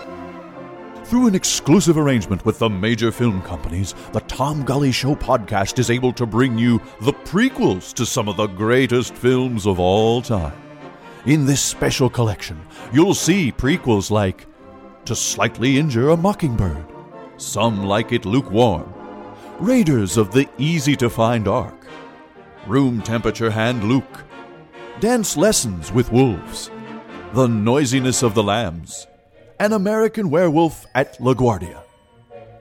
[1.05, 5.91] Through an exclusive arrangement with the major film companies, the Tom Gully Show podcast is
[5.91, 10.59] able to bring you the prequels to some of the greatest films of all time.
[11.27, 12.59] In this special collection,
[12.91, 14.47] you'll see prequels like
[15.07, 16.87] To Slightly Injure a Mockingbird,
[17.37, 18.91] Some Like It Lukewarm,
[19.59, 21.87] Raiders of the Easy to Find Ark,
[22.67, 24.25] Room Temperature Hand Luke,
[25.01, 26.71] Dance Lessons with Wolves,
[27.35, 29.07] The Noisiness of the Lambs,
[29.61, 31.83] An American Werewolf at LaGuardia,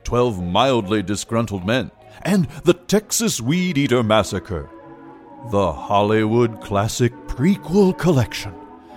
[0.03, 1.91] Twelve Mildly Disgruntled Men,
[2.23, 4.69] and The Texas Weed Eater Massacre.
[5.49, 8.53] The Hollywood Classic Prequel Collection.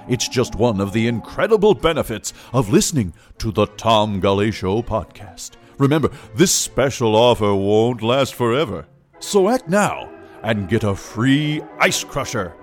[0.08, 5.52] It's just one of the incredible benefits of listening to the Tom Gully Show podcast.
[5.78, 8.86] Remember, this special offer won't last forever.
[9.18, 10.10] So act now
[10.42, 12.54] and get a free ice crusher.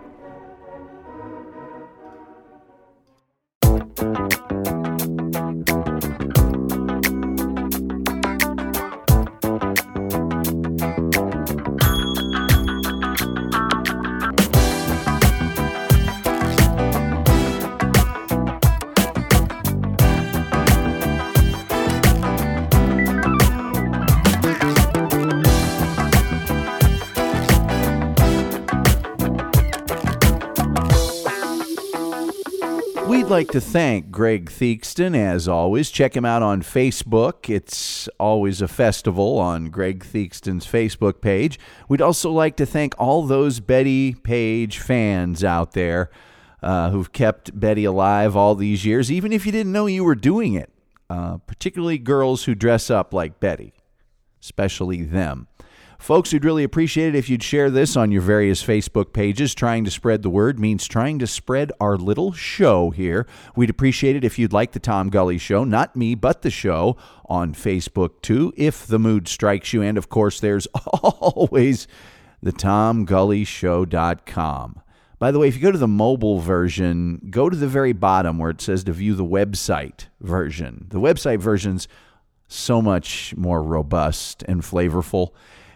[33.43, 35.91] Like to thank Greg Theakston, as always.
[35.91, 37.53] Check him out on Facebook.
[37.53, 41.59] It's always a festival on Greg Theakston's Facebook page.
[41.89, 46.09] We'd also like to thank all those Betty Page fans out there
[46.61, 50.15] uh, who've kept Betty alive all these years, even if you didn't know you were
[50.15, 50.69] doing it,
[51.09, 53.73] uh, particularly girls who dress up like Betty,
[54.41, 55.49] especially them.
[56.03, 59.55] Folks, we'd really appreciate it if you'd share this on your various Facebook pages.
[59.55, 63.25] Trying to spread the word means trying to spread our little show here.
[63.55, 66.97] We'd appreciate it if you'd like the Tom Gully Show, not me, but the show,
[67.30, 69.81] on Facebook too, if the mood strikes you.
[69.81, 71.88] And of course, there's always
[72.41, 74.81] the TomGullyShow.com.
[75.19, 78.39] By the way, if you go to the mobile version, go to the very bottom
[78.39, 80.88] where it says to view the website version.
[80.89, 81.88] The website version's
[82.49, 85.31] so much more robust and flavorful.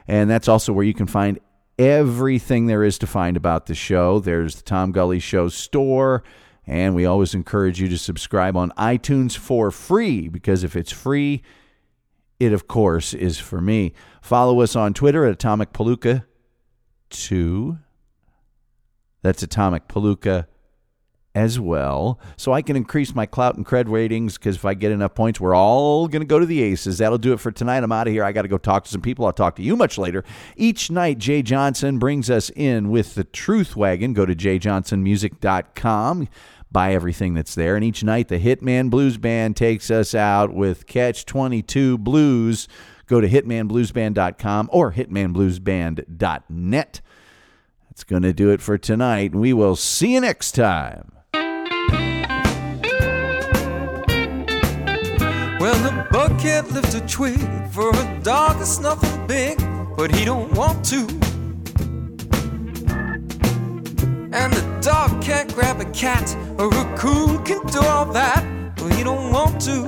[0.08, 1.40] And that's also where you can find
[1.78, 4.20] everything there is to find about the show.
[4.20, 6.24] There's the Tom Gully Show store.
[6.66, 11.42] And we always encourage you to subscribe on iTunes for free because if it's free,
[12.40, 13.94] it of course is for me.
[14.22, 16.26] Follow us on Twitter at Atomic Palooka
[17.10, 17.78] 2.
[19.22, 20.48] That's Atomic Palooka
[21.38, 22.20] as well.
[22.36, 25.40] So I can increase my clout and cred ratings because if I get enough points,
[25.40, 26.98] we're all going to go to the aces.
[26.98, 27.84] That'll do it for tonight.
[27.84, 28.24] I'm out of here.
[28.24, 29.28] I got to go talk to some people.
[29.28, 30.24] I'll talk to you much later.
[30.56, 34.14] Each night, Jay Johnson brings us in with the Truth Wagon.
[34.14, 36.28] Go to jayjohnsonmusic.com.
[36.72, 37.76] Buy everything that's there.
[37.76, 42.68] And each night, the Hitman Blues Band takes us out with Catch 22 Blues.
[43.06, 47.02] Go to hitmanbluesband.com or hitmanbluesband.net.
[47.90, 49.36] That's going to do it for tonight.
[49.36, 51.17] We will see you next time.
[56.38, 57.40] Can't lift a twig
[57.72, 59.58] for a dog that's nothing big,
[59.96, 61.00] but he don't want to.
[64.32, 68.46] And the dog can't grab a cat, a raccoon can do all that,
[68.76, 69.86] but he don't want to.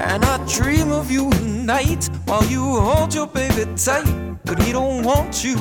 [0.00, 4.06] And I dream of you at night while you hold your baby tight,
[4.46, 5.56] but he don't want you.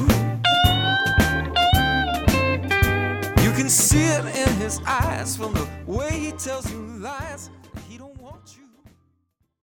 [3.44, 7.50] You can see it in his eyes from the way he tells you lies.